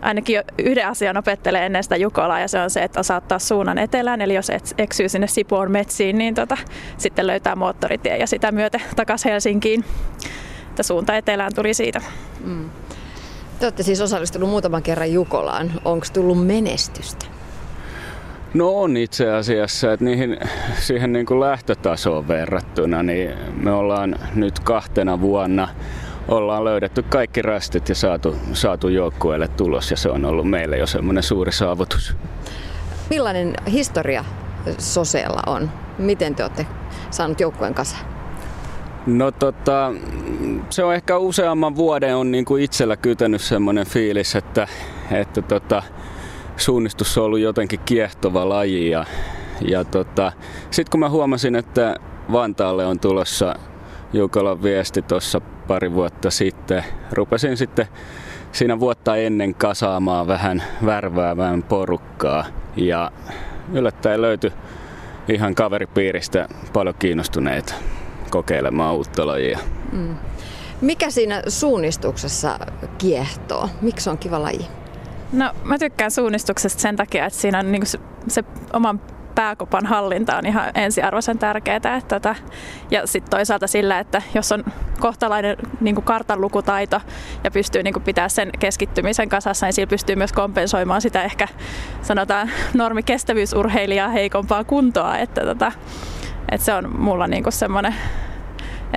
ainakin 0.00 0.42
yhden 0.58 0.86
asian 0.86 1.16
opettelee 1.16 1.66
ennen 1.66 1.82
sitä 1.82 1.96
Jukolaa 1.96 2.40
ja 2.40 2.48
se 2.48 2.60
on 2.60 2.70
se, 2.70 2.82
että 2.82 3.00
osaa 3.00 3.16
ottaa 3.16 3.38
suunnan 3.38 3.78
etelään. 3.78 4.20
Eli 4.20 4.34
jos 4.34 4.50
et 4.50 4.74
eksyy 4.78 5.08
sinne 5.08 5.26
Sipoon 5.26 5.70
metsiin, 5.70 6.18
niin 6.18 6.34
tota, 6.34 6.56
sitten 6.98 7.26
löytää 7.26 7.56
moottoritie 7.56 8.16
ja 8.16 8.26
sitä 8.26 8.52
myötä 8.52 8.80
takaisin 8.96 9.30
Helsinkiin. 9.30 9.84
Että 10.68 10.82
suunta 10.82 11.16
etelään 11.16 11.54
tuli 11.54 11.74
siitä. 11.74 12.00
Mm. 12.44 12.70
Te 13.58 13.66
olette 13.66 13.82
siis 13.82 14.00
osallistunut 14.00 14.50
muutaman 14.50 14.82
kerran 14.82 15.12
Jukolaan. 15.12 15.72
Onko 15.84 16.06
tullut 16.12 16.46
menestystä? 16.46 17.26
No 18.54 18.80
on 18.80 18.96
itse 18.96 19.30
asiassa, 19.30 19.92
että 19.92 20.04
niihin, 20.04 20.38
siihen 20.78 21.12
niin 21.12 21.26
kuin 21.26 21.40
lähtötasoon 21.40 22.28
verrattuna, 22.28 23.02
niin 23.02 23.30
me 23.62 23.72
ollaan 23.72 24.16
nyt 24.34 24.58
kahtena 24.58 25.20
vuonna 25.20 25.68
ollaan 26.28 26.64
löydetty 26.64 27.02
kaikki 27.02 27.42
rastit 27.42 27.88
ja 27.88 27.94
saatu, 27.94 28.36
saatu 28.52 28.88
joukkueelle 28.88 29.48
tulos 29.48 29.90
ja 29.90 29.96
se 29.96 30.10
on 30.10 30.24
ollut 30.24 30.50
meille 30.50 30.76
jo 30.78 30.86
semmoinen 30.86 31.22
suuri 31.22 31.52
saavutus. 31.52 32.16
Millainen 33.10 33.54
historia 33.72 34.24
Soseella 34.78 35.42
on? 35.46 35.70
Miten 35.98 36.34
te 36.34 36.42
olette 36.42 36.66
saanut 37.10 37.40
joukkueen 37.40 37.74
kasaan? 37.74 38.04
No 39.06 39.30
tota, 39.30 39.92
se 40.70 40.84
on 40.84 40.94
ehkä 40.94 41.18
useamman 41.18 41.76
vuoden 41.76 42.16
on 42.16 42.30
niin 42.30 42.44
kuin 42.44 42.62
itsellä 42.62 42.96
kytänyt 42.96 43.40
semmoinen 43.40 43.86
fiilis, 43.86 44.36
että, 44.36 44.68
että 45.10 45.42
tota, 45.42 45.82
suunnistus 46.56 47.18
on 47.18 47.24
ollut 47.24 47.40
jotenkin 47.40 47.80
kiehtova 47.84 48.48
laji. 48.48 48.90
Ja, 48.90 49.04
ja 49.60 49.84
tota, 49.84 50.32
sitten 50.70 50.90
kun 50.90 51.00
mä 51.00 51.08
huomasin, 51.10 51.56
että 51.56 51.96
Vantaalle 52.32 52.86
on 52.86 53.00
tulossa 53.00 53.54
Jukolan 54.12 54.62
viesti 54.62 55.02
tuossa 55.02 55.40
pari 55.66 55.92
vuotta 55.92 56.30
sitten, 56.30 56.84
rupesin 57.12 57.56
sitten 57.56 57.86
siinä 58.52 58.80
vuotta 58.80 59.16
ennen 59.16 59.54
kasaamaan 59.54 60.26
vähän 60.26 60.62
värväävään 60.86 61.62
porukkaa. 61.62 62.44
Ja 62.76 63.10
yllättäen 63.72 64.22
löytyi 64.22 64.52
ihan 65.28 65.54
kaveripiiristä 65.54 66.48
paljon 66.72 66.94
kiinnostuneita 66.98 67.74
kokeilemaan 68.30 68.94
uutta 68.94 69.26
lajia. 69.26 69.58
Mm. 69.92 70.16
Mikä 70.80 71.10
siinä 71.10 71.42
suunnistuksessa 71.48 72.58
kiehtoo? 72.98 73.68
Miksi 73.80 74.10
on 74.10 74.18
kiva 74.18 74.42
laji? 74.42 74.66
No 75.32 75.52
mä 75.64 75.78
tykkään 75.78 76.10
suunnistuksesta 76.10 76.80
sen 76.80 76.96
takia, 76.96 77.26
että 77.26 77.38
siinä 77.38 77.58
on 77.58 77.72
niinku 77.72 77.86
se, 77.86 77.98
se 78.28 78.44
oman 78.72 79.00
pääkopan 79.36 79.86
hallinta 79.86 80.36
on 80.36 80.46
ihan 80.46 80.70
ensiarvoisen 80.74 81.38
tärkeää. 81.38 81.76
Että 81.76 82.00
tota, 82.00 82.34
ja 82.90 83.06
sitten 83.06 83.30
toisaalta 83.30 83.66
sillä, 83.66 83.98
että 83.98 84.22
jos 84.34 84.52
on 84.52 84.64
kohtalainen 85.00 85.56
niin 85.80 86.02
kartanlukutaito 86.02 87.00
ja 87.44 87.50
pystyy 87.50 87.82
niin 87.82 88.02
pitää 88.04 88.28
sen 88.28 88.50
keskittymisen 88.58 89.28
kasassa, 89.28 89.66
niin 89.66 89.72
sillä 89.72 89.86
pystyy 89.86 90.16
myös 90.16 90.32
kompensoimaan 90.32 91.02
sitä 91.02 91.22
ehkä 91.22 91.48
sanotaan 92.02 92.50
normikestävyysurheilijaa 92.74 94.08
heikompaa 94.08 94.64
kuntoa. 94.64 95.18
Että 95.18 95.40
tota, 95.40 95.72
että 96.52 96.64
se 96.64 96.74
on 96.74 97.00
mulla 97.00 97.26
niin 97.26 97.44
semmoinen 97.48 97.94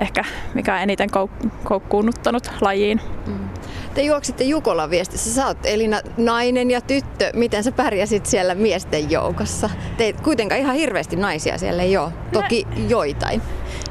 ehkä 0.00 0.24
mikä 0.54 0.74
on 0.74 0.80
eniten 0.80 1.08
kouk- 1.10 1.50
koukkuunnuttanut 1.64 2.50
lajiin. 2.60 3.00
Mm. 3.26 3.49
Te 3.94 4.02
juoksitte 4.02 4.44
Jukolan 4.44 4.90
viestissä. 4.90 5.34
Sä 5.34 5.46
oot 5.46 5.58
Elina 5.64 6.00
nainen 6.16 6.70
ja 6.70 6.80
tyttö. 6.80 7.30
Miten 7.34 7.64
sä 7.64 7.72
pärjäsit 7.72 8.26
siellä 8.26 8.54
miesten 8.54 9.10
joukossa? 9.10 9.70
Te 9.96 10.12
kuitenkaan 10.12 10.60
ihan 10.60 10.74
hirveästi 10.74 11.16
naisia 11.16 11.58
siellä 11.58 11.82
ei 11.82 11.96
ole. 11.96 12.12
Toki 12.32 12.66
no, 12.70 12.88
joitain. 12.88 13.42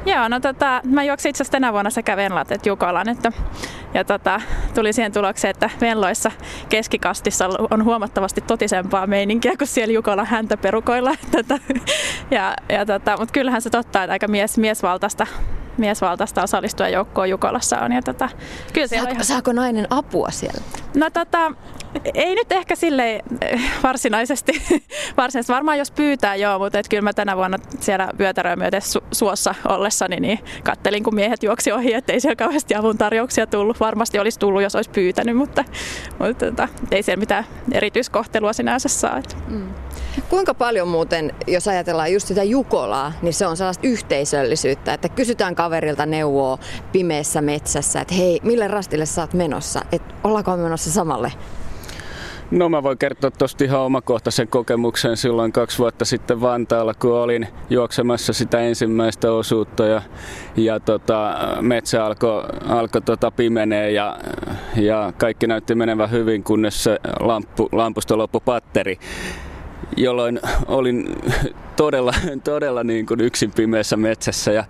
Joo, 0.06 0.28
no 0.28 0.40
tota, 0.40 0.80
mä 0.84 1.04
juoksin 1.04 1.30
itse 1.30 1.42
asiassa 1.42 1.52
tänä 1.52 1.72
vuonna 1.72 1.90
sekä 1.90 2.16
Venlat 2.16 2.52
että 2.52 2.68
Jukolan. 2.68 3.08
Että, 3.08 3.32
ja 3.94 4.04
tota, 4.04 4.40
tuli 4.74 4.92
siihen 4.92 5.12
tulokseen, 5.12 5.50
että 5.50 5.70
Venloissa 5.80 6.30
keskikastissa 6.68 7.48
on 7.70 7.84
huomattavasti 7.84 8.40
totisempaa 8.40 9.06
meininkiä 9.06 9.56
kuin 9.58 9.68
siellä 9.68 9.92
Jukolan 9.92 10.26
häntäperukoilla. 10.26 11.10
Tota, 11.30 11.58
ja, 12.30 12.54
ja 12.68 12.86
tota, 12.86 13.16
Mutta 13.16 13.32
kyllähän 13.32 13.62
se 13.62 13.70
totta, 13.70 14.02
että 14.02 14.12
aika 14.12 14.28
mies, 14.28 14.58
miesvaltaista 14.58 15.26
miesvaltaista 15.76 16.42
osallistua 16.42 16.88
joukkoon 16.88 17.30
Jukolassa 17.30 17.80
on. 17.80 17.92
Ja 17.92 18.02
tota, 18.02 18.28
kyllä 18.72 18.86
Saako, 18.86 19.10
ihan... 19.10 19.24
saako 19.24 19.52
nainen 19.52 19.86
apua 19.90 20.30
siellä? 20.30 20.60
No 20.94 21.10
tota, 21.10 21.52
ei 22.14 22.34
nyt 22.34 22.52
ehkä 22.52 22.76
sille 22.76 23.20
eh, 23.40 23.60
varsinaisesti. 23.82 24.52
varsinaisesti 25.16 25.52
varmaan 25.52 25.78
jos 25.78 25.90
pyytää 25.90 26.36
joo, 26.36 26.58
mutta 26.58 26.78
et 26.78 26.88
kyllä 26.88 27.02
mä 27.02 27.12
tänä 27.12 27.36
vuonna 27.36 27.58
siellä 27.80 28.08
vyötäröä 28.18 28.56
myöten 28.56 28.82
su- 28.82 29.04
suossa 29.12 29.54
ollessani, 29.64 30.20
niin 30.20 30.38
kattelin 30.64 31.04
kun 31.04 31.14
miehet 31.14 31.42
juoksi 31.42 31.72
ohi, 31.72 31.94
ettei 31.94 32.20
siellä 32.20 32.36
kauheasti 32.36 32.74
avun 32.74 32.98
tarjouksia 32.98 33.46
tullut. 33.46 33.80
Varmasti 33.80 34.18
olisi 34.18 34.38
tullut, 34.38 34.62
jos 34.62 34.74
olisi 34.74 34.90
pyytänyt, 34.90 35.36
mutta, 35.36 35.64
mutta 36.18 36.46
tota, 36.46 36.68
ei 36.90 37.02
siellä 37.02 37.20
mitään 37.20 37.44
erityiskohtelua 37.72 38.52
sinänsä 38.52 38.88
saa. 38.88 39.22
Mm. 39.48 39.68
Kuinka 40.28 40.54
paljon 40.54 40.88
muuten, 40.88 41.34
jos 41.46 41.68
ajatellaan 41.68 42.12
just 42.12 42.26
sitä 42.26 42.42
Jukolaa, 42.42 43.12
niin 43.22 43.34
se 43.34 43.46
on 43.46 43.56
sellaista 43.56 43.86
yhteisöllisyyttä, 43.86 44.94
että 44.94 45.08
kysytään 45.08 45.54
kaverilta 45.54 46.06
neuvoa 46.06 46.58
pimeässä 46.92 47.40
metsässä, 47.40 48.00
että 48.00 48.14
hei, 48.14 48.40
mille 48.42 48.68
rastille 48.68 49.06
sä 49.06 49.20
oot 49.20 49.34
menossa, 49.34 49.82
että 49.92 50.14
ollaanko 50.24 50.56
menossa 50.56 50.90
samalle? 50.90 51.32
No 52.50 52.68
mä 52.68 52.82
voin 52.82 52.98
kertoa 52.98 53.30
tuosta 53.30 53.64
ihan 53.64 53.80
omakohtaisen 53.80 54.48
kokemuksen. 54.48 55.16
Silloin 55.16 55.52
kaksi 55.52 55.78
vuotta 55.78 56.04
sitten 56.04 56.40
Vantaalla, 56.40 56.94
kun 56.94 57.12
olin 57.12 57.48
juoksemassa 57.70 58.32
sitä 58.32 58.60
ensimmäistä 58.60 59.32
osuutta 59.32 59.86
ja, 59.86 60.02
ja 60.56 60.80
tota, 60.80 61.38
metsä 61.60 62.04
alkoi 62.04 62.44
alko 62.68 63.00
tota 63.00 63.30
pimenee 63.30 63.90
ja, 63.90 64.18
ja 64.76 65.12
kaikki 65.18 65.46
näytti 65.46 65.74
menevän 65.74 66.10
hyvin, 66.10 66.44
kunnes 66.44 66.84
se 66.84 66.98
lampu, 67.20 67.68
lampusta 67.72 68.18
loppui 68.18 68.40
patteri 68.44 68.98
jolloin 69.96 70.40
olin 70.66 71.16
todella, 71.76 72.14
todella 72.44 72.84
niin 72.84 73.06
kuin 73.06 73.20
yksin 73.20 73.52
pimeässä 73.52 73.96
metsässä 73.96 74.52
ja 74.52 74.64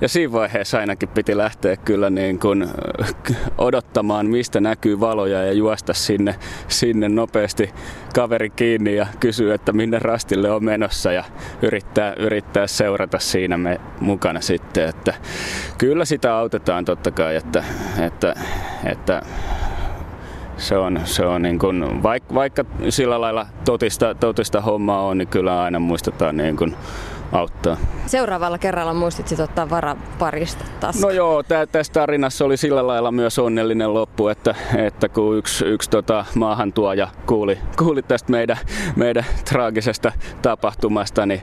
ja 0.00 0.08
siinä 0.08 0.32
vaiheessa 0.32 0.78
ainakin 0.78 1.08
piti 1.08 1.36
lähteä 1.36 1.76
kyllä 1.76 2.10
niin 2.10 2.38
kuin 2.38 2.68
odottamaan, 3.58 4.26
mistä 4.26 4.60
näkyy 4.60 5.00
valoja 5.00 5.42
ja 5.42 5.52
juosta 5.52 5.94
sinne, 5.94 6.34
sinne 6.68 7.08
nopeasti 7.08 7.70
kaveri 8.14 8.50
kiinni 8.50 8.96
ja 8.96 9.06
kysyä, 9.20 9.54
että 9.54 9.72
minne 9.72 9.98
rastille 9.98 10.50
on 10.50 10.64
menossa 10.64 11.12
ja 11.12 11.24
yrittää, 11.62 12.14
yrittää 12.18 12.66
seurata 12.66 13.18
siinä 13.18 13.58
me 13.58 13.80
mukana 14.00 14.40
sitten. 14.40 14.88
Että 14.88 15.14
kyllä 15.78 16.04
sitä 16.04 16.36
autetaan 16.36 16.84
totta 16.84 17.10
kai, 17.10 17.36
että, 17.36 17.64
että, 18.06 18.34
että 18.84 19.22
se 20.56 20.76
on, 20.76 21.00
se 21.04 21.26
on 21.26 21.42
niin 21.42 21.58
kuin, 21.58 22.02
vaikka, 22.02 22.34
vaikka 22.34 22.64
sillä 22.88 23.20
lailla 23.20 23.46
totista, 23.64 24.14
totista 24.14 24.60
hommaa 24.60 25.02
on, 25.02 25.18
niin 25.18 25.28
kyllä 25.28 25.62
aina 25.62 25.78
muistetaan 25.78 26.36
niin 26.36 26.56
kuin 26.56 26.76
auttaa. 27.32 27.76
Seuraavalla 28.06 28.58
kerralla 28.58 28.94
muistitsit 28.94 29.40
ottaa 29.40 29.70
varaparista 29.70 30.64
taas. 30.80 31.00
No 31.00 31.10
joo, 31.10 31.42
tä, 31.42 31.66
tässä 31.66 31.92
tarinassa 31.92 32.44
oli 32.44 32.56
sillä 32.56 32.86
lailla 32.86 33.12
myös 33.12 33.38
onnellinen 33.38 33.94
loppu, 33.94 34.28
että, 34.28 34.54
että 34.76 35.08
kun 35.08 35.38
yksi, 35.38 35.64
yksi 35.64 35.90
tota, 35.90 36.24
maahantuoja 36.34 37.08
kuuli, 37.26 37.58
kuuli 37.78 38.02
tästä 38.02 38.30
meidän, 38.30 38.58
meidän 38.96 39.24
traagisesta 39.50 40.12
tapahtumasta, 40.42 41.26
niin 41.26 41.42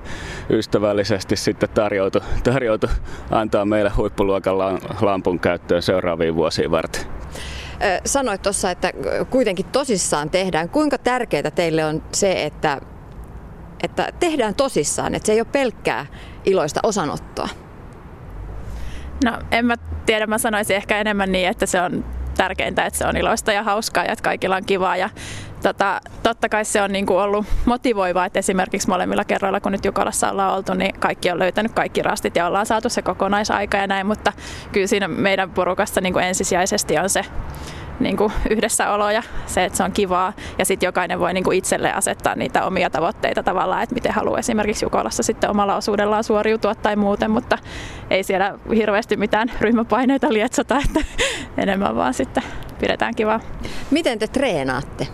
ystävällisesti 0.50 1.36
sitten 1.36 1.70
tarjoutui, 1.70 2.22
tarjoutui 2.44 2.90
antaa 3.32 3.66
meille 3.66 3.90
huippuluokan 3.90 4.58
lampun 5.02 5.40
käyttöön 5.40 5.82
seuraaviin 5.82 6.36
vuosiin 6.36 6.72
varten. 6.72 7.21
Sanoit 8.06 8.42
tuossa, 8.42 8.72
että 8.72 8.92
kuitenkin 9.30 9.66
tosissaan 9.66 10.30
tehdään. 10.30 10.70
Kuinka 10.70 10.98
tärkeää 10.98 11.52
teille 11.52 11.86
on 11.86 12.04
se, 12.12 12.46
että 12.46 12.82
että 13.84 14.10
tehdään 14.20 14.56
tosissaan, 14.56 15.16
että 15.16 15.26
se 15.26 15.34
ei 15.34 15.40
ole 15.40 15.48
pelkkää 15.52 16.06
iloista 16.46 16.80
osanottoa? 16.84 17.50
No 19.26 19.40
en 19.52 19.66
mä 19.66 19.76
tiedä, 20.06 20.28
mä 20.28 20.38
sanoisin 20.38 20.76
ehkä 20.76 21.00
enemmän 21.00 21.32
niin, 21.32 21.48
että 21.48 21.66
se 21.66 21.82
on 21.82 22.06
tärkeintä, 22.38 22.86
että 22.86 23.00
se 23.00 23.06
on 23.06 23.18
iloista 23.18 23.52
ja 23.52 23.64
hauskaa 23.64 24.04
ja 24.04 24.12
että 24.12 24.24
kaikilla 24.24 24.56
on 24.56 24.66
kivaa. 24.66 24.98
Ja 24.98 25.10
tota, 25.64 26.02
totta 26.24 26.50
kai 26.50 26.66
se 26.66 26.82
on 26.82 26.92
niin 26.92 27.06
kuin 27.06 27.20
ollut 27.20 27.46
motivoivaa, 27.66 28.26
että 28.26 28.40
esimerkiksi 28.40 28.90
molemmilla 28.90 29.26
kerroilla, 29.26 29.60
kun 29.60 29.72
nyt 29.72 29.86
Jukolassa 29.86 30.32
ollaan 30.32 30.54
oltu, 30.54 30.74
niin 30.74 31.00
kaikki 31.00 31.32
on 31.32 31.40
löytänyt 31.40 31.72
kaikki 31.72 32.02
rastit 32.02 32.36
ja 32.36 32.48
ollaan 32.48 32.66
saatu 32.66 32.90
se 32.90 33.02
kokonaisaika 33.02 33.78
ja 33.78 33.88
näin, 33.88 34.08
mutta 34.08 34.34
kyllä 34.72 34.88
siinä 34.88 35.08
meidän 35.08 35.52
porukassa 35.52 36.02
niin 36.02 36.14
kuin 36.14 36.26
ensisijaisesti 36.26 36.98
on 36.98 37.10
se 37.10 37.26
niin 38.02 38.18
kuin 38.18 38.34
yhdessäolo 38.50 39.12
ja 39.12 39.24
se, 39.46 39.66
että 39.66 39.78
se 39.78 39.84
on 39.84 39.92
kivaa. 39.92 40.34
Ja 40.60 40.66
sitten 40.66 40.88
jokainen 40.88 41.20
voi 41.20 41.34
niin 41.34 41.44
kuin 41.44 41.58
itselle 41.58 41.94
asettaa 41.94 42.36
niitä 42.36 42.66
omia 42.66 42.90
tavoitteita 42.90 43.44
tavallaan, 43.44 43.84
että 43.84 43.96
miten 43.96 44.14
haluaa 44.14 44.40
esimerkiksi 44.40 44.86
Jukolassa 44.86 45.24
sitten 45.24 45.50
omalla 45.50 45.76
osuudellaan 45.76 46.24
suoriutua 46.24 46.76
tai 46.76 46.96
muuten, 46.96 47.32
mutta 47.32 47.58
ei 48.10 48.24
siellä 48.24 48.60
hirveästi 48.76 49.18
mitään 49.18 49.52
ryhmäpaineita 49.60 50.34
lietsota, 50.34 50.82
että 50.86 51.00
enemmän 51.64 51.96
vaan 51.96 52.14
sitten 52.14 52.44
pidetään 52.80 53.16
kivaa. 53.16 53.40
Miten 53.92 54.20
te 54.20 54.28
treenaatte? 54.28 55.08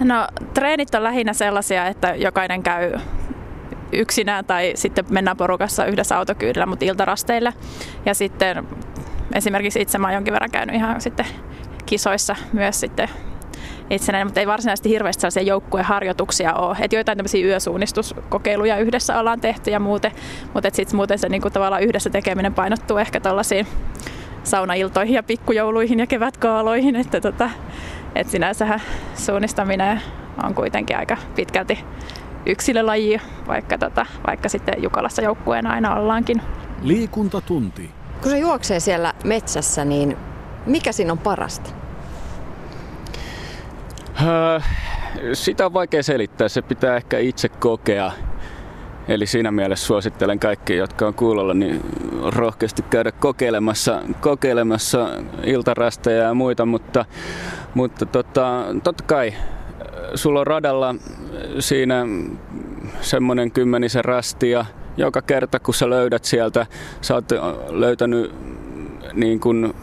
No 0.00 0.26
treenit 0.54 0.94
on 0.94 1.04
lähinnä 1.04 1.32
sellaisia, 1.32 1.86
että 1.86 2.14
jokainen 2.14 2.62
käy 2.62 2.92
yksinään 3.92 4.44
tai 4.44 4.72
sitten 4.74 5.04
mennään 5.10 5.36
porukassa 5.36 5.86
yhdessä 5.86 6.18
autokyydillä, 6.18 6.66
mutta 6.66 6.84
iltarasteille. 6.84 7.52
Ja 8.06 8.14
sitten 8.14 8.66
esimerkiksi 9.34 9.80
itse 9.80 9.98
mä 9.98 10.06
oon 10.06 10.14
jonkin 10.14 10.32
verran 10.32 10.50
käynyt 10.50 10.76
ihan 10.76 11.00
sitten 11.00 11.26
kisoissa 11.86 12.36
myös 12.52 12.80
sitten 12.80 13.08
itsenäinen, 13.90 14.26
mutta 14.26 14.40
ei 14.40 14.46
varsinaisesti 14.46 14.88
hirveästi 14.88 15.20
sellaisia 15.20 15.42
joukkueharjoituksia 15.42 16.54
ole. 16.54 16.76
Et 16.80 16.92
joitain 16.92 17.18
tämmöisiä 17.18 17.46
yösuunnistuskokeiluja 17.46 18.78
yhdessä 18.78 19.20
ollaan 19.20 19.40
tehty 19.40 19.70
ja 19.70 19.80
muuten, 19.80 20.12
mutta 20.54 20.70
sitten 20.72 20.96
muuten 20.96 21.18
se 21.18 21.28
niinku 21.28 21.50
tavallaan 21.50 21.82
yhdessä 21.82 22.10
tekeminen 22.10 22.54
painottuu 22.54 22.98
ehkä 22.98 23.20
tuollaisiin 23.20 23.66
saunailtoihin 24.44 25.14
ja 25.14 25.22
pikkujouluihin 25.22 25.98
ja 25.98 26.06
kevätkaaloihin, 26.06 26.96
että 26.96 27.20
tota, 27.20 27.50
et 28.16 28.28
sinänsähän 28.28 28.80
suunnistaminen 29.14 30.02
on 30.44 30.54
kuitenkin 30.54 30.96
aika 30.96 31.16
pitkälti 31.36 31.84
yksilölaji, 32.46 33.20
vaikka, 33.46 33.78
tota, 33.78 34.06
vaikka 34.26 34.48
sitten 34.48 34.82
Jukalassa 34.82 35.22
joukkueena 35.22 35.70
aina 35.72 35.94
ollaankin. 35.94 36.42
Liikuntatunti. 36.82 37.90
Kun 38.22 38.30
se 38.30 38.38
juoksee 38.38 38.80
siellä 38.80 39.14
metsässä, 39.24 39.84
niin 39.84 40.16
mikä 40.66 40.92
siinä 40.92 41.12
on 41.12 41.18
parasta? 41.18 41.70
Öö, 44.22 44.60
sitä 45.32 45.66
on 45.66 45.72
vaikea 45.72 46.02
selittää, 46.02 46.48
se 46.48 46.62
pitää 46.62 46.96
ehkä 46.96 47.18
itse 47.18 47.48
kokea. 47.48 48.12
Eli 49.08 49.26
siinä 49.26 49.50
mielessä 49.50 49.86
suosittelen 49.86 50.38
kaikki, 50.38 50.76
jotka 50.76 51.06
on 51.06 51.14
kuulolla, 51.14 51.54
niin 51.54 51.80
rohkeasti 52.22 52.82
käydä 52.82 53.12
kokeilemassa, 53.12 54.02
kokeilemassa 54.20 55.08
iltarasteja 55.44 56.22
ja 56.22 56.34
muita, 56.34 56.66
mutta, 56.66 57.04
mutta 57.74 58.06
tota, 58.06 58.64
totta 58.82 59.04
kai 59.04 59.34
sulla 60.14 60.40
on 60.40 60.46
radalla 60.46 60.94
siinä 61.58 62.06
semmoinen 63.00 63.50
kymmenisen 63.50 64.04
rastia. 64.04 64.66
Joka 64.96 65.22
kerta 65.22 65.60
kun 65.60 65.74
sä 65.74 65.90
löydät 65.90 66.24
sieltä, 66.24 66.66
sä 67.00 67.14
oot 67.14 67.24
löytänyt 67.68 68.34
niin 69.16 69.40
kuin 69.40 69.74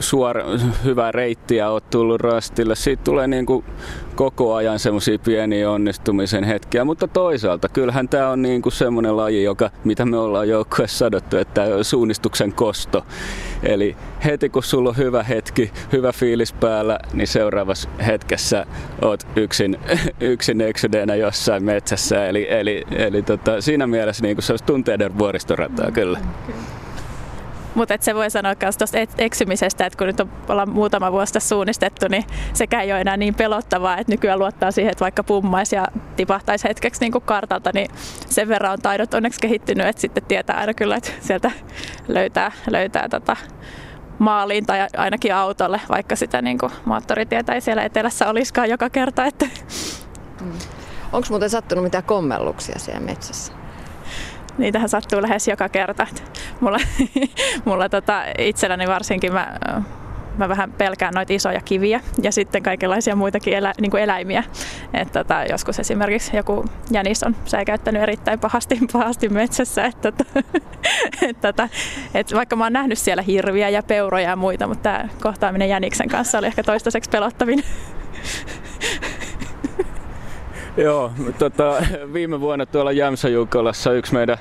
suora, 0.00 0.44
hyvä 0.84 1.12
reitti 1.12 1.56
ja 1.56 1.70
oot 1.70 1.90
tullut 1.90 2.20
rastille. 2.20 2.76
Siitä 2.76 3.04
tulee 3.04 3.26
niin 3.26 3.46
kuin 3.46 3.64
koko 4.14 4.54
ajan 4.54 4.78
semmoisia 4.78 5.18
pieniä 5.18 5.70
onnistumisen 5.70 6.44
hetkiä, 6.44 6.84
mutta 6.84 7.08
toisaalta 7.08 7.68
kyllähän 7.68 8.08
tämä 8.08 8.30
on 8.30 8.42
niin 8.42 8.62
kuin 8.62 8.72
semmoinen 8.72 9.16
laji, 9.16 9.42
joka, 9.42 9.70
mitä 9.84 10.04
me 10.04 10.18
ollaan 10.18 10.48
joukkueessa 10.48 10.98
sadottu, 10.98 11.36
että 11.36 11.82
suunnistuksen 11.82 12.52
kosto. 12.52 13.06
Eli 13.62 13.96
heti 14.24 14.48
kun 14.48 14.62
sulla 14.62 14.88
on 14.88 14.96
hyvä 14.96 15.22
hetki, 15.22 15.70
hyvä 15.92 16.12
fiilis 16.12 16.52
päällä, 16.52 16.98
niin 17.12 17.28
seuraavassa 17.28 17.88
hetkessä 18.06 18.66
oot 19.02 19.26
yksin, 19.36 19.78
yksin 20.20 20.60
eksydeenä 20.60 21.14
jossain 21.14 21.64
metsässä. 21.64 22.26
Eli, 22.26 22.46
eli, 22.50 22.84
eli 22.90 23.22
tota, 23.22 23.60
siinä 23.60 23.86
mielessä 23.86 24.22
niin 24.22 24.36
kuin 24.36 24.44
se 24.44 24.52
olisi 24.52 24.64
tunteiden 24.64 25.18
vuoristorataa 25.18 25.90
kyllä. 25.90 26.18
Okay. 26.18 26.79
Mutta 27.74 27.94
se 28.00 28.14
voi 28.14 28.30
sanoa 28.30 28.54
myös 28.62 28.76
tuosta 28.76 28.98
eksymisestä, 29.18 29.86
että 29.86 29.96
kun 29.96 30.06
nyt 30.06 30.20
on 30.20 30.30
ollaan 30.48 30.70
muutama 30.70 31.12
vuosi 31.12 31.32
tässä 31.32 31.48
suunnistettu, 31.48 32.06
niin 32.08 32.24
sekä 32.52 32.80
ei 32.80 32.92
ole 32.92 33.00
enää 33.00 33.16
niin 33.16 33.34
pelottavaa, 33.34 33.98
että 33.98 34.12
nykyään 34.12 34.38
luottaa 34.38 34.70
siihen, 34.70 34.92
että 34.92 35.02
vaikka 35.04 35.24
pummaisi 35.24 35.76
ja 35.76 35.86
tipahtaisi 36.16 36.68
hetkeksi 36.68 37.00
niin 37.00 37.12
kuin 37.12 37.24
kartalta, 37.24 37.70
niin 37.74 37.90
sen 38.26 38.48
verran 38.48 38.72
on 38.72 38.78
taidot 38.82 39.14
onneksi 39.14 39.40
kehittynyt, 39.40 39.86
että 39.86 40.00
sitten 40.00 40.24
tietää 40.24 40.56
aina 40.56 40.74
kyllä, 40.74 40.96
että 40.96 41.10
sieltä 41.20 41.50
löytää, 42.08 42.52
löytää 42.70 43.08
tota 43.08 43.36
maaliin 44.18 44.66
tai 44.66 44.86
ainakin 44.96 45.34
autolle, 45.34 45.80
vaikka 45.88 46.16
sitä 46.16 46.42
niin 46.42 46.58
kuin 46.58 46.72
moottoritietä 46.84 47.52
ei 47.52 47.60
siellä 47.60 47.82
etelässä 47.82 48.28
olisikaan 48.28 48.70
joka 48.70 48.90
kerta. 48.90 49.24
Että... 49.24 49.46
Mm. 50.40 50.52
Onko 51.12 51.26
muuten 51.30 51.50
sattunut 51.50 51.84
mitään 51.84 52.04
kommelluksia 52.04 52.78
siellä 52.78 53.00
metsässä? 53.00 53.59
Niitähän 54.60 54.88
sattuu 54.88 55.22
lähes 55.22 55.48
joka 55.48 55.68
kerta. 55.68 56.06
Mulla, 56.60 56.78
mulla 57.64 57.88
tota, 57.88 58.22
itselläni 58.38 58.86
varsinkin 58.86 59.32
mä, 59.32 59.58
mä 60.38 60.48
vähän 60.48 60.72
pelkään 60.72 61.14
noita 61.14 61.32
isoja 61.32 61.60
kiviä 61.60 62.00
ja 62.22 62.32
sitten 62.32 62.62
kaikenlaisia 62.62 63.16
muitakin 63.16 63.54
elä, 63.54 63.74
niin 63.80 63.90
kuin 63.90 64.02
eläimiä. 64.02 64.44
Et 64.94 65.12
tota, 65.12 65.44
joskus 65.50 65.78
esimerkiksi 65.78 66.36
joku 66.36 66.64
jänis 66.90 67.22
on 67.22 67.36
säikäyttänyt 67.44 68.02
erittäin 68.02 68.38
pahasti, 68.38 68.78
pahasti 68.92 69.28
metsässä. 69.28 69.84
Et 69.84 70.00
tota, 70.00 70.24
et 71.28 71.40
tota, 71.40 71.68
et 72.14 72.34
vaikka 72.34 72.56
mä 72.56 72.64
oon 72.64 72.72
nähnyt 72.72 72.98
siellä 72.98 73.22
hirviä 73.22 73.68
ja 73.68 73.82
peuroja 73.82 74.28
ja 74.28 74.36
muita, 74.36 74.66
mutta 74.66 74.82
tämä 74.82 75.08
kohtaaminen 75.22 75.68
jäniksen 75.68 76.08
kanssa 76.08 76.38
oli 76.38 76.46
ehkä 76.46 76.62
toistaiseksi 76.62 77.10
pelottavin. 77.10 77.64
Joo, 80.76 81.12
tota, 81.38 81.74
viime 82.12 82.40
vuonna 82.40 82.66
tuolla 82.66 82.92
Jämsäjukolassa 82.92 83.92
yksi 83.92 84.14
meidän 84.14 84.38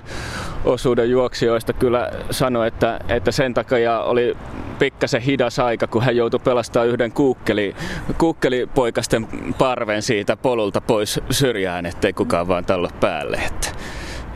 osuuden 0.66 1.10
juoksijoista 1.10 1.74
kyllä 1.74 2.12
sanoi, 2.32 2.68
että, 2.68 3.00
että 3.10 3.32
sen 3.32 3.54
takia 3.54 4.00
oli 4.00 4.38
pikkasen 4.80 5.22
hidas 5.22 5.60
aika, 5.60 5.88
kun 5.88 6.04
hän 6.04 6.16
joutui 6.16 6.40
pelastamaan 6.44 6.90
yhden 6.90 7.12
kuukkeli, 7.12 7.76
kuukkelipoikasten 8.18 9.28
parven 9.58 10.02
siitä 10.02 10.38
polulta 10.38 10.82
pois 10.82 11.20
syrjään, 11.30 11.86
ettei 11.86 12.14
kukaan 12.14 12.48
vaan 12.48 12.66
tallo 12.66 12.90
päälle. 13.00 13.38
Että, 13.38 13.68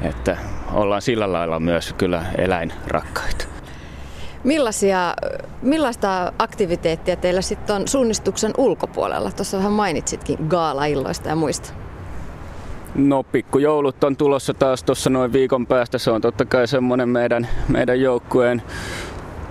että 0.02 0.38
ollaan 0.74 1.02
sillä 1.02 1.32
lailla 1.32 1.60
myös 1.60 1.94
kyllä 1.98 2.26
eläinrakkaita. 2.38 3.46
Millaisia, 4.44 5.16
millaista 5.62 6.34
aktiviteettia 6.40 7.16
teillä 7.16 7.42
sitten 7.42 7.76
on 7.76 7.88
suunnistuksen 7.88 8.54
ulkopuolella? 8.58 9.32
Tuossa 9.32 9.58
vähän 9.58 9.72
mainitsitkin 9.72 10.38
gaala-illoista 10.48 11.30
ja 11.30 11.36
muista. 11.36 11.83
No 12.96 13.24
pikkujoulut 13.24 14.04
on 14.04 14.18
tulossa 14.18 14.54
taas 14.54 14.84
tuossa 14.84 15.10
noin 15.10 15.34
viikon 15.34 15.68
päästä. 15.68 15.98
Se 15.98 16.12
on 16.12 16.22
totta 16.22 16.46
kai 16.46 16.68
semmoinen 16.68 17.10
meidän, 17.10 17.48
meidän 17.68 18.02
joukkueen 18.02 18.62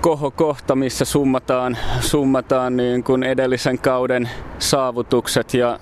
kohokohta, 0.00 0.76
missä 0.76 1.04
summataan, 1.04 1.76
summataan 2.00 2.76
niin 2.76 3.04
kuin 3.04 3.22
edellisen 3.22 3.78
kauden 3.78 4.30
saavutukset 4.58 5.54
ja 5.54 5.78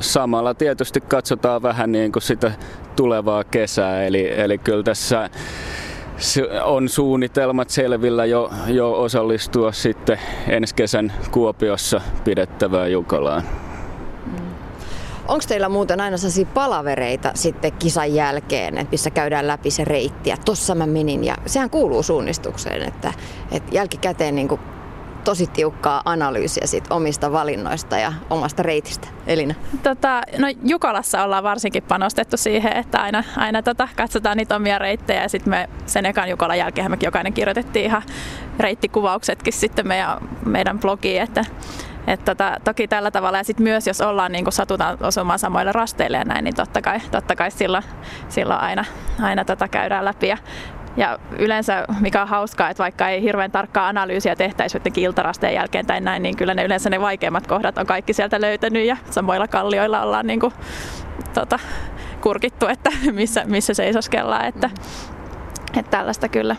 samalla 0.00 0.54
tietysti 0.54 1.00
katsotaan 1.00 1.62
vähän 1.62 1.92
niin 1.92 2.12
kuin 2.12 2.22
sitä 2.22 2.52
tulevaa 2.96 3.44
kesää. 3.44 4.04
Eli, 4.04 4.40
eli 4.40 4.58
kyllä 4.58 4.82
tässä 4.82 5.30
on 6.64 6.88
suunnitelmat 6.88 7.70
selvillä 7.70 8.24
jo, 8.24 8.50
jo 8.66 8.92
osallistua 8.92 9.72
sitten 9.72 10.18
ensi 10.48 10.74
kesän 10.74 11.12
Kuopiossa 11.30 12.00
pidettävään 12.24 12.92
Jukalaan. 12.92 13.42
Onko 15.28 15.44
teillä 15.48 15.68
muuten 15.68 16.00
aina 16.00 16.16
sellaisia 16.16 16.46
palavereita 16.46 17.30
sitten 17.34 17.72
kisan 17.72 18.14
jälkeen, 18.14 18.78
että 18.78 18.90
missä 18.90 19.10
käydään 19.10 19.46
läpi 19.46 19.70
se 19.70 19.84
reitti 19.84 20.30
ja 20.30 20.36
tossa 20.44 20.74
mä 20.74 20.86
menin 20.86 21.24
ja 21.24 21.36
sehän 21.46 21.70
kuuluu 21.70 22.02
suunnistukseen, 22.02 22.82
että, 22.82 23.12
että 23.52 23.74
jälkikäteen 23.74 24.34
niin 24.34 24.48
kuin 24.48 24.60
tosi 25.24 25.46
tiukkaa 25.46 26.02
analyysiä 26.04 26.66
sit 26.66 26.84
omista 26.90 27.32
valinnoista 27.32 27.98
ja 27.98 28.12
omasta 28.30 28.62
reitistä. 28.62 29.08
Elina? 29.26 29.54
Tota, 29.82 30.22
no 30.38 30.48
Jukolassa 30.64 31.24
ollaan 31.24 31.44
varsinkin 31.44 31.82
panostettu 31.82 32.36
siihen, 32.36 32.76
että 32.76 32.98
aina, 32.98 33.24
aina 33.36 33.62
tota, 33.62 33.88
katsotaan 33.96 34.36
niitä 34.36 34.56
omia 34.56 34.78
reittejä 34.78 35.22
ja 35.22 35.28
sitten 35.28 35.50
me 35.50 35.68
sen 35.86 36.06
ekan 36.06 36.30
Jukolan 36.30 36.58
jälkeen 36.58 36.90
me 36.90 36.96
jokainen 37.02 37.32
kirjoitettiin 37.32 37.84
ihan 37.84 38.02
reittikuvauksetkin 38.58 39.52
sitten 39.52 39.88
meidän, 39.88 40.18
meidän 40.44 40.78
blogiin, 40.78 41.22
että 41.22 41.44
et 42.06 42.24
tota, 42.24 42.56
toki 42.64 42.88
tällä 42.88 43.10
tavalla 43.10 43.38
ja 43.38 43.44
sitten 43.44 43.64
myös 43.64 43.86
jos 43.86 44.00
ollaan 44.00 44.32
niin 44.32 44.52
satutaan 44.52 44.98
osumaan 45.00 45.38
samoille 45.38 45.72
rasteille 45.72 46.16
ja 46.16 46.24
näin, 46.24 46.44
niin 46.44 46.54
totta 46.54 46.82
kai, 46.82 47.00
totta 47.10 47.36
kai 47.36 47.50
silloin, 47.50 47.84
silloin 48.28 48.60
aina, 48.60 48.84
aina 49.22 49.44
tota 49.44 49.68
käydään 49.68 50.04
läpi. 50.04 50.28
Ja, 50.28 50.36
ja 50.96 51.18
yleensä, 51.38 51.84
mikä 52.00 52.22
on 52.22 52.28
hauskaa, 52.28 52.70
että 52.70 52.82
vaikka 52.82 53.08
ei 53.08 53.22
hirveän 53.22 53.50
tarkkaa 53.50 53.88
analyysiä 53.88 54.36
tehtäisi 54.36 54.76
jotenkin 54.76 55.04
iltarasteen 55.04 55.54
jälkeen 55.54 55.86
tai 55.86 56.00
näin, 56.00 56.22
niin 56.22 56.36
kyllä 56.36 56.54
ne 56.54 56.64
yleensä 56.64 56.90
ne 56.90 57.00
vaikeimmat 57.00 57.46
kohdat 57.46 57.78
on 57.78 57.86
kaikki 57.86 58.12
sieltä 58.12 58.40
löytänyt 58.40 58.86
ja 58.86 58.96
samoilla 59.10 59.48
kallioilla 59.48 60.02
ollaan 60.02 60.26
niin 60.26 60.40
kuin, 60.40 60.52
tota, 61.34 61.58
kurkittu, 62.20 62.66
että 62.66 62.90
missä, 63.12 63.44
missä 63.46 63.74
seisoskellaan. 63.74 64.44
Että, 64.44 64.70
että 65.78 65.90
tällaista 65.90 66.28
kyllä. 66.28 66.56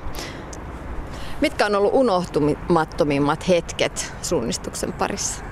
Mitkä 1.42 1.66
on 1.66 1.76
ollut 1.76 1.94
unohtumattomimmat 1.94 3.48
hetket 3.48 4.14
suunnistuksen 4.22 4.94
parissa? 4.94 5.44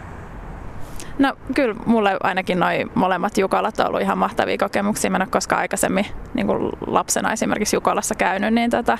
No 1.19 1.33
kyllä 1.55 1.75
mulle 1.85 2.17
ainakin 2.23 2.59
noin 2.59 2.91
molemmat 2.95 3.37
Jukolat 3.37 3.79
on 3.79 3.87
ollut 3.87 4.01
ihan 4.01 4.17
mahtavia 4.17 4.57
kokemuksia. 4.57 5.11
Mä 5.11 5.17
en 5.17 5.21
ole 5.21 5.29
koskaan 5.31 5.61
aikaisemmin 5.61 6.05
niin 6.33 6.47
kuin 6.47 6.69
lapsena 6.87 7.31
esimerkiksi 7.31 7.75
Jukolassa 7.75 8.15
käynyt, 8.15 8.53
niin 8.53 8.69
tota, 8.69 8.97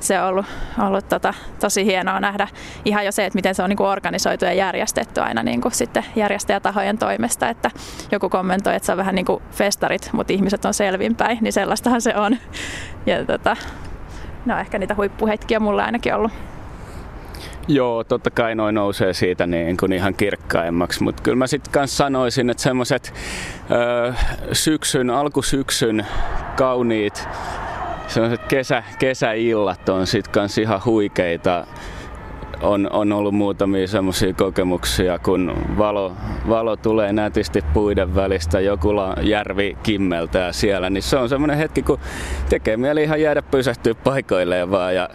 se 0.00 0.20
on 0.20 0.28
ollut, 0.28 0.46
ollut 0.82 1.08
tota, 1.08 1.34
tosi 1.60 1.84
hienoa 1.84 2.20
nähdä 2.20 2.48
ihan 2.84 3.04
jo 3.04 3.12
se, 3.12 3.24
että 3.24 3.36
miten 3.36 3.54
se 3.54 3.62
on 3.62 3.68
niin 3.68 3.76
kuin 3.76 3.86
organisoitu 3.86 4.44
ja 4.44 4.52
järjestetty 4.52 5.20
aina 5.20 5.42
niin 5.42 5.60
kuin 5.60 5.72
sitten 5.72 6.04
järjestäjätahojen 6.16 6.98
toimesta. 6.98 7.48
Että 7.48 7.70
joku 8.12 8.28
kommentoi, 8.28 8.76
että 8.76 8.86
se 8.86 8.92
on 8.92 8.98
vähän 8.98 9.14
niin 9.14 9.26
kuin 9.26 9.42
festarit, 9.50 10.10
mutta 10.12 10.32
ihmiset 10.32 10.64
on 10.64 10.74
selvinpäin, 10.74 11.38
niin 11.40 11.52
sellaistahan 11.52 12.00
se 12.00 12.16
on. 12.16 12.36
Ja 13.06 13.24
tota, 13.24 13.56
ne 14.44 14.54
on 14.54 14.60
ehkä 14.60 14.78
niitä 14.78 14.94
huippuhetkiä 14.94 15.60
mulle 15.60 15.82
ainakin 15.82 16.14
ollut. 16.14 16.32
Joo, 17.68 18.04
totta 18.04 18.30
kai 18.30 18.54
noin 18.54 18.74
nousee 18.74 19.12
siitä 19.12 19.46
niin 19.46 19.76
kuin 19.76 19.92
ihan 19.92 20.14
kirkkaimmaksi, 20.14 21.02
mutta 21.02 21.22
kyllä 21.22 21.36
mä 21.36 21.46
sitten 21.46 21.72
kanssa 21.72 21.96
sanoisin, 21.96 22.50
että 22.50 22.62
semmoiset 22.62 23.14
syksyn, 24.52 25.10
alkusyksyn 25.10 26.06
kauniit 26.56 27.28
semmoiset 28.06 28.44
kesä, 28.48 28.82
kesäillat 28.98 29.88
on 29.88 30.06
sitten 30.06 30.32
kanssa 30.32 30.60
ihan 30.60 30.80
huikeita 30.84 31.66
on, 32.64 32.88
on 32.92 33.12
ollut 33.12 33.34
muutamia 33.34 33.88
semmoisia 33.88 34.32
kokemuksia, 34.34 35.18
kun 35.18 35.52
valo, 35.78 36.12
valo 36.48 36.76
tulee 36.76 37.12
nätisti 37.12 37.64
puiden 37.74 38.14
välistä, 38.14 38.60
joku 38.60 38.88
järvi 39.22 39.76
kimmeltää 39.82 40.52
siellä, 40.52 40.90
niin 40.90 41.02
se 41.02 41.16
on 41.16 41.28
semmoinen 41.28 41.58
hetki, 41.58 41.82
kun 41.82 41.98
tekee 42.48 42.76
mieli 42.76 43.02
ihan 43.02 43.20
jäädä 43.20 43.42
pysähtyä 43.42 43.94
paikoilleen 43.94 44.70
vaan 44.70 44.94
ja 44.94 45.08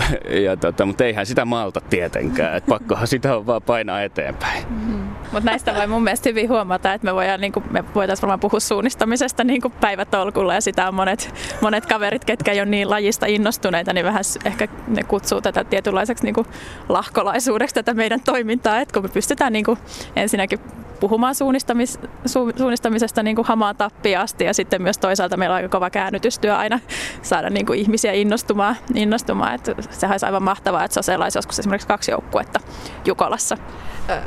ja 0.44 0.56
tota, 0.56 0.86
mutta 0.86 1.04
eihän 1.04 1.26
sitä 1.26 1.44
malta 1.44 1.80
tietenkään, 1.80 2.56
että 2.56 2.68
pakkohan 2.68 3.06
sitä 3.06 3.36
on 3.36 3.46
vaan 3.46 3.62
painaa 3.62 4.02
eteenpäin. 4.02 4.64
Mm-hmm. 4.70 5.02
Mutta 5.32 5.50
näistä 5.50 5.74
voi 5.74 5.86
mun 5.86 6.02
mielestä 6.02 6.28
hyvin 6.28 6.48
huomata, 6.48 6.94
että 6.94 7.04
me, 7.04 7.14
voidaan, 7.14 7.40
niin 7.40 7.52
kuin, 7.52 7.64
me 7.70 7.84
voitaisiin 7.94 8.22
varmaan 8.22 8.40
puhua 8.40 8.60
suunnistamisesta 8.60 9.44
niin 9.44 9.60
kuin 9.60 9.74
päivätolkulla 9.80 10.54
ja 10.54 10.60
sitä 10.60 10.88
on 10.88 10.94
monet, 10.94 11.34
monet 11.60 11.86
kaverit, 11.86 12.24
ketkä 12.24 12.52
ei 12.52 12.60
ole 12.60 12.68
niin 12.68 12.90
lajista 12.90 13.26
innostuneita, 13.26 13.92
niin 13.92 14.06
vähän 14.06 14.24
ehkä 14.44 14.68
ne 14.88 15.02
kutsuu 15.02 15.40
tätä 15.40 15.64
tietynlaiseksi 15.64 16.24
niin 16.24 16.34
kuin 16.34 16.46
lahkolaisuudeksi 16.88 17.74
tätä 17.74 17.94
meidän 17.94 18.20
toimintaa, 18.20 18.80
että 18.80 18.94
kun 18.94 19.02
me 19.02 19.08
pystytään 19.08 19.52
niin 19.52 19.64
kuin 19.64 19.78
ensinnäkin 20.16 20.60
puhumaan 21.02 21.34
suunnistamis, 21.34 21.98
su, 22.26 22.52
suunnistamisesta 22.56 23.22
niin 23.22 23.36
kuin 23.36 23.46
hamaan 23.46 23.76
tappiin 23.76 24.18
asti 24.18 24.44
ja 24.44 24.54
sitten 24.54 24.82
myös 24.82 24.98
toisaalta 24.98 25.36
meillä 25.36 25.52
on 25.52 25.56
aika 25.56 25.68
kova 25.68 25.90
käännytystyö 25.90 26.56
aina 26.56 26.80
saada 27.22 27.50
niin 27.50 27.66
kuin 27.66 27.78
ihmisiä 27.78 28.12
innostumaan, 28.12 28.76
innostumaan. 28.94 29.54
Että 29.54 29.74
sehän 29.90 30.12
olisi 30.12 30.26
aivan 30.26 30.42
mahtavaa, 30.42 30.84
että 30.84 31.02
se 31.02 31.16
olisi 31.16 31.38
joskus 31.38 31.58
esimerkiksi 31.58 31.88
kaksi 31.88 32.10
joukkuetta 32.10 32.60
Jukolassa. 33.04 33.58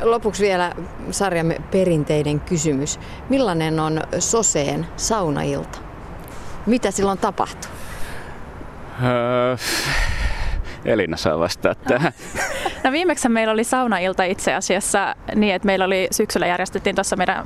Lopuksi 0.02 0.44
vielä 0.44 0.72
sarjamme 1.12 1.58
perinteinen 1.72 2.40
kysymys. 2.40 3.00
Millainen 3.30 3.80
on 3.80 4.02
Soseen 4.20 4.86
saunailta? 4.96 5.80
Mitä 6.66 6.92
silloin 6.92 7.18
tapahtuu? 7.18 7.72
Öö, 9.04 9.58
Elina 10.86 11.18
saa 11.18 11.40
vastaa 11.40 11.76
tähän. 11.76 12.14
No 12.86 12.92
viimeksi 12.92 13.30
meillä 13.30 13.54
oli 13.54 13.64
saunailta 13.64 14.24
itse 14.24 14.54
asiassa 14.54 15.16
niin, 15.36 15.56
että 15.56 15.66
meillä 15.66 15.86
oli 15.86 16.08
syksyllä 16.12 16.48
järjestettiin 16.48 16.96
tuossa 16.96 17.16
meidän 17.16 17.46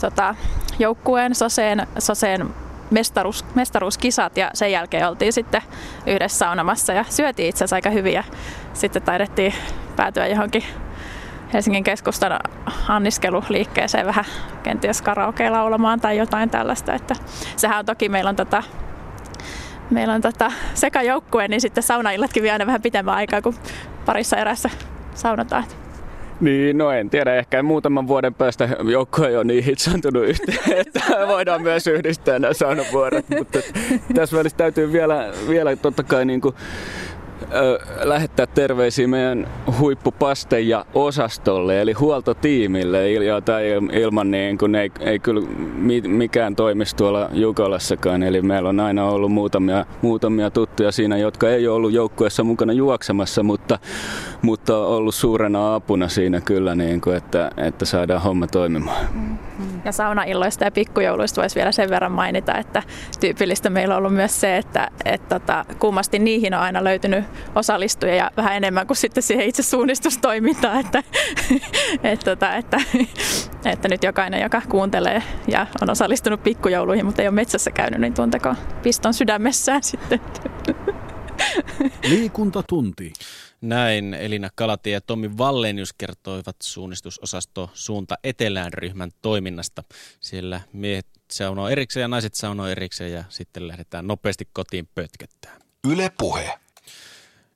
tota, 0.00 0.34
joukkueen 0.78 1.34
Soseen, 1.34 1.86
Soseen 1.98 2.48
mestaruus, 2.90 3.44
mestaruuskisat 3.54 4.36
ja 4.36 4.50
sen 4.54 4.72
jälkeen 4.72 5.08
oltiin 5.08 5.32
sitten 5.32 5.62
yhdessä 6.06 6.38
saunamassa 6.38 6.92
ja 6.92 7.04
syötiin 7.08 7.48
itse 7.48 7.58
asiassa 7.58 7.76
aika 7.76 7.90
hyvin 7.90 8.14
ja 8.14 8.24
sitten 8.72 9.02
taidettiin 9.02 9.54
päätyä 9.96 10.26
johonkin 10.26 10.64
Helsingin 11.52 11.84
keskustan 11.84 12.40
anniskeluliikkeeseen 12.88 14.06
vähän 14.06 14.24
kenties 14.62 15.02
karaoke 15.02 15.50
laulamaan 15.50 16.00
tai 16.00 16.18
jotain 16.18 16.50
tällaista. 16.50 16.94
Että 16.94 17.14
sehän 17.56 17.78
on 17.78 17.86
toki, 17.86 18.08
meillä 18.08 18.28
on 18.28 18.36
tota, 18.36 18.62
meillä 19.90 20.14
on 20.14 20.20
tota 20.20 20.52
sekä 20.74 21.02
joukkue, 21.02 21.48
niin 21.48 21.60
sitten 21.60 21.82
saunaillatkin 21.82 22.42
vie 22.42 22.52
aina 22.52 22.66
vähän 22.66 22.82
pitemmän 22.82 23.14
aikaa 23.14 23.42
kuin 23.42 23.56
parissa 24.06 24.36
erässä 24.36 24.70
saunataan. 25.14 25.64
Niin, 26.40 26.78
no 26.78 26.90
en 26.90 27.10
tiedä. 27.10 27.34
Ehkä 27.34 27.62
muutaman 27.62 28.08
vuoden 28.08 28.34
päästä 28.34 28.68
joukko 28.90 29.26
ei 29.26 29.36
ole 29.36 29.44
niin 29.44 29.64
hitsantunut 29.64 30.24
yhteen, 30.24 30.78
että 30.86 31.00
voidaan 31.26 31.62
myös 31.62 31.86
yhdistää 31.86 32.38
nämä 32.38 32.54
saunavuorot. 32.54 33.24
Mutta 33.38 33.58
tässä 34.14 34.36
välissä 34.36 34.58
täytyy 34.58 34.92
vielä, 34.92 35.32
vielä 35.48 35.76
totta 35.76 36.02
kai 36.02 36.24
niin 36.24 36.40
kuin 36.40 36.54
lähettää 38.02 38.46
terveisiä 38.46 39.08
meidän 39.08 39.48
huippupaste 39.78 40.60
ja 40.60 40.84
osastolle, 40.94 41.80
eli 41.80 41.92
huoltotiimille, 41.92 43.10
jota 43.12 43.58
ilman 43.92 44.30
niin 44.30 44.58
kun 44.58 44.74
ei, 44.74 44.92
ei 45.00 45.18
kyllä 45.18 45.46
mikään 46.08 46.56
toimisi 46.56 46.96
tuolla 46.96 47.28
Jukolassakaan. 47.32 48.22
Eli 48.22 48.42
meillä 48.42 48.68
on 48.68 48.80
aina 48.80 49.04
ollut 49.04 49.32
muutamia, 49.32 49.86
muutamia 50.02 50.50
tuttuja 50.50 50.92
siinä, 50.92 51.16
jotka 51.16 51.50
ei 51.50 51.68
ole 51.68 51.76
ollut 51.76 51.92
joukkueessa 51.92 52.44
mukana 52.44 52.72
juoksemassa, 52.72 53.42
mutta, 53.42 53.78
mutta 54.42 54.78
ollut 54.78 55.14
suurena 55.14 55.74
apuna 55.74 56.08
siinä 56.08 56.40
kyllä, 56.40 56.74
niin 56.74 57.00
kuin, 57.00 57.16
että, 57.16 57.50
että 57.56 57.84
saadaan 57.84 58.22
homma 58.22 58.46
toimimaan. 58.46 59.06
Ja 59.84 59.92
saunailloista 59.92 60.64
ja 60.64 60.70
pikkujouluista 60.70 61.40
voisi 61.40 61.56
vielä 61.56 61.72
sen 61.72 61.90
verran 61.90 62.12
mainita, 62.12 62.58
että 62.58 62.82
tyypillistä 63.20 63.70
meillä 63.70 63.94
on 63.94 63.98
ollut 63.98 64.14
myös 64.14 64.40
se, 64.40 64.56
että, 64.56 64.90
että 65.04 65.40
tota, 65.40 65.64
kummasti 65.78 66.18
niihin 66.18 66.54
on 66.54 66.60
aina 66.60 66.84
löytynyt 66.84 67.24
osallistujia 67.54 68.30
vähän 68.36 68.56
enemmän 68.56 68.86
kuin 68.86 68.96
sitten 68.96 69.22
siihen 69.22 69.46
itse 69.46 69.62
suunnistustoimintaan, 69.62 70.80
että, 70.80 71.02
että, 72.12 72.24
tota, 72.24 72.54
että, 72.54 72.80
että 73.64 73.88
nyt 73.88 74.02
jokainen, 74.02 74.42
joka 74.42 74.62
kuuntelee 74.68 75.22
ja 75.48 75.66
on 75.80 75.90
osallistunut 75.90 76.42
pikkujouluihin, 76.42 77.06
mutta 77.06 77.22
ei 77.22 77.28
ole 77.28 77.34
metsässä 77.34 77.70
käynyt, 77.70 78.00
niin 78.00 78.14
tunteko 78.14 78.54
piston 78.82 79.14
sydämessään 79.14 79.82
sitten. 79.82 80.20
Liikuntatunti. 82.08 83.12
Näin 83.62 84.14
Elina 84.14 84.48
Kalatie 84.54 84.92
ja 84.92 85.00
Tommi 85.00 85.38
Vallenius 85.38 85.92
kertoivat 85.92 86.56
suunnistusosasto 86.62 87.70
Suunta 87.74 88.14
Etelään 88.24 88.72
ryhmän 88.72 89.10
toiminnasta. 89.22 89.82
Siellä 90.20 90.60
miehet 90.72 91.06
saunoo 91.32 91.68
erikseen 91.68 92.02
ja 92.02 92.08
naiset 92.08 92.34
saunoo 92.34 92.66
erikseen 92.66 93.12
ja 93.12 93.24
sitten 93.28 93.68
lähdetään 93.68 94.06
nopeasti 94.06 94.48
kotiin 94.52 94.88
pötköttää. 94.94 95.56
Yle 95.88 96.12
Puhe. 96.18 96.58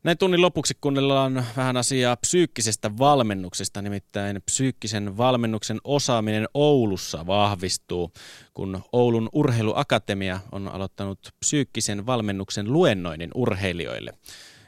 Näin 0.02 0.18
tunnin 0.18 0.42
lopuksi 0.42 0.74
kuunnellaan 0.80 1.46
vähän 1.56 1.76
asiaa 1.76 2.16
psyykkisestä 2.16 2.98
valmennuksesta, 2.98 3.82
nimittäin 3.82 4.42
psyykkisen 4.42 5.16
valmennuksen 5.16 5.78
osaaminen 5.84 6.48
Oulussa 6.54 7.26
vahvistuu, 7.26 8.12
kun 8.54 8.82
Oulun 8.92 9.28
urheiluakatemia 9.32 10.40
on 10.52 10.68
aloittanut 10.68 11.18
psyykkisen 11.40 12.06
valmennuksen 12.06 12.72
luennoinnin 12.72 13.30
urheilijoille. 13.34 14.12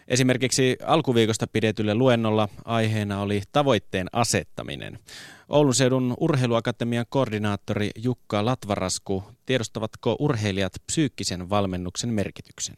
Esimerkiksi 0.08 0.76
alkuviikosta 0.86 1.46
pidetylle 1.52 1.94
luennolla 1.94 2.48
aiheena 2.64 3.20
oli 3.22 3.40
tavoitteen 3.52 4.06
asettaminen. 4.12 4.98
Oulun 5.48 5.74
seudun 5.74 6.14
urheiluakatemian 6.20 7.04
koordinaattori 7.08 7.90
Jukka 8.04 8.44
Latvarasku, 8.44 9.22
tiedostavatko 9.46 10.16
urheilijat 10.20 10.72
psyykkisen 10.86 11.50
valmennuksen 11.50 12.10
merkityksen? 12.10 12.76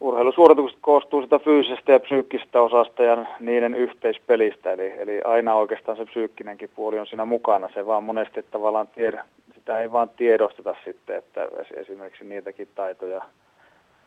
Urheilusuoritukset 0.00 0.78
koostuu 0.80 1.22
sitä 1.22 1.38
fyysisestä 1.38 1.92
ja 1.92 2.00
psyykkisestä 2.00 2.62
osasta 2.62 3.02
ja 3.02 3.26
niiden 3.40 3.74
yhteispelistä, 3.74 4.72
eli, 4.72 4.92
eli 4.98 5.20
aina 5.24 5.54
oikeastaan 5.54 5.96
se 5.96 6.04
psyykkinenkin 6.04 6.70
puoli 6.76 6.98
on 6.98 7.06
siinä 7.06 7.24
mukana. 7.24 7.68
Se 7.74 7.86
vaan 7.86 8.04
monesti 8.04 8.42
tavallaan 8.42 8.88
tiedä, 8.88 9.24
sitä 9.54 9.80
ei 9.80 9.92
vaan 9.92 10.08
tiedosteta 10.08 10.74
sitten, 10.84 11.16
että 11.16 11.48
esimerkiksi 11.76 12.24
niitäkin 12.24 12.68
taitoja 12.74 13.22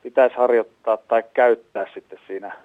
pitäisi 0.04 0.36
harjoittaa 0.36 0.98
tai 0.98 1.24
käyttää 1.34 1.86
sitten 1.94 2.20
siinä 2.28 2.56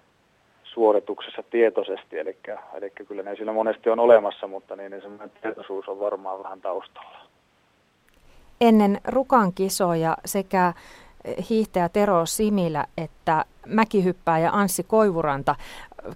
suorituksessa 0.64 1.42
tietoisesti, 1.50 2.18
eli, 2.18 2.36
eli 2.74 2.90
kyllä 2.90 3.22
ne 3.22 3.36
siinä 3.36 3.52
monesti 3.52 3.90
on 3.90 4.00
olemassa, 4.00 4.46
mutta 4.46 4.76
niin, 4.76 4.90
niin 4.90 5.02
semmoinen 5.02 5.30
tietoisuus 5.42 5.88
on 5.88 6.00
varmaan 6.00 6.42
vähän 6.42 6.60
taustalla. 6.60 7.18
Ennen 8.60 9.00
Rukan 9.04 9.52
kisoja 9.52 10.16
sekä 10.24 10.72
hiihtäjä 11.50 11.88
Tero 11.88 12.26
Similä 12.26 12.84
että 12.96 13.44
mäkihyppääjä 13.66 14.50
Anssi 14.52 14.82
Koivuranta 14.82 15.54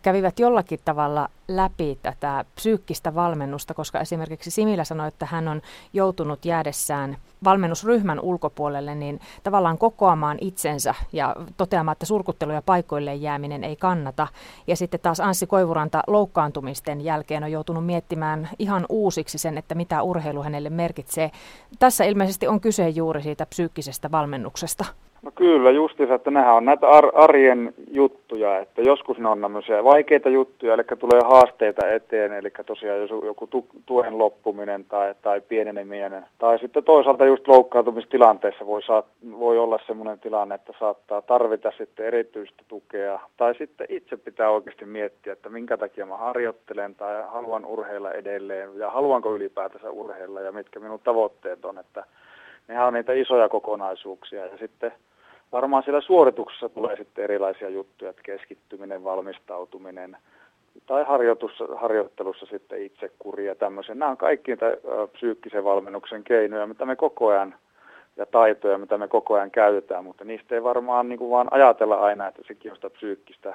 kävivät 0.02 0.38
jollakin 0.38 0.80
tavalla 0.84 1.28
läpi 1.48 1.98
tätä 2.02 2.44
psyykkistä 2.54 3.14
valmennusta, 3.14 3.74
koska 3.74 4.00
esimerkiksi 4.00 4.50
Similä 4.50 4.84
sanoi, 4.84 5.08
että 5.08 5.26
hän 5.26 5.48
on 5.48 5.62
joutunut 5.92 6.44
jäädessään 6.44 7.16
valmennusryhmän 7.44 8.20
ulkopuolelle, 8.20 8.94
niin 8.94 9.20
tavallaan 9.42 9.78
kokoamaan 9.78 10.38
itsensä 10.40 10.94
ja 11.12 11.36
toteamaan, 11.56 11.92
että 11.92 12.06
surkuttelu 12.06 12.52
ja 12.52 12.62
paikoilleen 12.62 13.22
jääminen 13.22 13.64
ei 13.64 13.76
kannata. 13.76 14.28
Ja 14.66 14.76
sitten 14.76 15.00
taas 15.00 15.20
Anssi 15.20 15.46
Koivuranta 15.46 16.02
loukkaantumisten 16.06 17.00
jälkeen 17.00 17.44
on 17.44 17.52
joutunut 17.52 17.86
miettimään 17.86 18.48
ihan 18.58 18.86
uusiksi 18.88 19.38
sen, 19.38 19.58
että 19.58 19.74
mitä 19.74 20.02
urheilu 20.02 20.42
hänelle 20.42 20.70
merkitsee. 20.70 21.30
Tässä 21.78 22.04
ilmeisesti 22.04 22.48
on 22.48 22.60
kyse 22.60 22.88
juuri 22.88 23.22
siitä 23.22 23.46
psyykkisestä 23.46 24.10
valmennuksesta. 24.10 24.84
No 25.22 25.30
kyllä 25.34 25.70
justiinsa, 25.70 26.14
että 26.14 26.30
nehän 26.30 26.54
on 26.54 26.64
näitä 26.64 26.88
ar- 26.88 27.12
arjen 27.14 27.74
juttuja, 27.90 28.58
että 28.58 28.82
joskus 28.82 29.18
ne 29.18 29.28
on 29.28 29.40
tämmöisiä 29.40 29.84
vaikeita 29.84 30.28
juttuja, 30.28 30.74
eli 30.74 30.82
tulee 30.98 31.20
haasteita 31.24 31.88
eteen, 31.88 32.32
eli 32.32 32.50
tosiaan 32.66 33.00
jos 33.00 33.10
joku 33.10 33.46
tu- 33.46 33.66
tuen 33.86 34.18
loppuminen 34.18 34.84
tai, 34.84 35.14
tai 35.22 35.40
pieneneminen. 35.40 36.24
Tai 36.38 36.58
sitten 36.58 36.84
toisaalta 36.84 37.24
just 37.24 37.48
loukkaantumistilanteessa 37.48 38.66
voi, 38.66 38.82
saa, 38.82 39.02
voi 39.38 39.58
olla 39.58 39.78
semmoinen 39.86 40.20
tilanne, 40.20 40.54
että 40.54 40.72
saattaa 40.78 41.22
tarvita 41.22 41.72
sitten 41.78 42.06
erityistä 42.06 42.62
tukea. 42.68 43.20
Tai 43.36 43.54
sitten 43.54 43.86
itse 43.90 44.16
pitää 44.16 44.50
oikeasti 44.50 44.84
miettiä, 44.84 45.32
että 45.32 45.48
minkä 45.48 45.76
takia 45.76 46.06
mä 46.06 46.16
harjoittelen 46.16 46.94
tai 46.94 47.22
haluan 47.32 47.66
urheilla 47.66 48.12
edelleen 48.12 48.70
ja 48.78 48.90
haluanko 48.90 49.34
ylipäätänsä 49.34 49.90
urheilla 49.90 50.40
ja 50.40 50.52
mitkä 50.52 50.80
minun 50.80 51.00
tavoitteet 51.04 51.64
on, 51.64 51.78
että 51.78 52.04
nehän 52.68 52.86
on 52.86 52.94
niitä 52.94 53.12
isoja 53.12 53.48
kokonaisuuksia 53.48 54.46
ja 54.46 54.58
sitten 54.58 54.92
varmaan 55.52 55.82
siellä 55.82 56.00
suorituksessa 56.00 56.68
tulee 56.68 56.96
sitten 56.96 57.24
erilaisia 57.24 57.68
juttuja, 57.68 58.10
että 58.10 58.22
keskittyminen, 58.22 59.04
valmistautuminen, 59.04 60.16
tai 60.86 61.04
harjoittelussa 61.76 62.46
sitten 62.46 62.82
itsekuri 62.82 63.46
ja 63.46 63.54
tämmöisen. 63.54 63.98
Nämä 63.98 64.10
on 64.10 64.16
kaikki 64.16 64.50
niitä 64.50 64.66
psyykkisen 65.12 65.64
valmennuksen 65.64 66.24
keinoja, 66.24 66.66
mitä 66.66 66.86
me 66.86 66.96
koko 66.96 67.28
ajan 67.28 67.54
ja 68.16 68.26
taitoja, 68.26 68.78
mitä 68.78 68.98
me 68.98 69.08
koko 69.08 69.34
ajan 69.34 69.50
käytetään, 69.50 70.04
mutta 70.04 70.24
niistä 70.24 70.54
ei 70.54 70.62
varmaan 70.62 71.08
niin 71.08 71.18
kuin 71.18 71.30
vaan 71.30 71.48
ajatella 71.50 71.94
aina, 71.94 72.28
että 72.28 72.42
sekin 72.46 72.70
on 72.70 72.76
sitä 72.76 72.90
psyykkistä 72.90 73.54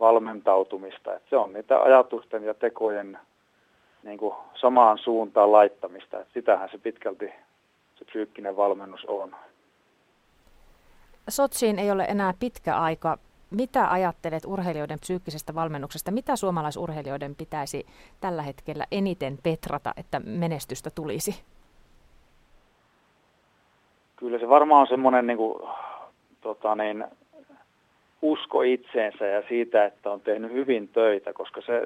valmentautumista. 0.00 1.14
Että 1.14 1.30
se 1.30 1.36
on 1.36 1.52
niitä 1.52 1.82
ajatusten 1.82 2.44
ja 2.44 2.54
tekojen 2.54 3.18
niin 4.02 4.18
kuin 4.18 4.34
samaan 4.54 4.98
suuntaan 4.98 5.52
laittamista. 5.52 6.20
Että 6.20 6.32
sitähän 6.34 6.68
se 6.68 6.78
pitkälti 6.78 7.32
se 7.96 8.04
psyykkinen 8.04 8.56
valmennus 8.56 9.04
on. 9.04 9.36
Sotsiin 11.28 11.78
ei 11.78 11.90
ole 11.90 12.04
enää 12.04 12.34
pitkä 12.40 12.76
aika. 12.76 13.18
Mitä 13.50 13.90
ajattelet 13.90 14.42
urheilijoiden 14.46 15.00
psyykkisestä 15.00 15.54
valmennuksesta? 15.54 16.10
Mitä 16.10 16.36
suomalaisurheilijoiden 16.36 17.34
pitäisi 17.34 17.86
tällä 18.20 18.42
hetkellä 18.42 18.86
eniten 18.92 19.38
petrata, 19.42 19.92
että 19.96 20.20
menestystä 20.24 20.90
tulisi? 20.94 21.42
Kyllä 24.16 24.38
se 24.38 24.48
varmaan 24.48 24.80
on 24.80 24.86
semmoinen 24.86 25.26
niin 25.26 25.36
kuin, 25.36 25.68
tota 26.40 26.74
niin, 26.74 27.04
usko 28.22 28.62
itseensä 28.62 29.26
ja 29.26 29.42
siitä, 29.48 29.84
että 29.84 30.10
on 30.10 30.20
tehnyt 30.20 30.52
hyvin 30.52 30.88
töitä, 30.88 31.32
koska 31.32 31.60
se, 31.60 31.82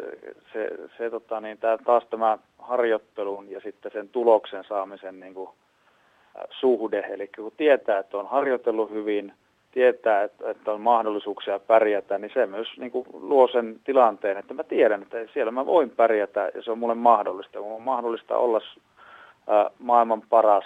se, 0.53 0.69
se 0.99 1.11
tota 1.11 1.41
niin, 1.41 1.59
tää, 1.59 1.79
taas 1.79 2.05
tämä 2.11 2.39
harjoittelun 2.59 3.51
ja 3.51 3.61
sitten 3.61 3.93
sen 3.93 4.09
tuloksen 4.09 4.65
saamisen 4.69 5.21
niin 5.21 5.35
kuin, 5.35 5.51
suhde, 6.51 7.07
eli 7.11 7.29
kun 7.37 7.53
tietää, 7.57 7.99
että 7.99 8.19
on 8.19 8.27
harjoitellut 8.27 8.91
hyvin, 8.91 9.33
tietää, 9.73 10.23
että, 10.23 10.73
on 10.73 10.81
mahdollisuuksia 10.81 11.59
pärjätä, 11.59 12.19
niin 12.19 12.31
se 12.35 12.47
myös 12.47 12.69
niin 12.79 12.91
kuin, 12.91 13.07
luo 13.13 13.49
sen 13.49 13.81
tilanteen, 13.85 14.37
että 14.37 14.55
mä 14.55 14.65
tiedän, 14.65 15.03
että 15.03 15.19
siellä 15.33 15.53
mä 15.53 15.67
voin 15.67 15.91
pärjätä 15.91 16.51
ja 16.55 16.63
se 16.63 16.71
on 16.71 16.79
mulle 16.79 16.95
mahdollista. 16.95 17.61
Mun 17.61 17.73
on 17.73 17.83
mahdollista 17.83 18.37
olla 18.37 18.61
maailman 19.79 20.23
paras 20.31 20.65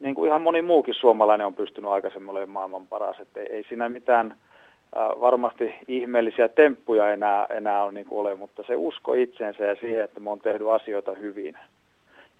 niin 0.00 0.14
kuin 0.14 0.28
ihan 0.28 0.42
moni 0.42 0.62
muukin 0.62 0.94
suomalainen 0.94 1.46
on 1.46 1.54
pystynyt 1.54 1.90
aikaisemmin 1.90 2.30
olemaan 2.30 2.50
maailman 2.50 2.86
paras. 2.86 3.20
Että 3.20 3.40
ei, 3.40 3.64
siinä 3.68 3.88
mitään 3.88 4.34
varmasti 4.96 5.74
ihmeellisiä 5.88 6.48
temppuja 6.48 7.12
enää, 7.12 7.46
enää 7.50 7.84
ole, 7.84 7.92
niin 7.92 8.06
ole, 8.10 8.34
mutta 8.34 8.62
se 8.66 8.76
usko 8.76 9.14
itseensä 9.14 9.64
ja 9.64 9.74
siihen, 9.74 10.04
että 10.04 10.20
mä 10.20 10.30
oon 10.30 10.40
tehnyt 10.40 10.68
asioita 10.68 11.14
hyvin. 11.14 11.58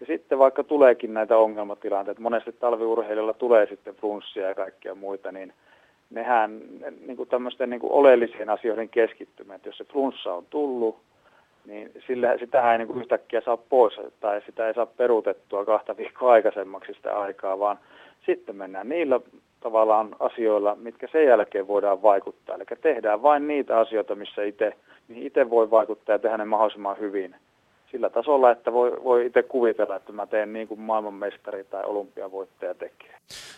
Ja 0.00 0.06
sitten 0.06 0.38
vaikka 0.38 0.64
tuleekin 0.64 1.14
näitä 1.14 1.38
ongelmatilanteita, 1.38 2.20
monesti 2.20 2.52
talviurheilijoilla 2.52 3.34
tulee 3.34 3.66
sitten 3.66 3.94
flunssia 3.94 4.48
ja 4.48 4.54
kaikkia 4.54 4.94
muita, 4.94 5.32
niin 5.32 5.52
nehän 6.10 6.60
niin 7.06 7.16
kuin 7.16 7.28
tämmöisten 7.28 7.70
niin 7.70 7.80
kuin 7.80 7.92
oleellisien 7.92 8.50
asioiden 8.50 8.88
keskittymään, 8.88 9.56
että 9.56 9.68
jos 9.68 9.78
se 9.78 9.84
flunssa 9.84 10.34
on 10.34 10.46
tullut, 10.50 10.98
niin 11.64 11.92
sillä, 12.06 12.38
sitähän 12.38 12.72
ei 12.72 12.78
niin 12.78 12.88
kuin 12.88 13.00
yhtäkkiä 13.00 13.40
saa 13.40 13.56
pois 13.56 14.00
tai 14.20 14.42
sitä 14.46 14.68
ei 14.68 14.74
saa 14.74 14.86
peruutettua 14.86 15.64
kahta 15.64 15.96
viikkoa 15.96 16.32
aikaisemmaksi 16.32 16.94
sitä 16.94 17.18
aikaa, 17.18 17.58
vaan 17.58 17.78
sitten 18.26 18.56
mennään 18.56 18.88
niillä 18.88 19.20
tavallaan 19.60 20.16
asioilla, 20.18 20.74
mitkä 20.74 21.08
sen 21.12 21.26
jälkeen 21.26 21.68
voidaan 21.68 22.02
vaikuttaa. 22.02 22.56
Eli 22.56 22.64
tehdään 22.80 23.22
vain 23.22 23.48
niitä 23.48 23.78
asioita, 23.78 24.14
missä 24.14 24.42
itse, 24.42 24.72
mihin 25.08 25.26
itse 25.26 25.50
voi 25.50 25.70
vaikuttaa 25.70 26.14
ja 26.14 26.18
tehdä 26.18 26.36
ne 26.36 26.44
mahdollisimman 26.44 26.98
hyvin 26.98 27.34
sillä 27.90 28.10
tasolla, 28.10 28.50
että 28.50 28.72
voi, 28.72 29.04
voi 29.04 29.26
itse 29.26 29.42
kuvitella, 29.42 29.96
että 29.96 30.12
mä 30.12 30.26
teen 30.26 30.52
niin 30.52 30.68
kuin 30.68 30.80
maailmanmestari 30.80 31.64
tai 31.64 31.84
olympiavoittaja 31.84 32.74
tekee. 32.74 33.16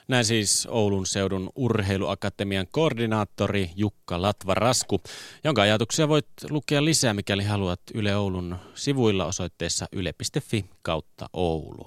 Näin 0.08 0.24
siis 0.24 0.68
Oulun 0.70 1.06
seudun 1.06 1.50
urheiluakatemian 1.56 2.66
koordinaattori 2.70 3.70
Jukka 3.76 4.22
Latva-Rasku, 4.22 5.00
jonka 5.44 5.62
ajatuksia 5.62 6.08
voit 6.08 6.26
lukea 6.50 6.84
lisää, 6.84 7.14
mikäli 7.14 7.44
haluat 7.44 7.80
Yle 7.94 8.16
Oulun 8.16 8.56
sivuilla 8.74 9.24
osoitteessa 9.24 9.86
yle.fi 9.92 10.64
kautta 10.82 11.26
Oulu. 11.32 11.86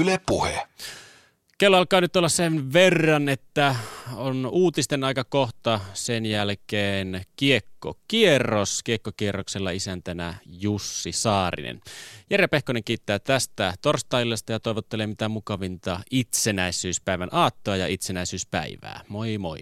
Yle 0.00 0.20
Puhe. 0.26 0.62
Kello 1.58 1.76
alkaa 1.76 2.00
nyt 2.00 2.16
olla 2.16 2.28
sen 2.28 2.72
verran, 2.72 3.28
että 3.28 3.76
on 4.16 4.46
uutisten 4.46 5.04
aika 5.04 5.24
kohta. 5.24 5.80
Sen 5.94 6.26
jälkeen 6.26 7.22
kiekkokierros. 7.36 8.82
Kiekkokierroksella 8.82 9.70
isäntänä 9.70 10.34
Jussi 10.46 11.12
Saarinen. 11.12 11.80
Jere 12.30 12.46
Pehkonen 12.46 12.84
kiittää 12.84 13.18
tästä 13.18 13.74
torstaillesta 13.82 14.52
ja 14.52 14.60
toivottelee 14.60 15.06
mitä 15.06 15.28
mukavinta 15.28 16.00
itsenäisyyspäivän 16.10 17.28
aattoa 17.32 17.76
ja 17.76 17.86
itsenäisyyspäivää. 17.86 19.00
Moi 19.08 19.38
moi! 19.38 19.58